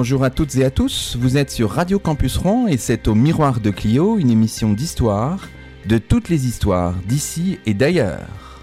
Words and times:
Bonjour 0.00 0.22
à 0.22 0.30
toutes 0.30 0.54
et 0.54 0.64
à 0.64 0.70
tous, 0.70 1.16
vous 1.18 1.36
êtes 1.36 1.50
sur 1.50 1.72
Radio 1.72 1.98
Campus 1.98 2.36
Rouen 2.36 2.68
et 2.68 2.76
c'est 2.76 3.08
au 3.08 3.16
Miroir 3.16 3.58
de 3.58 3.70
Clio, 3.70 4.16
une 4.16 4.30
émission 4.30 4.72
d'histoire, 4.72 5.48
de 5.86 5.98
toutes 5.98 6.28
les 6.28 6.46
histoires 6.46 6.94
d'ici 7.08 7.58
et 7.66 7.74
d'ailleurs. 7.74 8.62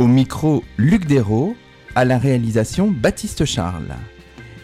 Au 0.00 0.08
micro, 0.08 0.64
Luc 0.76 1.06
Dérault, 1.06 1.54
à 1.94 2.04
la 2.04 2.18
réalisation, 2.18 2.90
Baptiste 2.90 3.44
Charles. 3.44 3.94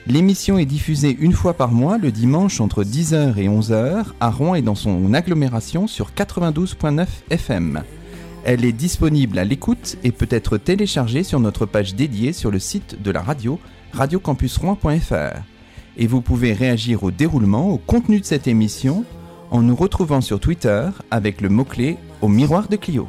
L'émission 0.09 0.59
est 0.59 0.65
diffusée 0.65 1.17
une 1.21 1.33
fois 1.33 1.55
par 1.55 1.71
mois 1.71 1.97
le 1.97 2.11
dimanche 2.11 2.61
entre 2.61 2.83
10h 2.83 3.39
et 3.39 3.49
11h 3.49 4.07
à 4.19 4.31
Rouen 4.33 4.57
et 4.57 4.63
dans 4.63 4.75
son 4.75 5.15
agglomération 5.15 5.87
sur 5.87 6.11
92.9 6.11 7.07
FM. 7.31 7.85
Elle 8.45 8.65
est 8.65 8.73
disponible 8.73 9.39
à 9.39 9.45
l'écoute 9.45 9.97
et 10.03 10.11
peut 10.11 10.27
être 10.31 10.59
téléchargée 10.59 11.23
sur 11.23 11.39
notre 11.39 11.67
page 11.67 11.95
dédiée 11.95 12.33
sur 12.33 12.51
le 12.51 12.59
site 12.59 13.01
de 13.01 13.13
la 13.13 13.23
radio 13.23 13.61
radiocampusrouen.fr. 13.93 15.54
Et 15.97 16.07
vous 16.07 16.21
pouvez 16.21 16.53
réagir 16.53 17.05
au 17.05 17.11
déroulement, 17.11 17.71
au 17.71 17.79
contenu 17.79 18.21
de 18.21 18.25
cette 18.25 18.49
émission 18.49 19.05
en 19.51 19.63
nous 19.63 19.77
retrouvant 19.77 20.21
sur 20.21 20.41
Twitter 20.41 20.91
avec 21.11 21.41
le 21.41 21.49
mot-clé 21.49 21.99
au 22.21 22.29
miroir 22.29 22.69
de 22.69 22.77
Clio. 22.77 23.07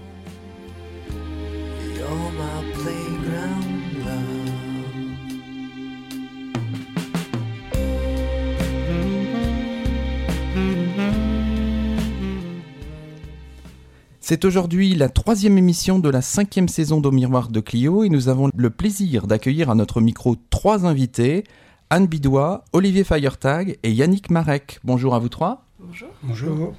C'est 14.27 14.43
aujourd'hui 14.43 14.95
la 14.95 15.07
troisième 15.07 15.59
émission 15.59 15.99
de 15.99 16.09
la 16.09 16.23
cinquième 16.23 16.67
saison 16.67 16.99
d'Au 16.99 17.11
Miroir 17.11 17.49
de 17.49 17.59
Clio 17.59 18.03
et 18.03 18.09
nous 18.09 18.27
avons 18.27 18.49
le 18.55 18.69
plaisir 18.71 19.27
d'accueillir 19.27 19.69
à 19.69 19.75
notre 19.75 20.01
micro 20.01 20.35
trois 20.49 20.87
invités, 20.87 21.43
Anne 21.91 22.07
Bidois, 22.07 22.65
Olivier 22.73 23.03
Feiertag 23.03 23.77
et 23.83 23.91
Yannick 23.91 24.31
Marek. 24.31 24.79
Bonjour 24.83 25.13
à 25.13 25.19
vous 25.19 25.29
trois. 25.29 25.65
Bonjour. 25.79 26.09
Bonjour. 26.23 26.73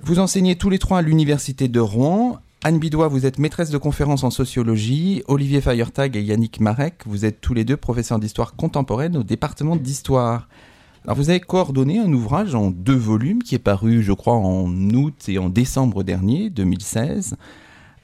Vous 0.00 0.18
enseignez 0.18 0.56
tous 0.56 0.70
les 0.70 0.78
trois 0.78 0.98
à 0.98 1.02
l'université 1.02 1.68
de 1.68 1.78
Rouen. 1.78 2.38
Anne 2.64 2.78
Bidois, 2.78 3.08
vous 3.08 3.26
êtes 3.26 3.38
maîtresse 3.38 3.68
de 3.68 3.76
conférences 3.76 4.24
en 4.24 4.30
sociologie. 4.30 5.22
Olivier 5.28 5.60
Feiertag 5.60 6.16
et 6.16 6.22
Yannick 6.22 6.60
Marek, 6.60 7.02
vous 7.04 7.26
êtes 7.26 7.42
tous 7.42 7.52
les 7.52 7.64
deux 7.64 7.76
professeurs 7.76 8.18
d'histoire 8.18 8.56
contemporaine 8.56 9.18
au 9.18 9.22
département 9.22 9.76
d'histoire. 9.76 10.48
Alors 11.04 11.18
vous 11.18 11.28
avez 11.28 11.40
coordonné 11.40 11.98
un 11.98 12.12
ouvrage 12.14 12.54
en 12.54 12.70
deux 12.70 12.96
volumes 12.96 13.42
qui 13.42 13.56
est 13.56 13.60
paru, 13.60 14.02
je 14.02 14.14
crois, 14.14 14.36
en 14.36 14.70
août 14.90 15.28
et 15.28 15.38
en 15.38 15.50
décembre 15.50 16.02
dernier, 16.02 16.48
2016. 16.48 17.36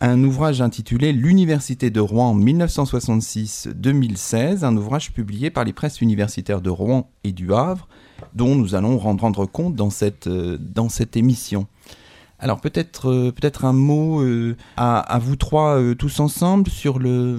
Un 0.05 0.25
ouvrage 0.25 0.61
intitulé 0.61 1.12
L'Université 1.12 1.91
de 1.91 2.00
Rouen 2.00 2.36
1966-2016, 2.36 4.64
un 4.64 4.77
ouvrage 4.77 5.12
publié 5.12 5.48
par 5.48 5.62
les 5.62 5.72
presses 5.72 6.00
universitaires 6.00 6.61
de 6.61 6.70
Rouen 6.70 7.08
et 7.22 7.31
du 7.31 7.55
Havre, 7.55 7.86
dont 8.34 8.56
nous 8.56 8.75
allons 8.75 8.98
rendre 8.98 9.47
compte 9.47 9.77
dans 9.77 9.91
cette, 9.91 10.27
euh, 10.27 10.58
dans 10.58 10.89
cette 10.89 11.17
émission. 11.17 11.69
Alors 12.41 12.61
peut-être 12.61 13.12
euh, 13.12 13.30
peut-être 13.30 13.64
un 13.64 13.73
mot 13.73 14.23
euh, 14.23 14.56
à, 14.77 14.98
à, 14.98 15.20
vous 15.20 15.36
trois 15.36 15.80
tous 15.97 16.19
ensemble 16.19 16.69
sur 16.69 16.98
le, 16.98 17.39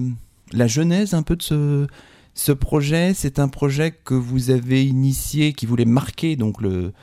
la 0.54 0.68
genèse 0.68 1.14
un 1.14 1.24
peu 1.24 1.36
de 1.36 1.44
ce, 1.44 1.86
ce 2.34 2.54
projet, 2.54 3.14
c'est 3.14 3.40
un 3.40 3.50
projet 3.50 3.92
que 3.92 4.14
vous 4.14 4.52
avez 4.52 4.86
initié, 4.86 5.52
qui 5.52 5.66
voulait 5.66 5.84
marquer 5.84 6.38
donc 6.38 6.62
le, 6.62 6.94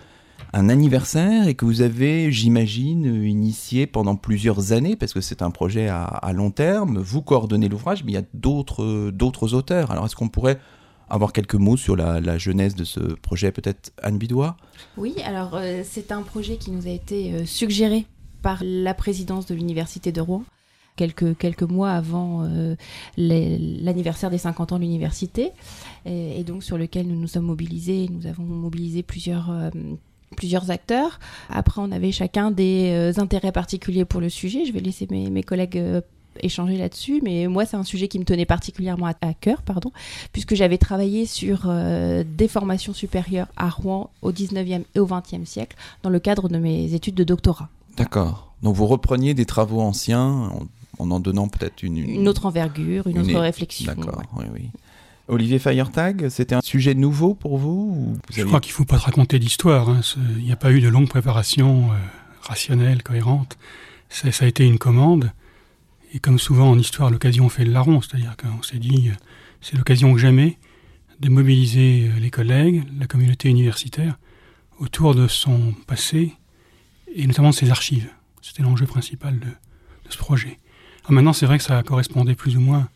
un 0.53 0.69
anniversaire 0.69 1.48
et 1.48 1.55
que 1.55 1.65
vous 1.65 1.81
avez, 1.81 2.33
j'imagine, 2.33 3.25
initié 3.25 3.87
pendant 3.87 4.17
plusieurs 4.17 4.73
années, 4.73 4.97
parce 4.97 5.12
que 5.12 5.21
c'est 5.21 5.43
un 5.43 5.50
projet 5.50 5.88
à, 5.88 6.33
long 6.34 6.50
terme. 6.50 6.99
Vous 6.99 7.22
coordonnez 7.22 7.69
l'ouvrage, 7.69 8.05
mais 8.05 8.12
il 8.12 8.15
y 8.15 8.19
a 8.19 8.25
d'autres, 8.34 9.11
d'autres 9.11 9.55
auteurs. 9.55 9.91
Alors, 9.91 10.06
est-ce 10.06 10.16
qu'on 10.16 10.28
pourrait 10.28 10.59
avoir 11.09 11.33
quelques 11.33 11.55
mots 11.55 11.77
sur 11.77 11.97
la, 11.97 12.21
la 12.21 12.38
genèse 12.38 12.75
de 12.75 12.84
ce 12.84 13.00
projet, 13.00 13.53
peut-être 13.53 13.93
Anne 14.03 14.19
Bidois? 14.19 14.56
Oui, 14.97 15.15
alors 15.25 15.55
euh, 15.55 15.83
c'est 15.84 16.12
un 16.12 16.22
projet 16.22 16.56
qui 16.56 16.71
nous 16.71 16.87
a 16.87 16.91
été 16.91 17.34
euh, 17.34 17.44
suggéré 17.44 18.06
par 18.43 18.62
la 18.65 18.94
présidence 18.94 19.47
de 19.47 19.55
l'Université 19.55 20.12
de 20.12 20.21
Rouen 20.21 20.44
quelques, 20.97 21.37
quelques 21.37 21.62
mois 21.62 21.91
avant 21.91 22.44
euh, 22.44 22.75
l'anniversaire 23.17 24.31
des 24.31 24.38
50 24.38 24.72
ans 24.72 24.77
de 24.77 24.82
l'université, 24.82 25.53
et, 26.05 26.44
donc 26.44 26.62
sur 26.62 26.77
lequel 26.77 27.06
nous 27.06 27.19
nous 27.19 27.27
sommes 27.27 27.47
mobilisés. 27.47 28.09
Nous 28.11 28.27
avons 28.27 28.43
mobilisé 28.43 29.03
plusieurs 29.03 29.50
plusieurs 30.37 30.71
acteurs. 30.71 31.19
Après, 31.49 31.81
on 31.81 31.93
avait 31.93 32.13
chacun 32.13 32.51
des 32.51 32.91
euh, 32.93 33.21
intérêts 33.21 33.53
particuliers 33.53 34.05
pour 34.05 34.21
le 34.21 34.29
sujet. 34.29 34.65
Je 34.65 34.73
vais 34.73 34.81
laisser 34.81 35.07
mes, 35.11 35.31
mes 35.31 35.43
collègues 35.43 35.83
échanger 36.43 36.77
là-dessus, 36.77 37.21
mais 37.23 37.47
moi, 37.49 37.67
c'est 37.67 37.77
un 37.77 37.85
sujet 37.85 38.09
qui 38.09 38.19
me 38.19 38.25
tenait 38.25 38.47
particulièrement 38.47 39.07
à, 39.07 39.35
cœur, 39.35 39.63
pardon, 39.63 39.91
puisque 40.33 40.55
j'avais 40.55 40.79
travaillé 40.79 41.27
sur 41.27 41.69
des 42.25 42.49
formations 42.49 42.95
supérieures 42.95 43.49
à 43.57 43.69
Rouen 43.69 44.11
au 44.23 44.31
19e 44.31 44.85
et 44.95 45.01
au 45.01 45.07
20e 45.07 45.45
siècle 45.45 45.77
dans 46.03 46.09
le 46.09 46.21
cadre 46.21 46.49
de 46.49 46.57
mes 46.57 46.95
études 46.95 47.17
de 47.17 47.25
doctorat. 47.25 47.69
D'accord. 47.97 48.55
Donc 48.62 48.77
vous 48.77 48.87
repreniez 48.87 49.35
des 49.35 49.45
travaux 49.45 49.81
anciens 49.81 50.51
en 51.01 51.11
en 51.11 51.21
donnant 51.21 51.49
peut-être 51.49 51.83
une, 51.83 51.97
une, 51.97 52.29
autre 52.29 52.47
envergure, 52.47 53.07
une, 53.07 53.21
autre 53.21 53.39
réflexion. 53.39 53.87
D'accord, 53.87 54.23
oui, 54.37 54.45
oui. 54.53 54.71
Olivier 55.31 55.61
Feiertag, 55.61 56.29
c'était 56.29 56.57
un 56.57 56.61
sujet 56.61 56.95
nouveau 56.95 57.35
pour 57.35 57.57
vous, 57.57 58.19
Je 58.33 58.43
crois 58.43 58.59
qu'il 58.59 58.73
ne 58.73 58.75
faut 58.75 58.85
pas 58.85 58.99
te 58.99 59.05
raconter 59.05 59.39
d'histoire. 59.39 59.89
Hein. 59.89 60.01
Il 60.37 60.45
n'y 60.45 60.51
a 60.51 60.57
pas 60.57 60.73
eu 60.73 60.81
de 60.81 60.89
longue 60.89 61.09
préparation 61.09 61.93
euh, 61.93 61.95
rationnelle, 62.43 63.05
cohérente. 63.05 63.57
Ça, 64.09 64.33
ça, 64.33 64.45
a 64.45 64.49
été 64.49 64.67
une 64.67 64.79
commande. 64.79 65.31
Et 66.13 66.19
comme 66.19 66.41
souvent 66.41 66.69
en 66.69 66.77
histoire, 66.77 67.11
l'occasion 67.11 67.49
fait 67.49 67.65
le 67.65 67.71
larron. 67.71 68.01
C'est-à-dire 68.01 68.37
qu'on 68.37 68.63
s'est 68.63 68.79
dit, 68.79 69.11
euh, 69.11 69.15
c'est 69.61 69.77
l'occasion 69.77 70.13
que 70.13 70.19
jamais 70.19 70.59
de 71.21 71.29
mobiliser 71.29 72.09
euh, 72.09 72.19
les 72.19 72.31
collègues, 72.31 72.83
la 72.99 73.07
communauté 73.07 73.49
universitaire, 73.49 74.19
autour 74.81 75.15
de 75.15 75.29
son 75.29 75.75
passé 75.87 76.35
et 77.15 77.25
notamment 77.29 77.51
de 77.51 77.55
ses 77.55 77.71
archives. 77.71 78.11
C'était 78.43 78.65
l'enjeu 78.65 78.87
principal 78.87 79.39
de, 79.39 79.47
de 79.47 80.11
ce 80.11 80.19
projet. 80.19 80.59
Maintenant, 81.09 81.33
c'est 81.33 81.47
vrai 81.47 81.59
que 81.59 81.65
ça 81.65 81.81
correspondait 81.85 82.35
plus 82.35 82.57
ou 82.57 82.61
moins 82.61 82.89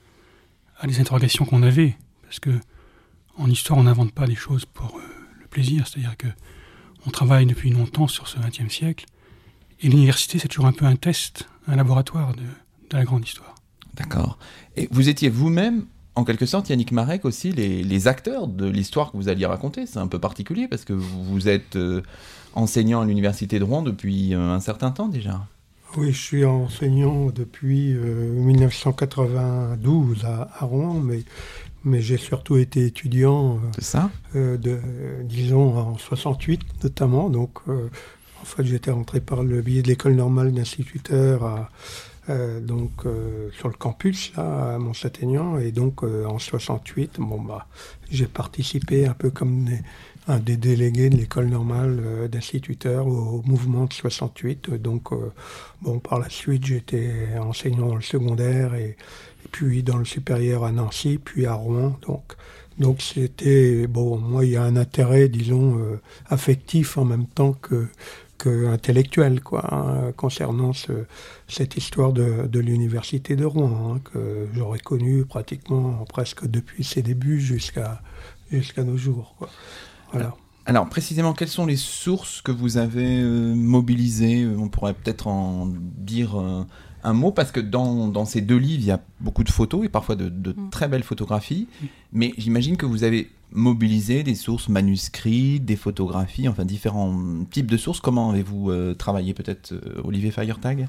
à 0.79 0.87
des 0.87 1.01
interrogations 1.01 1.45
qu'on 1.45 1.63
avait, 1.63 1.97
parce 2.35 2.41
que 2.41 2.65
en 3.37 3.49
histoire, 3.49 3.79
on 3.79 3.85
n'invente 3.85 4.13
pas 4.13 4.27
des 4.27 4.35
choses 4.35 4.65
pour 4.65 4.97
euh, 4.97 5.03
le 5.41 5.47
plaisir, 5.47 5.87
c'est-à-dire 5.87 6.17
que 6.17 6.27
on 7.07 7.11
travaille 7.11 7.47
depuis 7.47 7.71
longtemps 7.71 8.09
sur 8.09 8.29
ce 8.29 8.39
XXe 8.39 8.73
siècle, 8.73 9.05
et 9.81 9.89
l'université, 9.89 10.39
c'est 10.39 10.49
toujours 10.49 10.67
un 10.67 10.73
peu 10.73 10.87
un 10.87 10.97
test, 10.97 11.49
un 11.69 11.77
laboratoire 11.77 12.35
de, 12.35 12.43
de 12.43 12.97
la 12.97 13.05
grande 13.05 13.25
histoire. 13.25 13.55
D'accord. 13.95 14.39
Et 14.77 14.89
vous 14.91 15.09
étiez 15.09 15.29
vous-même, 15.29 15.85
en 16.15 16.25
quelque 16.25 16.47
sorte, 16.47 16.71
Yannick 16.71 16.93
Marek 16.93 17.25
aussi, 17.25 17.53
les, 17.53 17.83
les 17.83 18.09
acteurs 18.09 18.49
de 18.49 18.67
l'histoire 18.67 19.13
que 19.13 19.17
vous 19.17 19.29
alliez 19.29 19.47
raconter. 19.47 19.87
C'est 19.87 19.99
un 19.99 20.09
peu 20.09 20.19
particulier 20.19 20.67
parce 20.67 20.85
que 20.85 20.93
vous 20.93 21.49
êtes 21.49 21.77
euh, 21.77 22.03
enseignant 22.55 23.03
à 23.03 23.05
l'université 23.05 23.59
de 23.59 23.65
Rouen 23.65 23.83
depuis 23.83 24.35
euh, 24.35 24.51
un 24.51 24.61
certain 24.61 24.91
temps 24.91 25.09
déjà. 25.09 25.47
Oui, 25.97 26.11
je 26.11 26.21
suis 26.21 26.45
enseignant 26.45 27.27
depuis 27.27 27.95
1992 27.95 30.25
euh, 30.25 30.45
à, 30.59 30.65
Rouen, 30.65 30.95
mais, 30.95 31.23
mais 31.85 32.01
j'ai 32.01 32.17
surtout 32.17 32.57
été 32.57 32.87
étudiant. 32.87 33.57
Euh, 33.57 33.59
ça 33.79 34.11
euh, 34.37 34.57
de, 34.57 34.81
Disons 35.23 35.77
en 35.77 35.99
68 35.99 36.61
notamment. 36.83 37.31
Donc, 37.31 37.59
en 37.69 38.45
fait, 38.45 38.65
j'étais 38.65 38.91
rentré 38.91 39.21
par 39.21 39.43
le 39.43 39.63
biais 39.63 39.83
de 39.83 39.89
l'école 39.89 40.15
normale 40.15 40.53
d'instituteur 40.53 41.69
donc 42.63 43.05
sur 43.59 43.69
le 43.69 43.75
campus 43.75 44.33
là, 44.35 44.75
à 44.75 44.79
Mont-Saint-Aignan. 44.79 45.59
Et 45.59 45.73
donc, 45.73 46.03
en 46.03 46.39
68, 46.39 47.17
bon, 47.19 47.41
bah, 47.41 47.67
j'ai 48.11 48.27
participé 48.27 49.07
un 49.07 49.13
peu 49.13 49.31
comme 49.31 49.67
un 50.27 50.39
des 50.39 50.57
délégués 50.57 51.11
de 51.11 51.17
l'école 51.17 51.49
normale 51.49 52.01
euh, 52.03 52.29
d'instituteurs 52.29 53.07
au, 53.07 53.43
mouvement 53.45 53.85
de 53.85 53.93
68. 53.93 54.71
Donc, 54.75 55.13
euh, 55.13 55.33
bon, 55.83 55.99
par 55.99 56.19
la 56.19 56.31
suite, 56.31 56.65
j'étais 56.65 57.13
enseignant 57.39 57.89
dans 57.89 57.97
le 57.97 58.03
secondaire 58.03 58.75
et, 58.75 58.97
puis 59.51 59.83
dans 59.83 59.97
le 59.97 60.05
supérieur 60.05 60.65
à 60.65 60.73
Nancy, 60.73 61.19
puis 61.23 61.47
à 61.47 61.55
Rouen. 61.55 61.99
Donc, 62.07 62.35
donc 62.79 63.03
c'était, 63.03 63.87
bon, 63.87 64.19
moi, 64.19 64.45
il 64.45 64.53
y 64.53 64.57
a 64.57 64.63
un 64.63 64.77
intérêt, 64.77 65.29
disons, 65.29 65.79
euh, 65.79 66.01
affectif 66.27 66.99
en 66.99 67.05
même 67.05 67.27
temps 67.27 67.53
que, 67.53 67.87
que 68.39 68.67
intellectuel, 68.67 69.41
quoi, 69.41 69.73
hein, 69.73 70.13
concernant 70.17 70.73
ce, 70.73 70.93
cette 71.47 71.77
histoire 71.77 72.13
de, 72.13 72.47
de 72.47 72.61
l'université 72.61 73.37
de 73.37 73.45
Rouen, 73.45 73.95
hein, 73.95 74.01
que 74.13 74.49
j'aurais 74.55 74.81
connu 74.81 75.25
pratiquement 75.25 76.05
presque 76.09 76.47
depuis 76.47 76.85
ses 76.85 77.03
débuts 77.03 77.41
jusqu'à 77.41 78.03
jusqu'à 78.51 78.85
nos 78.85 78.97
jours. 78.97 79.35
Quoi. 79.39 79.49
Alors, 80.67 80.89
précisément, 80.89 81.35
quelles 81.35 81.49
sont 81.49 81.67
les 81.67 81.77
sources 81.77 82.41
que 82.41 82.53
vous 82.53 82.77
avez 82.77 83.21
euh, 83.21 83.55
mobilisées? 83.55 84.47
On 84.47 84.69
pourrait 84.69 84.95
peut-être 84.95 85.27
en 85.27 85.67
dire 85.67 86.41
euh, 86.41 86.65
un 87.05 87.13
mot, 87.13 87.31
parce 87.31 87.53
que 87.53 87.61
dans, 87.61 88.25
ces 88.25 88.41
deux 88.41 88.57
livres, 88.57 88.83
il 88.83 88.87
y 88.87 88.91
a 88.91 89.01
beaucoup 89.21 89.45
de 89.45 89.51
photos 89.51 89.85
et 89.85 89.89
parfois 89.89 90.17
de, 90.17 90.29
mm. 90.29 90.71
très 90.71 90.89
belles 90.89 91.03
photographies. 91.03 91.69
Mais 92.13 92.33
j'imagine 92.39 92.77
que 92.77 92.87
vous 92.87 93.05
avez 93.05 93.31
mobilisé 93.53 94.23
des 94.23 94.35
sources 94.35 94.69
manuscrites, 94.69 95.65
des 95.65 95.77
photographies, 95.77 96.49
enfin 96.49 96.65
différents 96.65 97.45
types 97.51 97.71
de 97.71 97.77
sources. 97.77 98.01
Comment 98.01 98.31
avez-vous 98.31 98.71
euh, 98.71 98.95
travaillé, 98.95 99.35
peut-être, 99.35 99.75
Olivier 100.03 100.31
Feiertag? 100.31 100.89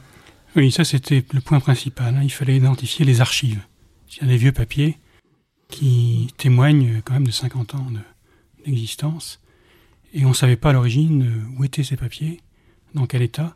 Oui, 0.56 0.72
ça 0.72 0.84
c'était 0.86 1.24
le 1.34 1.42
point 1.42 1.60
principal. 1.60 2.16
Hein. 2.16 2.22
Il 2.24 2.32
fallait 2.32 2.56
identifier 2.56 3.06
les 3.06 3.22
archives. 3.22 3.62
Il 4.10 4.22
y 4.22 4.26
a 4.26 4.28
des 4.28 4.38
vieux 4.38 4.54
papiers 4.54 4.98
qui 5.68 6.28
témoignent 6.38 7.02
quand 7.04 7.14
même 7.14 7.28
de 7.28 7.32
50 7.32 7.76
ans 7.76 7.92
de 7.92 8.00
d'existence. 8.66 9.40
Et 10.14 10.26
on 10.26 10.30
ne 10.30 10.34
savait 10.34 10.56
pas 10.56 10.70
à 10.70 10.74
l'origine 10.74 11.24
euh, 11.24 11.58
où 11.58 11.64
étaient 11.64 11.84
ces 11.84 11.98
papiers, 11.98 12.42
dans 12.94 13.06
quel 13.06 13.22
état. 13.22 13.56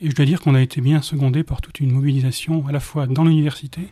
Et 0.00 0.10
je 0.10 0.14
dois 0.14 0.26
dire 0.26 0.40
qu'on 0.40 0.54
a 0.54 0.60
été 0.60 0.80
bien 0.80 1.00
secondé 1.00 1.42
par 1.42 1.60
toute 1.60 1.80
une 1.80 1.90
mobilisation, 1.90 2.66
à 2.66 2.72
la 2.72 2.80
fois 2.80 3.06
dans 3.06 3.24
l'université, 3.24 3.88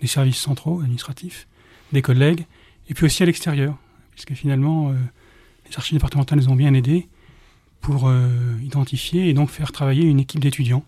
des 0.00 0.06
services 0.06 0.38
centraux, 0.38 0.80
administratifs, 0.80 1.48
des 1.92 2.02
collègues, 2.02 2.46
et 2.88 2.94
puis 2.94 3.06
aussi 3.06 3.22
à 3.22 3.26
l'extérieur, 3.26 3.76
puisque 4.12 4.34
finalement, 4.34 4.90
euh, 4.90 4.94
les 5.68 5.76
archives 5.76 5.96
départementales 5.96 6.38
nous 6.38 6.48
ont 6.48 6.56
bien 6.56 6.74
aidés 6.74 7.08
pour 7.80 8.08
euh, 8.08 8.28
identifier 8.62 9.28
et 9.28 9.34
donc 9.34 9.50
faire 9.50 9.72
travailler 9.72 10.04
une 10.04 10.20
équipe 10.20 10.40
d'étudiants. 10.40 10.84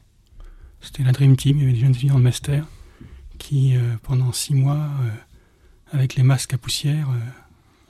C'était 0.80 1.02
la 1.02 1.12
Dream 1.12 1.36
Team, 1.36 1.58
il 1.58 1.60
y 1.60 1.64
avait 1.64 1.72
des 1.72 1.80
jeunes 1.80 1.94
étudiants 1.94 2.18
de 2.18 2.24
master 2.24 2.64
qui, 3.38 3.76
euh, 3.76 3.80
pendant 4.02 4.32
six 4.32 4.54
mois, 4.54 4.88
avec 5.92 6.14
les 6.14 6.22
masques 6.22 6.54
à 6.54 6.58
poussière, 6.58 7.08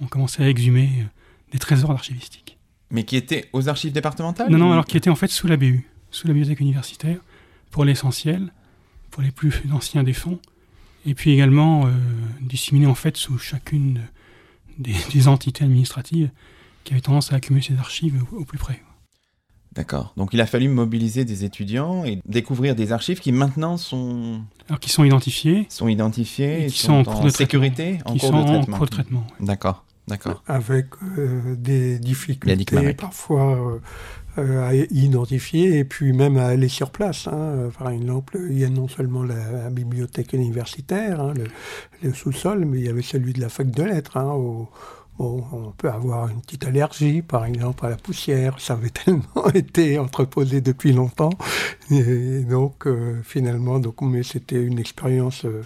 ont 0.00 0.06
commencé 0.06 0.42
à 0.42 0.48
exhumer 0.48 1.06
des 1.52 1.58
trésors 1.58 1.90
archivistiques. 1.90 2.56
Mais 2.90 3.04
qui 3.04 3.16
étaient 3.16 3.48
aux 3.52 3.68
archives 3.68 3.92
départementales 3.92 4.50
Non, 4.50 4.58
non, 4.58 4.72
alors 4.72 4.84
qui 4.84 4.96
étaient 4.96 5.10
en 5.10 5.16
fait 5.16 5.28
sous 5.28 5.46
la 5.46 5.56
BU, 5.56 5.89
sous 6.10 6.26
la 6.26 6.34
bibliothèque 6.34 6.60
universitaire, 6.60 7.18
pour 7.70 7.84
l'essentiel, 7.84 8.52
pour 9.10 9.22
les 9.22 9.30
plus 9.30 9.52
anciens 9.72 10.02
des 10.02 10.12
fonds, 10.12 10.38
et 11.06 11.14
puis 11.14 11.30
également 11.32 11.86
euh, 11.86 11.90
disséminés 12.40 12.86
en 12.86 12.94
fait 12.94 13.16
sous 13.16 13.38
chacune 13.38 14.00
des, 14.78 14.94
des, 15.12 15.28
entités 15.28 15.64
administratives 15.64 16.30
qui 16.84 16.92
avaient 16.92 17.00
tendance 17.00 17.32
à 17.32 17.36
accumuler 17.36 17.64
ces 17.64 17.76
archives 17.76 18.22
au, 18.32 18.38
au 18.38 18.44
plus 18.44 18.58
près. 18.58 18.82
D'accord. 19.72 20.12
Donc 20.16 20.30
il 20.32 20.40
a 20.40 20.46
fallu 20.46 20.68
mobiliser 20.68 21.24
des 21.24 21.44
étudiants 21.44 22.04
et 22.04 22.20
découvrir 22.26 22.74
des 22.74 22.92
archives 22.92 23.20
qui 23.20 23.30
maintenant 23.30 23.76
sont... 23.76 24.42
Alors 24.68 24.80
qui 24.80 24.90
sont 24.90 25.04
identifiées. 25.04 25.66
Sont 25.68 25.88
identifiées, 25.88 26.64
et 26.64 26.66
qui 26.66 26.78
sont, 26.78 27.04
sont 27.04 27.10
en, 27.10 27.14
cours 27.14 27.24
de 27.24 27.30
sécurité, 27.30 27.98
en 28.04 28.16
cours, 28.16 28.32
de 28.32 28.42
traitement. 28.42 28.74
en 28.74 28.78
cours 28.78 28.86
de 28.86 28.90
traitement. 28.90 29.26
D'accord. 29.38 29.84
D'accord. 30.08 30.42
Avec 30.48 30.86
euh, 31.16 31.54
des 31.54 32.00
difficultés 32.00 32.94
parfois 32.94 33.54
euh, 33.54 33.78
à 34.40 34.74
identifier 34.74 35.78
et 35.78 35.84
puis 35.84 36.12
même 36.12 36.36
à 36.36 36.46
aller 36.46 36.68
sur 36.68 36.90
place. 36.90 37.28
Hein. 37.28 37.70
Par 37.78 37.90
exemple, 37.90 38.38
il 38.50 38.58
y 38.58 38.64
a 38.64 38.68
non 38.68 38.88
seulement 38.88 39.22
la, 39.22 39.50
la 39.50 39.70
bibliothèque 39.70 40.32
universitaire, 40.32 41.20
hein, 41.20 41.34
le, 41.36 41.44
le 42.02 42.14
sous-sol, 42.14 42.64
mais 42.64 42.78
il 42.78 42.86
y 42.86 42.88
avait 42.88 43.02
celui 43.02 43.32
de 43.32 43.40
la 43.40 43.48
fac 43.48 43.70
de 43.70 43.82
lettres, 43.82 44.16
hein, 44.16 44.32
au, 44.32 44.68
Bon, 45.20 45.44
on 45.52 45.70
peut 45.72 45.90
avoir 45.90 46.28
une 46.28 46.40
petite 46.40 46.64
allergie, 46.64 47.20
par 47.20 47.44
exemple, 47.44 47.84
à 47.84 47.90
la 47.90 47.96
poussière. 47.96 48.58
Ça 48.58 48.72
avait 48.72 48.88
tellement 49.04 49.50
été 49.52 49.98
entreposé 49.98 50.62
depuis 50.62 50.94
longtemps. 50.94 51.28
Et 51.90 52.40
donc, 52.40 52.86
euh, 52.86 53.20
finalement, 53.22 53.80
donc, 53.80 54.00
mais 54.00 54.22
c'était 54.22 54.62
une 54.62 54.78
expérience 54.78 55.44
euh, 55.44 55.62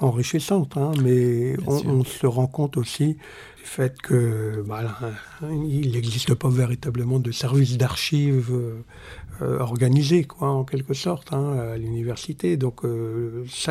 enrichissante. 0.00 0.76
Hein, 0.76 0.90
mais 1.04 1.54
on, 1.68 1.86
on, 1.86 2.04
se 2.04 2.26
rend 2.26 2.48
compte 2.48 2.76
aussi 2.76 3.16
fait 3.66 4.00
que 4.00 4.62
voilà, 4.64 4.98
il 5.42 5.92
n'existe 5.92 6.34
pas 6.34 6.48
véritablement 6.48 7.18
de 7.18 7.32
service 7.32 7.76
d'archives 7.76 8.52
euh, 9.42 9.58
organisé, 9.58 10.24
quoi, 10.24 10.48
en 10.48 10.64
quelque 10.64 10.94
sorte, 10.94 11.32
hein, 11.32 11.58
à 11.58 11.76
l'université. 11.76 12.56
Donc, 12.56 12.80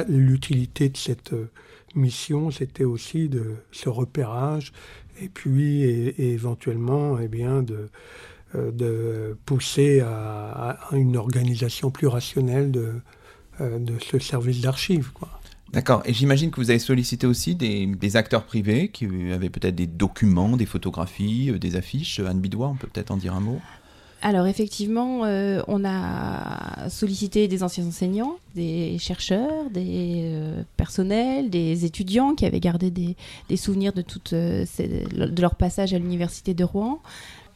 l'utilité 0.08 0.90
de 0.90 0.98
cette 0.98 1.34
mission, 1.96 2.52
c'était 2.52 2.84
aussi 2.84 3.30
de 3.30 3.56
ce 3.72 3.90
repérage 3.90 4.74
et 5.22 5.30
puis 5.30 5.82
et, 5.84 6.08
et 6.08 6.34
éventuellement 6.34 7.18
eh 7.20 7.28
bien 7.28 7.64
de, 7.64 7.90
euh, 8.56 9.34
pousser 9.46 10.02
à, 10.02 10.78
une 10.92 11.18
organisation 11.18 11.92
plus 11.92 12.08
rationnelle 12.08 12.72
de, 12.72 12.94
euh, 13.60 13.80
de 13.80 13.96
ce 14.00 14.20
service 14.20 14.62
d'archives. 14.62 15.12
D'accord. 15.76 16.04
Et 16.06 16.14
j'imagine 16.14 16.52
que 16.52 16.56
vous 16.56 16.70
avez 16.70 16.80
sollicité 16.80 17.28
aussi 17.28 17.54
des, 17.54 18.16
acteurs 18.16 18.46
privés 18.46 18.88
qui 18.88 19.06
avaient 19.34 19.50
peut-être 19.50 19.76
des 19.76 19.88
documents, 19.88 20.56
des 20.56 20.66
photographies, 20.66 21.52
euh, 21.52 21.60
des 21.60 21.76
affiches. 21.76 22.22
Anne 22.22 22.40
Bidois, 22.40 22.70
on 22.70 22.76
peut 22.76 22.88
peut-être 22.88 23.12
en 23.12 23.18
dire 23.18 23.36
un 23.36 23.42
mot 23.42 23.60
alors 24.22 24.48
effectivement, 24.48 25.26
euh, 25.26 25.62
on 25.68 25.86
a 25.86 26.90
sollicité 26.90 27.48
des 27.48 27.62
anciens 27.62 27.86
enseignants, 27.86 28.38
des 28.56 28.98
chercheurs, 28.98 29.70
des 29.70 30.22
euh, 30.24 30.64
personnels, 30.78 31.52
des 31.52 31.86
étudiants 31.86 32.34
qui 32.34 32.48
avaient 32.48 32.62
gardé 32.62 32.90
des, 32.90 33.16
souvenirs 33.56 33.94
de, 33.94 34.02
toute, 34.02 34.34
de 34.34 35.42
leur 35.42 35.54
passage 35.54 35.94
à 35.94 36.00
l'université 36.00 36.56
de 36.56 36.64
Rouen 36.64 37.02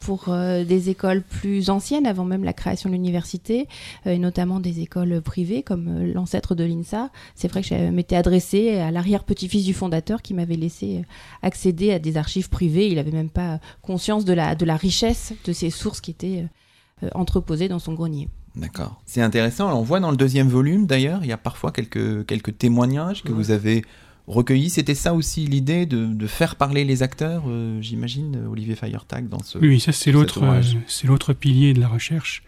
pour 0.00 0.24
euh, 0.28 0.64
des 0.64 0.88
écoles 0.90 1.22
plus 1.22 1.70
anciennes, 1.70 2.06
avant 2.06 2.24
même 2.24 2.42
la 2.42 2.52
création 2.52 2.88
de 2.88 2.94
l'université, 2.94 3.68
euh, 4.06 4.12
et 4.12 4.18
notamment 4.18 4.58
des 4.58 4.80
écoles 4.80 5.20
privées 5.20 5.62
comme 5.62 5.88
euh, 5.88 6.12
l'ancêtre 6.12 6.54
de 6.54 6.64
l'INSA. 6.64 7.10
C'est 7.34 7.48
vrai 7.48 7.60
que 7.60 7.68
je 7.68 7.90
m'étais 7.90 8.16
adressée 8.16 8.78
à 8.78 8.90
l'arrière-petit-fils 8.90 9.64
du 9.64 9.74
fondateur 9.74 10.22
qui 10.22 10.34
m'avait 10.34 10.56
laissé 10.56 11.02
accéder 11.42 11.92
à 11.92 11.98
des 11.98 12.16
archives 12.16 12.48
privées. 12.48 12.88
Il 12.88 12.96
n'avait 12.96 13.12
même 13.12 13.28
pas 13.28 13.60
conscience 13.82 14.24
de 14.24 14.32
la, 14.32 14.54
de 14.54 14.64
la 14.64 14.76
richesse 14.76 15.34
de 15.44 15.52
ces 15.52 15.70
sources 15.70 16.00
qui 16.00 16.10
étaient 16.10 16.46
entreposées 17.14 17.68
dans 17.68 17.78
son 17.78 17.94
grenier. 17.94 18.28
D'accord. 18.56 19.00
C'est 19.06 19.22
intéressant. 19.22 19.72
On 19.78 19.82
voit 19.82 20.00
dans 20.00 20.10
le 20.10 20.16
deuxième 20.16 20.48
volume, 20.48 20.86
d'ailleurs, 20.86 21.20
il 21.22 21.28
y 21.28 21.32
a 21.32 21.38
parfois 21.38 21.72
quelques, 21.72 22.26
quelques 22.26 22.58
témoignages 22.58 23.22
que 23.22 23.28
ouais. 23.28 23.34
vous 23.34 23.50
avez 23.50 23.84
recueillis. 24.30 24.70
C'était 24.70 24.94
ça 24.94 25.14
aussi 25.14 25.46
l'idée 25.46 25.86
de, 25.86 26.06
de, 26.06 26.26
faire 26.26 26.56
parler 26.56 26.84
les 26.84 27.02
acteurs, 27.02 27.44
euh, 27.48 27.80
j'imagine, 27.80 28.46
Olivier 28.50 28.74
Feiertag, 28.74 29.28
dans 29.28 29.42
ce. 29.42 29.58
Oui, 29.58 29.80
ça 29.80 29.92
c'est 29.92 30.12
l'autre, 30.12 30.42
euh, 30.42 30.62
c'est 30.86 31.06
l'autre 31.06 31.32
pilier 31.32 31.74
de 31.74 31.80
la 31.80 31.88
recherche, 31.88 32.42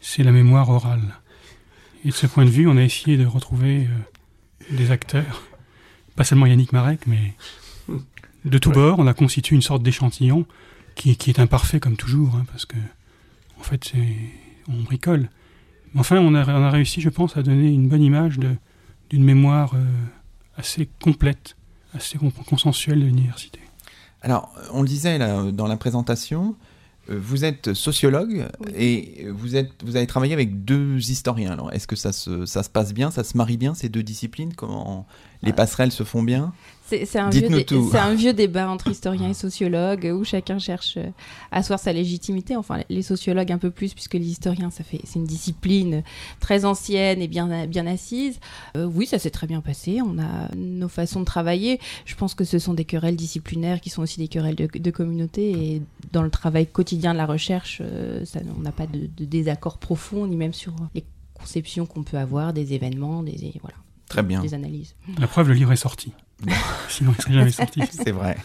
c'est 0.00 0.22
la 0.22 0.32
mémoire 0.32 0.68
orale. 0.68 1.18
Et 2.04 2.08
de 2.08 2.14
ce 2.14 2.26
point 2.26 2.44
de 2.44 2.50
vue, 2.50 2.68
on 2.68 2.76
a 2.76 2.82
essayé 2.82 3.16
de 3.16 3.26
retrouver 3.26 3.86
euh, 3.86 4.76
des 4.76 4.90
acteurs, 4.90 5.42
pas 6.16 6.24
seulement 6.24 6.46
Yannick 6.46 6.72
Marek, 6.72 7.06
mais 7.06 7.34
de 8.44 8.58
tous 8.58 8.70
ouais. 8.70 8.74
bords. 8.74 8.98
On 8.98 9.06
a 9.06 9.14
constitué 9.14 9.56
une 9.56 9.62
sorte 9.62 9.82
d'échantillon 9.82 10.46
qui, 10.94 11.16
qui, 11.16 11.30
est 11.30 11.40
imparfait 11.40 11.80
comme 11.80 11.96
toujours, 11.96 12.36
hein, 12.36 12.44
parce 12.50 12.66
que 12.66 12.76
en 13.58 13.62
fait, 13.62 13.92
on 14.68 14.82
bricole. 14.82 15.28
Mais 15.94 16.00
enfin, 16.00 16.18
on 16.18 16.34
a, 16.34 16.44
on 16.44 16.62
a, 16.62 16.70
réussi, 16.70 17.00
je 17.00 17.08
pense, 17.08 17.36
à 17.36 17.42
donner 17.42 17.68
une 17.68 17.88
bonne 17.88 18.02
image 18.02 18.38
d'une 19.10 19.24
mémoire 19.24 19.72
euh, 19.74 19.84
assez 20.58 20.88
complète, 21.02 21.56
assez 21.94 22.18
consensuelle 22.46 23.00
de 23.00 23.06
l'université. 23.06 23.60
Alors, 24.20 24.52
on 24.72 24.82
le 24.82 24.88
disait 24.88 25.16
là, 25.16 25.50
dans 25.52 25.68
la 25.68 25.76
présentation, 25.76 26.56
euh, 27.08 27.18
vous 27.18 27.44
êtes 27.44 27.72
sociologue 27.72 28.48
oui. 28.60 28.72
et 28.74 29.26
vous, 29.30 29.56
êtes, 29.56 29.70
vous 29.84 29.96
avez 29.96 30.06
travaillé 30.06 30.34
avec 30.34 30.64
deux 30.64 31.10
historiens. 31.10 31.52
Alors, 31.52 31.72
est-ce 31.72 31.86
que 31.86 31.96
ça 31.96 32.12
se, 32.12 32.44
ça 32.44 32.62
se 32.62 32.68
passe 32.68 32.92
bien, 32.92 33.10
ça 33.10 33.24
se 33.24 33.36
marie 33.36 33.56
bien, 33.56 33.74
ces 33.74 33.88
deux 33.88 34.02
disciplines? 34.02 34.54
Comment 34.54 35.06
les 35.42 35.52
passerelles 35.52 35.92
se 35.92 36.04
font 36.04 36.22
bien 36.22 36.52
c'est 36.88 37.18
un, 37.18 37.26
un, 37.26 38.14
vieux 38.14 38.32
débat 38.32 38.68
entre 38.70 38.88
historiens 38.90 39.28
et 39.28 39.34
sociologues 39.34 40.10
où 40.14 40.24
chacun 40.24 40.58
cherche 40.58 40.96
à 41.50 41.58
asseoir 41.58 41.78
sa 41.78 41.92
légitimité. 41.92 42.56
Enfin, 42.56 42.82
les 42.88 43.02
sociologues 43.02 43.52
un 43.52 43.58
peu 43.58 43.70
plus, 43.70 43.92
puisque 43.92 44.14
les 44.14 44.26
historiens, 44.26 44.70
ça 44.70 44.84
fait 44.84 45.00
c'est 45.04 45.18
une 45.18 45.26
discipline 45.26 46.02
très 46.40 46.64
ancienne 46.64 47.20
et 47.20 47.28
bien, 47.28 47.66
bien 47.66 47.86
assise. 47.86 48.40
Euh, 48.76 48.86
oui, 48.86 49.06
ça 49.06 49.18
s'est 49.18 49.30
très 49.30 49.46
bien 49.46 49.60
passé. 49.60 50.00
On 50.02 50.18
a 50.18 50.48
nos 50.56 50.88
façons 50.88 51.20
de 51.20 51.24
travailler. 51.26 51.78
Je 52.06 52.14
pense 52.14 52.34
que 52.34 52.44
ce 52.44 52.58
sont 52.58 52.74
des 52.74 52.84
querelles 52.84 53.16
disciplinaires 53.16 53.80
qui 53.80 53.90
sont 53.90 54.02
aussi 54.02 54.18
des 54.18 54.28
querelles 54.28 54.56
de, 54.56 54.66
de 54.66 54.90
communauté. 54.90 55.50
Et 55.50 55.82
dans 56.12 56.22
le 56.22 56.30
travail 56.30 56.66
quotidien 56.66 57.12
de 57.12 57.18
la 57.18 57.26
recherche, 57.26 57.82
euh, 57.84 58.24
ça, 58.24 58.40
on 58.56 58.62
n'a 58.62 58.72
pas 58.72 58.86
de, 58.86 59.10
de 59.14 59.24
désaccord 59.24 59.78
profond, 59.78 60.26
ni 60.26 60.36
même 60.36 60.54
sur 60.54 60.74
les 60.94 61.04
conceptions 61.34 61.84
qu'on 61.86 62.02
peut 62.02 62.18
avoir 62.18 62.52
des 62.52 62.72
événements, 62.72 63.22
des 63.22 63.52
voilà. 63.60 63.76
Très 64.08 64.22
bien. 64.22 64.40
Des 64.40 64.54
analyses. 64.54 64.94
La 65.18 65.26
preuve, 65.26 65.48
le 65.48 65.54
livre 65.54 65.72
est 65.72 65.76
sorti. 65.76 66.12
Sinon, 66.88 67.12
il 67.16 67.22
serait 67.22 67.34
jamais 67.34 67.50
sorti. 67.50 67.82
c'est 67.90 68.12
vrai. 68.12 68.36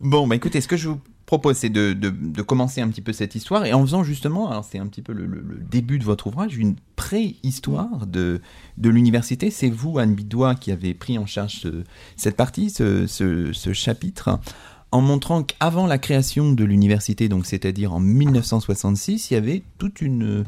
Bon, 0.00 0.26
bah 0.26 0.36
écoutez, 0.36 0.60
ce 0.60 0.68
que 0.68 0.76
je 0.76 0.88
vous 0.88 1.00
propose, 1.26 1.56
c'est 1.56 1.68
de, 1.68 1.92
de, 1.92 2.10
de, 2.10 2.42
commencer 2.42 2.80
un 2.80 2.88
petit 2.88 3.02
peu 3.02 3.12
cette 3.12 3.34
histoire 3.34 3.66
et 3.66 3.74
en 3.74 3.82
faisant 3.82 4.02
justement, 4.02 4.50
alors 4.50 4.64
c'est 4.64 4.78
un 4.78 4.86
petit 4.86 5.02
peu 5.02 5.12
le, 5.12 5.26
le, 5.26 5.40
le, 5.40 5.58
début 5.58 5.98
de 5.98 6.04
votre 6.04 6.28
ouvrage, 6.28 6.56
une 6.56 6.76
préhistoire 6.96 8.06
de, 8.06 8.40
de 8.78 8.88
l'université. 8.88 9.50
C'est 9.50 9.68
vous, 9.68 9.98
Anne 9.98 10.14
Bidois, 10.14 10.54
qui 10.54 10.72
avez 10.72 10.94
pris 10.94 11.18
en 11.18 11.26
charge 11.26 11.60
ce, 11.60 11.84
cette 12.16 12.36
partie, 12.36 12.70
ce, 12.70 13.06
ce, 13.06 13.52
ce 13.52 13.72
chapitre 13.72 14.40
en 14.90 15.00
montrant 15.02 15.42
qu'avant 15.42 15.86
la 15.86 15.98
création 15.98 16.52
de 16.52 16.64
l'université, 16.64 17.28
donc 17.28 17.46
c'est-à-dire 17.46 17.92
en 17.92 18.00
1966, 18.00 19.30
il 19.30 19.34
y 19.34 19.36
avait 19.36 19.62
toute 19.76 20.00
une, 20.00 20.44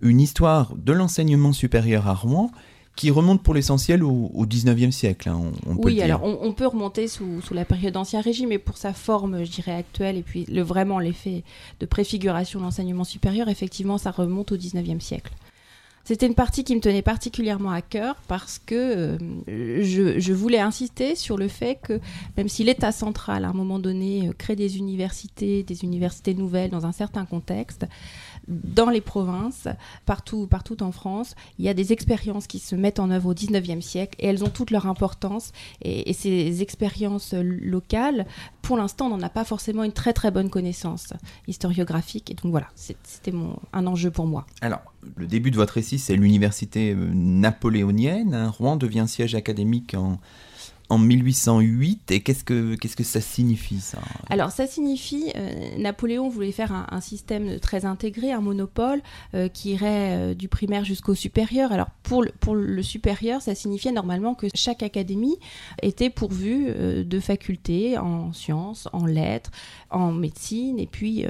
une 0.00 0.20
histoire 0.20 0.74
de 0.74 0.92
l'enseignement 0.92 1.52
supérieur 1.52 2.08
à 2.08 2.14
Rouen 2.14 2.50
qui 2.96 3.10
remonte 3.10 3.42
pour 3.42 3.54
l'essentiel 3.54 4.04
au, 4.04 4.30
au 4.34 4.46
19e 4.46 4.90
siècle. 4.90 5.28
Hein, 5.28 5.40
on, 5.66 5.72
on 5.72 5.76
oui, 5.82 6.00
alors 6.00 6.22
on, 6.22 6.38
on, 6.42 6.52
peut 6.52 6.66
remonter 6.66 7.08
sous, 7.08 7.40
sous 7.40 7.54
la 7.54 7.64
période 7.64 7.94
d'Ancien 7.94 8.20
Régime, 8.20 8.50
mais 8.50 8.58
pour 8.58 8.76
sa 8.76 8.92
forme, 8.92 9.44
je 9.44 9.50
dirais, 9.50 9.74
actuelle, 9.74 10.16
et 10.16 10.22
puis 10.22 10.44
le, 10.46 10.62
vraiment 10.62 10.98
l'effet 10.98 11.42
de 11.80 11.86
préfiguration 11.86 12.60
de 12.60 12.64
l'enseignement 12.64 13.04
supérieur, 13.04 13.48
effectivement, 13.48 13.98
ça 13.98 14.10
remonte 14.10 14.52
au 14.52 14.56
19e 14.56 15.00
siècle. 15.00 15.32
C'était 16.06 16.26
une 16.26 16.34
partie 16.34 16.64
qui 16.64 16.76
me 16.76 16.82
tenait 16.82 17.00
particulièrement 17.00 17.70
à 17.70 17.80
cœur 17.80 18.16
parce 18.28 18.58
que 18.58 18.74
euh, 18.74 19.82
je, 19.82 20.18
je, 20.18 20.32
voulais 20.34 20.60
insister 20.60 21.14
sur 21.14 21.38
le 21.38 21.48
fait 21.48 21.78
que 21.82 21.98
même 22.36 22.50
si 22.50 22.62
l'État 22.62 22.92
central, 22.92 23.46
à 23.46 23.48
un 23.48 23.54
moment 23.54 23.78
donné, 23.78 24.28
euh, 24.28 24.32
crée 24.36 24.54
des 24.54 24.76
universités, 24.76 25.62
des 25.62 25.82
universités 25.82 26.34
nouvelles 26.34 26.70
dans 26.70 26.84
un 26.84 26.92
certain 26.92 27.24
contexte, 27.24 27.86
dans 28.48 28.90
les 28.90 29.00
provinces, 29.00 29.68
partout, 30.06 30.46
partout 30.46 30.82
en 30.82 30.92
France, 30.92 31.34
il 31.58 31.64
y 31.64 31.68
a 31.68 31.74
des 31.74 31.92
expériences 31.92 32.46
qui 32.46 32.58
se 32.58 32.74
mettent 32.74 33.00
en 33.00 33.10
œuvre 33.10 33.30
au 33.30 33.34
19e 33.34 33.80
siècle 33.80 34.16
et 34.18 34.26
elles 34.26 34.44
ont 34.44 34.50
toute 34.50 34.70
leur 34.70 34.86
importance. 34.86 35.52
Et, 35.82 36.12
ces 36.14 36.62
expériences 36.62 37.34
locales, 37.34 38.26
pour 38.62 38.76
l'instant, 38.76 39.06
on 39.06 39.16
n'en 39.16 39.22
a 39.22 39.28
pas 39.28 39.44
forcément 39.44 39.82
une 39.82 39.92
très 39.92 40.12
très 40.12 40.30
bonne 40.30 40.48
connaissance 40.48 41.12
historiographique. 41.48 42.30
Et 42.30 42.34
donc 42.34 42.50
voilà, 42.50 42.68
c'était 42.74 43.32
un 43.72 43.86
enjeu 43.86 44.10
pour 44.10 44.26
moi. 44.26 44.46
Alors, 44.60 44.80
le 45.16 45.26
début 45.26 45.50
de 45.50 45.56
votre 45.56 45.74
récit, 45.74 45.98
c'est 45.98 46.16
l'université 46.16 46.92
euh, 46.92 47.10
napoléonienne. 47.12 48.34
Hein. 48.34 48.50
Rouen 48.50 48.76
devient 48.76 49.06
siège 49.08 49.34
académique 49.34 49.94
en 49.94 50.18
en 50.88 50.98
1808. 50.98 52.10
Et 52.10 52.20
qu'est-ce 52.20 52.44
que, 52.44 52.74
qu'est-ce 52.76 52.96
que 52.96 53.04
ça 53.04 53.20
signifie, 53.20 53.80
ça? 53.80 53.98
Alors, 54.28 54.50
ça 54.50 54.66
signifie, 54.66 55.32
euh, 55.36 55.78
Napoléon 55.78 56.28
voulait 56.28 56.52
faire 56.52 56.72
un, 56.90 57.00
système 57.00 57.58
très 57.60 57.84
intégré, 57.84 58.32
un 58.32 58.40
monopole, 58.40 59.02
euh, 59.34 59.48
qui 59.48 59.72
irait 59.72 60.16
euh, 60.16 60.34
du 60.34 60.48
primaire 60.48 60.84
jusqu'au 60.84 61.14
supérieur. 61.14 61.72
Alors, 61.72 61.88
pour 62.02 62.22
le, 62.22 62.32
pour 62.40 62.54
le 62.54 62.82
supérieur, 62.82 63.42
ça 63.42 63.54
signifiait 63.54 63.92
normalement 63.92 64.34
que 64.34 64.46
chaque 64.54 64.82
académie 64.82 65.36
était 65.82 66.10
pourvue 66.10 66.72
de 67.04 67.20
facultés 67.20 67.98
en 67.98 68.32
sciences, 68.32 68.88
en 68.92 69.06
lettres, 69.06 69.50
en 69.90 70.12
médecine, 70.12 70.78
et 70.78 70.86
puis, 70.86 71.26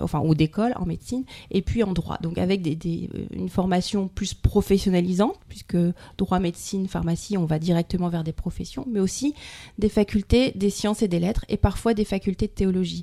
enfin, 0.00 0.20
ou 0.20 0.34
d'école 0.34 0.72
en 0.76 0.86
médecine, 0.86 1.24
et 1.50 1.62
puis 1.62 1.82
en 1.82 1.92
droit. 1.92 2.18
Donc, 2.22 2.38
avec 2.38 2.62
des, 2.62 3.08
une 3.32 3.48
formation 3.48 4.08
plus 4.08 4.34
professionnalisante, 4.34 5.38
puisque 5.48 5.76
droit, 6.16 6.38
médecine, 6.38 6.88
pharmacie, 6.88 7.36
on 7.36 7.46
va 7.46 7.58
directement 7.58 8.08
vers 8.08 8.24
des 8.24 8.32
professions, 8.32 8.84
aussi 8.98 9.34
des 9.78 9.88
facultés 9.88 10.52
des 10.54 10.70
sciences 10.70 11.02
et 11.02 11.08
des 11.08 11.18
lettres 11.18 11.44
et 11.48 11.56
parfois 11.56 11.94
des 11.94 12.04
facultés 12.04 12.46
de 12.46 12.52
théologie. 12.52 13.02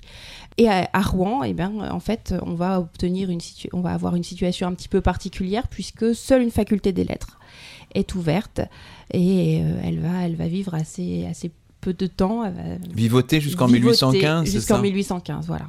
Et 0.57 0.69
à, 0.69 0.87
Rouen, 1.01 1.43
eh 1.43 1.53
bien, 1.53 1.91
en 1.91 1.99
fait, 1.99 2.33
on 2.41 2.53
va 2.53 2.79
obtenir 2.79 3.29
une 3.29 3.41
on 3.73 3.81
va 3.81 3.91
avoir 3.91 4.15
une 4.15 4.23
situation 4.23 4.67
un 4.67 4.73
petit 4.73 4.87
peu 4.87 5.01
particulière 5.01 5.67
puisque 5.67 6.15
seule 6.15 6.41
une 6.41 6.51
faculté 6.51 6.91
des 6.91 7.03
lettres 7.03 7.39
est 7.93 8.15
ouverte 8.15 8.61
et 9.11 9.61
euh, 9.61 9.79
elle 9.83 9.99
va, 9.99 10.23
elle 10.23 10.35
va 10.35 10.47
vivre 10.47 10.73
assez, 10.73 11.25
assez 11.29 11.51
peu 11.81 11.93
de 11.93 12.07
temps. 12.07 12.51
Vivoter 12.93 13.39
jusqu'en 13.39 13.67
1815, 13.67 14.49
Jusqu'en 14.49 14.81
1815, 14.81 15.47
voilà. 15.47 15.65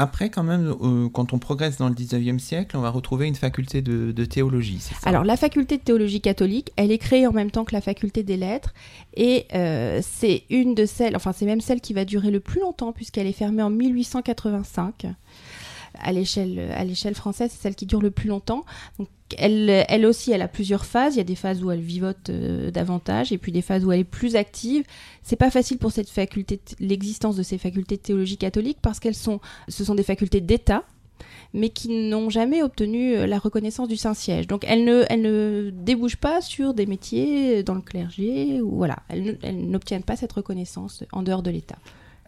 Après, 0.00 0.30
quand 0.30 0.42
même, 0.42 0.74
euh, 0.80 1.10
quand 1.10 1.34
on 1.34 1.38
progresse 1.38 1.76
dans 1.76 1.90
le 1.90 1.94
19e 1.94 2.38
siècle, 2.38 2.74
on 2.74 2.80
va 2.80 2.88
retrouver 2.88 3.26
une 3.26 3.34
faculté 3.34 3.82
de, 3.82 4.24
théologie. 4.24 4.82
Alors, 5.04 5.24
la 5.24 5.36
faculté 5.36 5.76
de 5.76 5.82
théologie 5.82 6.22
catholique, 6.22 6.72
elle 6.76 6.90
est 6.90 6.96
créée 6.96 7.26
en 7.26 7.32
même 7.32 7.50
temps 7.50 7.66
que 7.66 7.74
la 7.74 7.82
faculté 7.82 8.22
des 8.22 8.38
lettres. 8.38 8.72
Et 9.12 9.44
euh, 9.54 10.00
c'est 10.02 10.44
une 10.48 10.74
de 10.74 10.86
celles, 10.86 11.16
enfin, 11.16 11.34
c'est 11.34 11.44
même 11.44 11.60
celle 11.60 11.82
qui 11.82 11.92
va 11.92 12.06
durer 12.06 12.30
le 12.30 12.40
plus 12.40 12.60
longtemps, 12.60 12.92
puisqu'elle 12.92 13.26
est 13.26 13.32
fermée 13.32 13.62
en 13.62 13.68
1885 13.68 15.08
à 15.98 16.12
l'échelle 16.12 17.14
française, 17.14 17.50
c'est 17.52 17.62
celle 17.62 17.74
qui 17.74 17.86
dure 17.86 18.00
le 18.00 18.10
plus 18.10 18.28
longtemps. 18.28 18.64
Donc 18.98 19.08
elle, 19.38 19.84
elle 19.88 20.06
aussi, 20.06 20.32
elle 20.32 20.42
a 20.42 20.48
plusieurs 20.48 20.84
phases. 20.84 21.14
Il 21.14 21.18
y 21.18 21.20
a 21.20 21.24
des 21.24 21.34
phases 21.34 21.62
où 21.62 21.70
elle 21.70 21.80
vivote 21.80 22.30
euh, 22.30 22.70
davantage 22.70 23.32
et 23.32 23.38
puis 23.38 23.52
des 23.52 23.62
phases 23.62 23.84
où 23.84 23.92
elle 23.92 24.00
est 24.00 24.04
plus 24.04 24.36
active. 24.36 24.84
C'est 25.22 25.36
pas 25.36 25.50
facile 25.50 25.78
pour 25.78 25.92
cette 25.92 26.08
faculté, 26.08 26.60
l'existence 26.78 27.36
de 27.36 27.42
ces 27.42 27.58
facultés 27.58 27.96
de 27.96 28.02
théologie 28.02 28.36
catholique 28.36 28.78
parce 28.82 29.00
qu'elles 29.00 29.14
sont, 29.14 29.40
ce 29.68 29.84
sont 29.84 29.94
des 29.94 30.02
facultés 30.02 30.40
d'État 30.40 30.84
mais 31.52 31.68
qui 31.70 32.08
n'ont 32.08 32.30
jamais 32.30 32.62
obtenu 32.62 33.16
euh, 33.16 33.26
la 33.26 33.38
reconnaissance 33.38 33.88
du 33.88 33.96
Saint-Siège. 33.96 34.46
Donc 34.46 34.64
elles 34.66 34.84
ne, 34.84 35.04
elles 35.08 35.22
ne 35.22 35.70
débouchent 35.72 36.16
pas 36.16 36.40
sur 36.40 36.74
des 36.74 36.86
métiers 36.86 37.62
dans 37.62 37.74
le 37.74 37.80
clergé, 37.80 38.60
ou 38.60 38.76
voilà, 38.76 38.96
elles 39.08 39.36
n'obtiennent 39.68 40.04
pas 40.04 40.16
cette 40.16 40.32
reconnaissance 40.32 41.04
en 41.12 41.22
dehors 41.22 41.42
de 41.42 41.50
l'État. 41.50 41.76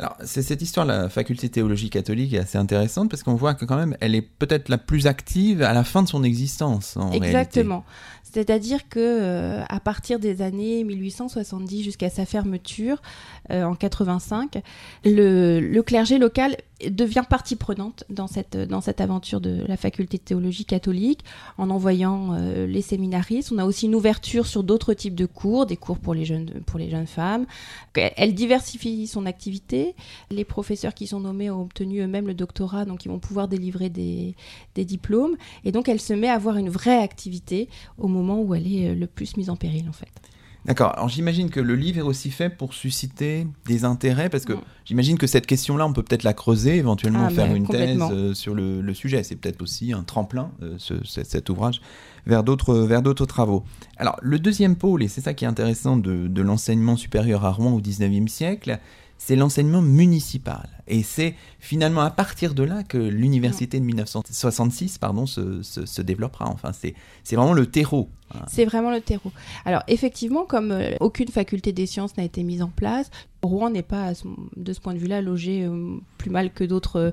Alors, 0.02 0.16
c'est 0.24 0.42
cette 0.42 0.62
histoire 0.62 0.84
de 0.84 0.90
la 0.90 1.08
faculté 1.08 1.48
théologique 1.48 1.92
catholique 1.92 2.32
est 2.32 2.38
assez 2.38 2.58
intéressante 2.58 3.08
parce 3.08 3.22
qu'on 3.22 3.36
voit 3.36 3.54
que 3.54 3.64
quand 3.64 3.76
même, 3.76 3.96
elle 4.00 4.16
est 4.16 4.22
peut-être 4.22 4.68
la 4.68 4.76
plus 4.76 5.06
active 5.06 5.62
à 5.62 5.72
la 5.72 5.84
fin 5.84 6.02
de 6.02 6.08
son 6.08 6.24
existence. 6.24 6.96
En 6.96 7.12
Exactement. 7.12 7.84
C'est-à-dire 8.24 8.88
que 8.88 8.98
euh, 8.98 9.62
à 9.68 9.78
partir 9.78 10.18
des 10.18 10.42
années 10.42 10.82
1870 10.82 11.84
jusqu'à 11.84 12.10
sa 12.10 12.26
fermeture 12.26 13.00
euh, 13.50 13.62
en 13.62 13.76
85, 13.76 14.60
le, 15.04 15.80
clergé 15.82 16.18
local 16.18 16.56
devient 16.90 17.24
partie 17.28 17.56
prenante 17.56 18.04
dans 18.10 18.26
cette, 18.26 18.56
dans 18.56 18.80
cette 18.80 19.00
aventure 19.00 19.40
de 19.40 19.64
la 19.66 19.76
faculté 19.76 20.18
de 20.18 20.22
théologie 20.22 20.64
catholique 20.64 21.24
en 21.58 21.70
envoyant 21.70 22.34
euh, 22.34 22.66
les 22.66 22.82
séminaristes. 22.82 23.52
On 23.52 23.58
a 23.58 23.64
aussi 23.64 23.86
une 23.86 23.94
ouverture 23.94 24.46
sur 24.46 24.62
d'autres 24.62 24.94
types 24.94 25.14
de 25.14 25.26
cours, 25.26 25.66
des 25.66 25.76
cours 25.76 25.98
pour 25.98 26.14
les 26.14 26.24
jeunes, 26.24 26.62
pour 26.66 26.78
les 26.78 26.90
jeunes 26.90 27.06
femmes. 27.06 27.46
Elle, 27.94 28.34
diversifie 28.34 29.06
son 29.06 29.26
activité. 29.26 29.94
Les 30.30 30.44
professeurs 30.44 30.94
qui 30.94 31.06
sont 31.06 31.20
nommés 31.20 31.50
ont 31.50 31.62
obtenu 31.62 32.00
eux-mêmes 32.00 32.26
le 32.26 32.34
doctorat, 32.34 32.84
donc 32.84 33.04
ils 33.04 33.08
vont 33.08 33.18
pouvoir 33.18 33.48
délivrer 33.48 33.90
des, 33.90 34.34
des 34.74 34.84
diplômes. 34.84 35.36
Et 35.64 35.72
donc 35.72 35.88
elle 35.88 36.00
se 36.00 36.12
met 36.12 36.28
à 36.28 36.34
avoir 36.34 36.56
une 36.56 36.70
vraie 36.70 37.02
activité 37.02 37.68
au 37.98 38.08
moment 38.08 38.40
où 38.40 38.54
elle 38.54 38.66
est 38.66 38.88
euh, 38.88 38.94
le 38.94 39.06
plus 39.06 39.36
mise 39.36 39.50
en 39.50 39.56
péril 39.56 39.88
en 39.88 39.92
fait. 39.92 40.31
D'accord. 40.64 40.92
Alors 40.94 41.08
j'imagine 41.08 41.50
que 41.50 41.58
le 41.58 41.74
livre 41.74 41.98
est 41.98 42.02
aussi 42.02 42.30
fait 42.30 42.48
pour 42.48 42.72
susciter 42.72 43.46
des 43.66 43.84
intérêts, 43.84 44.28
parce 44.28 44.44
que 44.44 44.52
j'imagine 44.84 45.18
que 45.18 45.26
cette 45.26 45.46
question-là, 45.46 45.86
on 45.86 45.92
peut 45.92 46.02
peut-être 46.02 46.22
la 46.22 46.34
creuser, 46.34 46.76
éventuellement 46.76 47.26
ah, 47.26 47.30
faire 47.30 47.52
une 47.54 47.66
thèse 47.66 47.98
euh, 48.00 48.34
sur 48.34 48.54
le, 48.54 48.94
sujet. 48.94 49.22
C'est 49.24 49.36
peut-être 49.36 49.60
aussi 49.62 49.92
un 49.92 50.04
tremplin, 50.04 50.52
euh, 50.62 50.76
cet 51.04 51.48
ouvrage, 51.48 51.80
vers 52.26 52.44
d'autres, 52.44 52.74
vers 52.74 53.02
d'autres 53.02 53.26
travaux. 53.26 53.64
Alors 53.96 54.16
le 54.22 54.38
deuxième 54.38 54.76
pôle, 54.76 55.02
et 55.02 55.08
c'est 55.08 55.20
ça 55.20 55.34
qui 55.34 55.44
est 55.44 55.48
intéressant 55.48 55.96
de, 55.96 56.28
de 56.28 56.42
l'enseignement 56.42 56.96
supérieur 56.96 57.44
à 57.44 57.50
Rouen 57.50 57.72
au 57.72 57.80
19e 57.80 58.28
siècle, 58.28 58.78
c'est 59.24 59.36
l'enseignement 59.36 59.82
municipal. 59.82 60.68
Et 60.88 61.04
c'est 61.04 61.36
finalement 61.60 62.00
à 62.00 62.10
partir 62.10 62.54
de 62.54 62.64
là 62.64 62.82
que 62.82 62.98
l'université 62.98 63.78
de 63.78 63.84
1966 63.84 64.98
pardon, 64.98 65.26
se, 65.26 65.62
se, 65.62 66.02
développera. 66.02 66.48
Enfin, 66.48 66.72
c'est 66.72 66.94
vraiment 67.30 67.52
le 67.52 67.66
terreau. 67.66 68.10
C'est 68.48 68.64
vraiment 68.64 68.90
le 68.90 69.00
terreau. 69.00 69.32
Alors 69.64 69.82
effectivement, 69.88 70.44
comme 70.44 70.72
euh, 70.72 70.92
aucune 71.00 71.28
faculté 71.28 71.72
des 71.72 71.86
sciences 71.86 72.16
n'a 72.16 72.24
été 72.24 72.42
mise 72.42 72.62
en 72.62 72.68
place, 72.68 73.10
Rouen 73.42 73.70
n'est 73.70 73.82
pas, 73.82 74.12
de 74.56 74.72
ce 74.72 74.80
point 74.80 74.94
de 74.94 74.98
vue-là, 74.98 75.20
logé 75.20 75.64
euh, 75.64 75.96
plus 76.16 76.30
mal 76.30 76.52
que 76.52 76.62
d'autres 76.62 77.12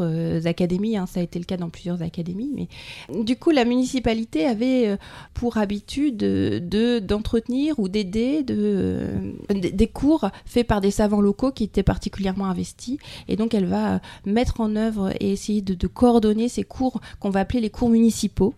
euh, 0.00 0.40
académies. 0.44 0.96
Hein. 0.96 1.06
Ça 1.06 1.20
a 1.20 1.22
été 1.22 1.38
le 1.38 1.44
cas 1.44 1.56
dans 1.56 1.68
plusieurs 1.68 2.02
académies. 2.02 2.50
Mais 2.52 3.22
du 3.22 3.36
coup, 3.36 3.50
la 3.50 3.64
municipalité 3.64 4.44
avait 4.46 4.98
pour 5.34 5.58
habitude 5.58 6.16
de 6.16 6.98
d'entretenir 6.98 7.78
ou 7.78 7.88
d'aider 7.88 8.42
de, 8.42 9.34
des 9.50 9.86
cours 9.86 10.30
faits 10.44 10.66
par 10.66 10.80
des 10.80 10.90
savants 10.90 11.20
locaux 11.20 11.52
qui 11.52 11.64
étaient 11.64 11.82
particulièrement 11.82 12.46
investis 12.46 12.98
et 13.28 13.36
donc 13.36 13.54
elle 13.54 13.66
va 13.66 14.00
mettre 14.24 14.60
en 14.60 14.76
œuvre 14.76 15.12
et 15.20 15.32
essayer 15.32 15.62
de, 15.62 15.86
coordonner 15.86 16.48
ces 16.48 16.62
cours 16.64 17.00
qu'on 17.20 17.30
va 17.30 17.40
appeler 17.40 17.60
les 17.60 17.70
cours 17.70 17.88
municipaux. 17.88 18.54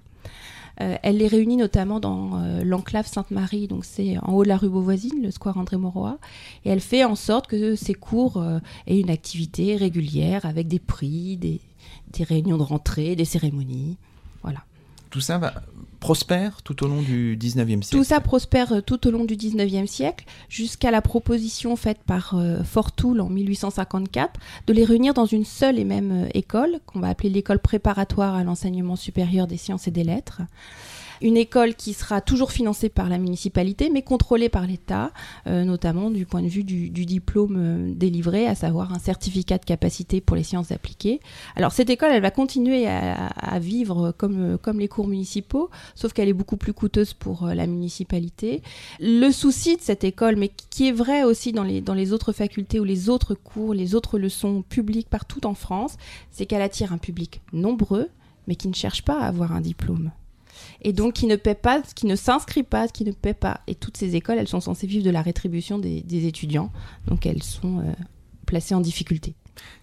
Euh, 0.80 0.96
elle 1.02 1.18
les 1.18 1.28
réunit 1.28 1.56
notamment 1.56 2.00
dans 2.00 2.36
euh, 2.36 2.64
l'enclave 2.64 3.06
Sainte-Marie, 3.06 3.68
donc 3.68 3.84
c'est 3.84 4.18
en 4.18 4.32
haut 4.32 4.42
de 4.42 4.48
la 4.48 4.56
rue 4.56 4.68
Beauvoisine, 4.68 5.22
le 5.22 5.30
square 5.30 5.56
André 5.56 5.76
Mauroy, 5.76 6.18
et 6.64 6.70
elle 6.70 6.80
fait 6.80 7.04
en 7.04 7.14
sorte 7.14 7.46
que 7.46 7.76
ces 7.76 7.94
cours 7.94 8.38
euh, 8.38 8.58
aient 8.86 8.98
une 8.98 9.10
activité 9.10 9.76
régulière 9.76 10.46
avec 10.46 10.66
des 10.66 10.80
prix, 10.80 11.36
des, 11.36 11.60
des 12.12 12.24
réunions 12.24 12.58
de 12.58 12.62
rentrée, 12.62 13.14
des 13.14 13.24
cérémonies. 13.24 13.96
Voilà. 14.42 14.64
Tout 15.10 15.20
ça 15.20 15.38
va, 15.38 15.54
prospère 16.04 16.60
tout 16.60 16.84
au 16.84 16.86
long 16.86 17.00
du 17.00 17.34
19e 17.34 17.80
siècle. 17.80 17.96
Tout 17.96 18.04
ça 18.04 18.20
prospère 18.20 18.74
euh, 18.74 18.80
tout 18.82 19.06
au 19.06 19.10
long 19.10 19.24
du 19.24 19.36
19e 19.36 19.86
siècle, 19.86 20.26
jusqu'à 20.50 20.90
la 20.90 21.00
proposition 21.00 21.76
faite 21.76 22.00
par 22.06 22.34
euh, 22.34 22.62
Fortoul 22.62 23.22
en 23.22 23.30
1854 23.30 24.38
de 24.66 24.72
les 24.74 24.84
réunir 24.84 25.14
dans 25.14 25.24
une 25.24 25.46
seule 25.46 25.78
et 25.78 25.84
même 25.84 26.24
euh, 26.24 26.28
école, 26.34 26.80
qu'on 26.84 27.00
va 27.00 27.08
appeler 27.08 27.30
l'école 27.30 27.58
préparatoire 27.58 28.34
à 28.34 28.44
l'enseignement 28.44 28.96
supérieur 28.96 29.46
des 29.46 29.56
sciences 29.56 29.88
et 29.88 29.90
des 29.90 30.04
lettres 30.04 30.42
une 31.22 31.36
école 31.36 31.74
qui 31.74 31.92
sera 31.92 32.20
toujours 32.20 32.52
financée 32.52 32.88
par 32.88 33.08
la 33.08 33.18
municipalité, 33.18 33.90
mais 33.90 34.02
contrôlée 34.02 34.48
par 34.48 34.66
l'État, 34.66 35.12
euh, 35.46 35.64
notamment 35.64 36.10
du 36.10 36.26
point 36.26 36.42
de 36.42 36.48
vue 36.48 36.64
du, 36.64 36.90
diplôme 36.90 37.56
euh, 37.58 37.92
délivré, 37.94 38.46
à 38.46 38.54
savoir 38.54 38.92
un 38.92 38.98
certificat 38.98 39.58
de 39.58 39.64
capacité 39.64 40.20
pour 40.20 40.36
les 40.36 40.42
sciences 40.42 40.72
appliquées. 40.72 41.20
Alors 41.56 41.72
cette 41.72 41.90
école, 41.90 42.10
elle 42.12 42.22
va 42.22 42.30
continuer 42.30 42.86
à, 42.86 43.58
vivre 43.58 44.12
comme, 44.16 44.58
comme 44.58 44.80
les 44.80 44.88
cours 44.88 45.06
municipaux, 45.06 45.70
sauf 45.94 46.12
qu'elle 46.12 46.28
est 46.28 46.34
beaucoup 46.34 46.56
plus 46.56 46.72
coûteuse 46.72 47.14
pour 47.14 47.44
euh, 47.44 47.54
la 47.54 47.66
municipalité. 47.66 48.62
Le 49.00 49.30
souci 49.30 49.76
de 49.76 49.82
cette 49.82 50.04
école, 50.04 50.36
mais 50.36 50.50
qui 50.70 50.88
est 50.88 50.92
vrai 50.92 51.22
aussi 51.22 51.52
dans 51.52 51.62
les, 51.62 51.80
dans 51.80 51.94
les 51.94 52.12
autres 52.12 52.32
facultés 52.32 52.80
ou 52.80 52.84
les 52.84 53.08
autres 53.08 53.34
cours, 53.34 53.74
les 53.74 53.94
autres 53.94 54.18
leçons 54.18 54.62
publiques 54.62 55.08
partout 55.08 55.46
en 55.46 55.54
France, 55.54 55.96
c'est 56.30 56.46
qu'elle 56.46 56.62
attire 56.62 56.92
un 56.92 56.98
public 56.98 57.40
nombreux, 57.52 58.08
mais 58.46 58.56
qui 58.56 58.68
ne 58.68 58.74
cherche 58.74 59.02
pas 59.02 59.20
à 59.20 59.26
avoir 59.26 59.52
un 59.52 59.60
diplôme 59.60 60.10
et 60.84 60.92
donc 60.92 61.14
qui 61.14 61.26
ne 61.26 61.36
paie 61.36 61.54
pas, 61.54 61.82
qui 61.94 62.06
ne 62.06 62.14
s'inscrit 62.14 62.62
pas, 62.62 62.88
qui 62.88 63.04
ne 63.04 63.12
paie 63.12 63.34
pas. 63.34 63.60
Et 63.66 63.74
toutes 63.74 63.96
ces 63.96 64.14
écoles, 64.16 64.38
elles 64.38 64.48
sont 64.48 64.60
censées 64.60 64.86
vivre 64.86 65.04
de 65.04 65.10
la 65.10 65.22
rétribution 65.22 65.78
des, 65.78 66.26
étudiants, 66.26 66.70
donc 67.06 67.26
elles 67.26 67.42
sont 67.42 67.80
euh, 67.80 67.92
placées 68.46 68.74
en 68.74 68.80
difficulté. 68.80 69.34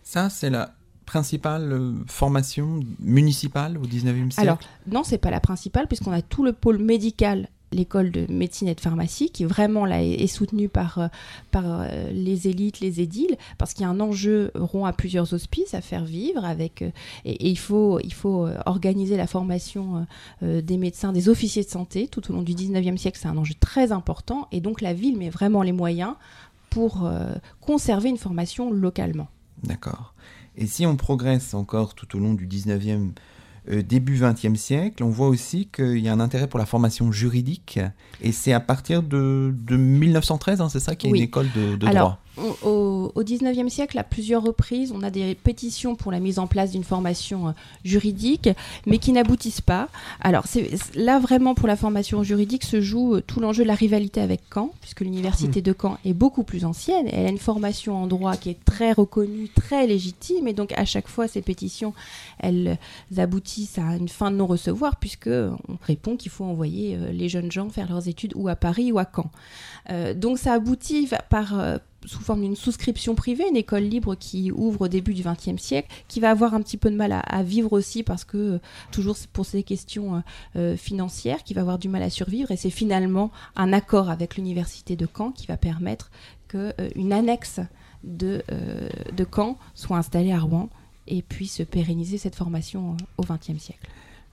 Ça, 0.03 0.29
c'est 0.29 0.49
la 0.49 0.73
principale 1.05 1.73
euh, 1.73 1.93
formation 2.07 2.79
municipale 2.99 3.77
au 3.77 3.85
19e 3.85 4.31
siècle? 4.31 4.39
Alors, 4.39 4.59
non, 4.89 5.03
c'est 5.03 5.17
pas 5.17 5.31
la 5.31 5.41
principale, 5.41 5.87
puisqu'on 5.87 6.11
a 6.11 6.21
tout 6.21 6.43
le 6.43 6.53
pôle 6.53 6.77
médical 6.77 7.49
l'école 7.71 8.11
de 8.11 8.25
médecine 8.31 8.67
et 8.67 8.75
de 8.75 8.81
pharmacie, 8.81 9.29
qui 9.29 9.45
vraiment 9.45 9.85
là 9.85 10.03
est, 10.03 10.27
soutenue 10.27 10.69
par, 10.69 10.97
euh, 10.97 11.07
par 11.51 11.63
euh, 11.65 12.11
les 12.11 12.47
élites, 12.47 12.79
les 12.79 13.01
édiles, 13.01 13.37
parce 13.57 13.73
qu'il 13.73 13.83
y 13.83 13.85
a 13.85 13.89
un 13.89 13.99
enjeu 13.99 14.51
rond 14.55 14.85
à 14.85 14.93
plusieurs 14.93 15.33
hospices 15.33 15.73
à 15.73 15.81
faire 15.81 16.05
vivre, 16.05 16.45
avec, 16.45 16.81
euh, 16.81 16.91
et, 17.25 17.49
il, 17.49 17.57
faut, 17.57 17.99
il 17.99 18.13
faut 18.13 18.47
organiser 18.65 19.17
la 19.17 19.27
formation 19.27 20.05
des 20.41 20.77
médecins, 20.77 21.11
des 21.11 21.29
officiers 21.29 21.63
de 21.63 21.69
santé 21.69 22.07
tout 22.07 22.31
au 22.31 22.33
long 22.33 22.41
du 22.41 22.53
19e 22.53 22.97
siècle, 22.97 23.19
c'est 23.21 23.27
un 23.27 23.37
enjeu 23.37 23.53
très 23.59 23.91
important, 23.91 24.47
et 24.51 24.61
donc 24.61 24.81
la 24.81 24.93
ville 24.93 25.17
met 25.17 25.29
vraiment 25.29 25.63
les 25.63 25.71
moyens 25.71 26.15
pour 26.69 27.09
conserver 27.59 28.09
une 28.09 28.17
formation 28.17 28.71
localement. 28.71 29.27
D'accord. 29.63 30.13
Et 30.57 30.67
si 30.67 30.85
on 30.85 30.97
progresse 30.97 31.53
encore 31.53 31.95
tout 31.95 32.15
au 32.15 32.19
long 32.19 32.33
du 32.33 32.47
19e 32.47 32.89
euh, 32.89 33.09
début 33.67 34.19
XXe 34.19 34.59
siècle, 34.59 35.03
on 35.03 35.09
voit 35.09 35.27
aussi 35.27 35.67
qu'il 35.67 35.99
y 35.99 36.09
a 36.09 36.13
un 36.13 36.19
intérêt 36.19 36.47
pour 36.47 36.59
la 36.59 36.65
formation 36.65 37.11
juridique. 37.11 37.79
Et 38.21 38.31
c'est 38.31 38.53
à 38.53 38.59
partir 38.59 39.03
de, 39.03 39.53
1913, 39.69 40.61
hein, 40.61 40.69
c'est 40.69 40.79
ça, 40.79 40.95
qu'il 40.95 41.11
y 41.11 41.13
a 41.13 41.17
une 41.17 41.23
école 41.23 41.47
de, 41.55 41.75
de 41.75 41.87
droit 41.87 42.19
au, 42.37 43.11
au 43.13 43.23
19e 43.23 43.69
siècle, 43.69 43.97
à 43.97 44.03
plusieurs 44.03 44.43
reprises, 44.43 44.91
on 44.95 45.03
a 45.03 45.09
des 45.09 45.35
pétitions 45.35 45.95
pour 45.95 46.11
la 46.11 46.19
mise 46.19 46.39
en 46.39 46.47
place 46.47 46.71
d'une 46.71 46.83
formation 46.83 47.49
euh, 47.49 47.51
juridique, 47.83 48.49
mais 48.85 48.97
qui 48.97 49.11
n'aboutissent 49.11 49.61
pas. 49.61 49.89
Alors 50.21 50.45
là, 50.95 51.19
vraiment, 51.19 51.55
pour 51.55 51.67
la 51.67 51.75
formation 51.75 52.23
juridique, 52.23 52.63
se 52.63 52.81
joue 52.81 53.15
euh, 53.15 53.21
tout 53.21 53.39
l'enjeu 53.39 53.63
de 53.63 53.67
la 53.67 53.75
rivalité 53.75 54.21
avec 54.21 54.41
Caen, 54.53 54.71
puisque 54.79 55.01
l'université 55.01 55.59
mmh. 55.59 55.63
de 55.63 55.75
Caen 55.79 55.97
est 56.05 56.13
beaucoup 56.13 56.43
plus 56.43 56.65
ancienne. 56.65 57.07
Elle 57.11 57.25
a 57.25 57.29
une 57.29 57.37
formation 57.37 58.03
en 58.03 58.07
droit 58.07 58.35
qui 58.37 58.49
est 58.49 58.63
très 58.63 58.93
reconnue, 58.93 59.49
très 59.49 59.85
légitime, 59.87 60.47
et 60.47 60.53
donc 60.53 60.71
à 60.73 60.85
chaque 60.85 61.07
fois, 61.07 61.27
ces 61.27 61.41
pétitions, 61.41 61.93
elles 62.39 62.77
aboutissent 63.17 63.77
à 63.77 63.95
une 63.97 64.09
fin 64.09 64.31
de 64.31 64.37
non-recevoir, 64.37 64.95
puisque 64.95 65.27
on 65.27 65.77
répond 65.85 66.15
qu'il 66.15 66.31
faut 66.31 66.45
envoyer 66.45 66.95
euh, 66.95 67.11
les 67.11 67.29
jeunes 67.29 67.51
gens 67.51 67.69
faire 67.69 67.89
leurs 67.89 68.07
études 68.07 68.33
ou 68.35 68.47
à 68.47 68.55
Paris 68.55 68.91
ou 68.91 68.99
à 68.99 69.05
Caen. 69.05 69.29
donc 70.15 70.37
ça 70.37 70.53
aboutit 70.53 71.09
par 71.29 71.53
sous 72.05 72.21
forme 72.21 72.41
d'une 72.41 72.55
souscription 72.55 73.15
privée, 73.15 73.47
une 73.49 73.57
école 73.57 73.83
libre 73.83 74.15
qui 74.15 74.51
ouvre 74.51 74.81
au 74.81 74.87
début 74.87 75.13
du 75.13 75.23
XXe 75.23 75.61
siècle, 75.61 75.87
qui 76.07 76.19
va 76.19 76.31
avoir 76.31 76.53
un 76.53 76.61
petit 76.61 76.77
peu 76.77 76.89
de 76.89 76.95
mal 76.95 77.11
à, 77.11 77.43
vivre 77.43 77.73
aussi 77.73 78.03
parce 78.03 78.25
que, 78.25 78.37
euh, 78.37 78.59
toujours 78.91 79.15
pour 79.33 79.45
ces 79.45 79.63
questions 79.63 80.15
euh, 80.15 80.19
euh, 80.55 80.77
financières, 80.77 81.43
qui 81.43 81.53
va 81.53 81.61
avoir 81.61 81.79
du 81.79 81.89
mal 81.89 82.03
à 82.03 82.09
survivre. 82.09 82.51
Et 82.51 82.57
c'est 82.57 82.69
finalement 82.69 83.31
un 83.55 83.73
accord 83.73 84.09
avec 84.09 84.35
l'université 84.35 84.95
de 84.95 85.07
Caen 85.15 85.31
qui 85.31 85.47
va 85.47 85.57
permettre 85.57 86.11
qu'une 86.47 87.13
annexe 87.13 87.59
de, 88.03 88.43
de 89.15 89.27
Caen 89.33 89.57
soit 89.73 89.97
installée 89.97 90.33
à 90.33 90.39
Rouen 90.39 90.69
et 91.07 91.21
puisse 91.21 91.61
pérenniser 91.69 92.17
cette 92.17 92.35
formation 92.35 92.97
au 93.17 93.23
XXe 93.23 93.61
siècle. 93.61 93.87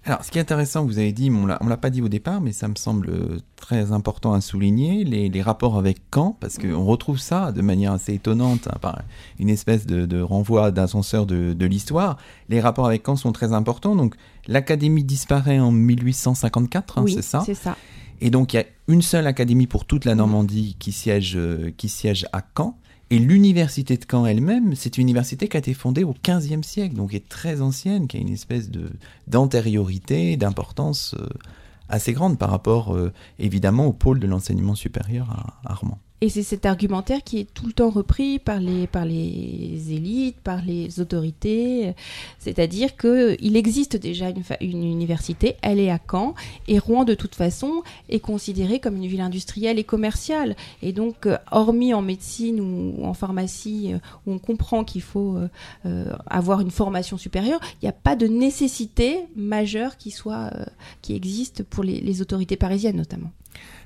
Alors, 0.09 0.25
ce 0.25 0.31
qui 0.31 0.39
est 0.39 0.41
intéressant, 0.41 0.87
vous 0.87 0.99
avez 0.99 1.13
dit, 1.13 1.31
on 1.31 1.47
ne 1.47 1.69
l'a 1.69 1.77
pas 1.77 1.91
dit 1.91 2.01
au 2.01 2.09
départ, 2.09 2.41
mais 2.41 2.53
ça 2.53 2.67
me 2.67 2.77
semble 2.77 3.13
très 3.57 3.93
important 3.93 4.33
à 4.33 4.41
souligner, 4.41 5.05
les, 5.05 5.43
rapports 5.43 5.77
avec 5.77 5.99
Caen, 6.15 6.35
parce 6.41 6.57
qu'on 6.57 6.83
retrouve 6.83 7.19
ça 7.19 7.53
de 7.53 7.61
manière 7.61 7.93
assez 7.93 8.15
étonnante, 8.15 8.69
hein, 8.69 8.79
par 8.81 9.03
une 9.39 9.51
espèce 9.51 9.85
de, 9.85 10.21
renvoi 10.23 10.71
d'ascenseur 10.71 11.27
de, 11.27 11.53
de 11.53 11.67
l'histoire. 11.67 12.17
Les 12.49 12.59
rapports 12.59 12.87
avec 12.87 13.05
Caen 13.05 13.17
sont 13.17 13.33
très 13.33 13.53
importants. 13.53 13.97
Donc, 13.97 14.15
l'académie 14.47 15.05
disparaît 15.05 15.59
en 15.59 15.73
1854, 15.73 16.99
hein, 16.99 17.05
c'est 17.07 17.21
ça? 17.21 17.43
c'est 17.45 17.53
ça. 17.53 17.77
Et 18.23 18.31
donc, 18.31 18.55
il 18.55 18.57
y 18.57 18.61
a 18.61 18.65
une 18.89 19.03
seule 19.03 19.27
académie 19.27 19.67
pour 19.67 19.85
toute 19.85 20.07
la 20.07 20.15
Normandie 20.15 20.75
qui 20.79 20.93
siège, 20.93 21.35
euh, 21.37 21.71
qui 21.77 21.91
siège 21.91 22.27
à 22.33 22.41
Caen. 22.57 22.79
Et 23.11 23.19
l'université 23.19 23.97
de 23.97 24.05
Caen 24.11 24.27
elle-même, 24.27 24.75
c'est 24.75 24.99
une 24.99 25.03
université 25.03 25.49
qui 25.49 25.57
a 25.57 25.61
été 25.61 25.73
fondée 25.73 26.05
au 26.05 26.15
XVe 26.23 26.63
siècle, 26.63 26.95
donc 26.95 27.15
est 27.15 27.27
très 27.29 27.63
ancienne, 27.63 28.07
qui 28.07 28.19
a 28.19 28.21
une 28.21 28.29
espèce 28.29 28.71
de 28.71 28.91
d'antériorité, 29.27 30.37
d'importance 30.37 31.15
euh, 31.19 31.27
assez 31.89 32.13
grande 32.13 32.39
par 32.39 32.51
rapport 32.51 32.95
euh, 32.95 33.13
évidemment 33.39 33.87
au 33.87 33.95
pôle 33.95 34.21
de 34.21 34.27
l'enseignement 34.27 34.75
supérieur 34.75 35.31
à, 35.31 35.73
Armand. 35.73 35.99
Et 36.21 36.29
c'est 36.29 36.43
cet 36.43 36.67
argumentaire 36.67 37.23
qui 37.23 37.39
est 37.39 37.55
tout 37.55 37.67
le 37.67 37.73
temps 37.73 37.91
repris 37.91 38.41
par 38.41 38.59
les, 38.59 38.89
par 38.89 39.05
les 39.05 39.93
élites, 39.93 40.41
par 40.41 40.63
les 40.63 40.99
autorités. 40.99 41.95
C'est-à-dire 42.41 42.97
qu'il 42.97 43.57
existe 43.57 43.97
déjà 43.97 44.31
une, 44.61 44.83
université, 44.83 45.57
elle 45.63 45.79
est 45.79 45.91
à 45.91 46.01
Caen, 46.11 46.35
et 46.67 46.81
Rouen, 46.81 47.05
de 47.05 47.15
toute 47.15 47.37
façon, 47.37 47.83
est 48.09 48.19
considérée 48.19 48.81
comme 48.81 48.97
une 48.97 49.07
ville 49.07 49.21
industrielle 49.21 49.79
et 49.79 49.85
commerciale. 49.85 50.57
Et 50.83 50.93
donc, 50.93 51.27
euh, 51.27 51.39
hormis 51.53 51.95
en 51.95 52.03
médecine 52.03 52.61
ou 52.61 53.05
en 53.05 53.15
pharmacie, 53.15 53.93
euh, 53.93 53.99
où 54.27 54.33
on 54.33 54.39
comprend 54.39 54.83
qu'il 54.83 55.03
faut 55.03 55.37
euh, 55.87 56.13
avoir 56.27 56.61
une 56.61 56.73
formation 56.73 57.17
supérieure, 57.17 57.61
il 57.75 57.85
n'y 57.85 57.89
a 57.89 57.93
pas 57.93 58.17
de 58.17 58.27
nécessité 58.27 59.21
majeure 59.37 59.97
qui, 59.97 60.11
soit, 60.11 60.51
qui 61.01 61.15
existe 61.15 61.63
pour 61.63 61.85
les 61.85 62.23
autorités 62.23 62.57
parisiennes 62.57 62.97
notamment. 62.97 63.31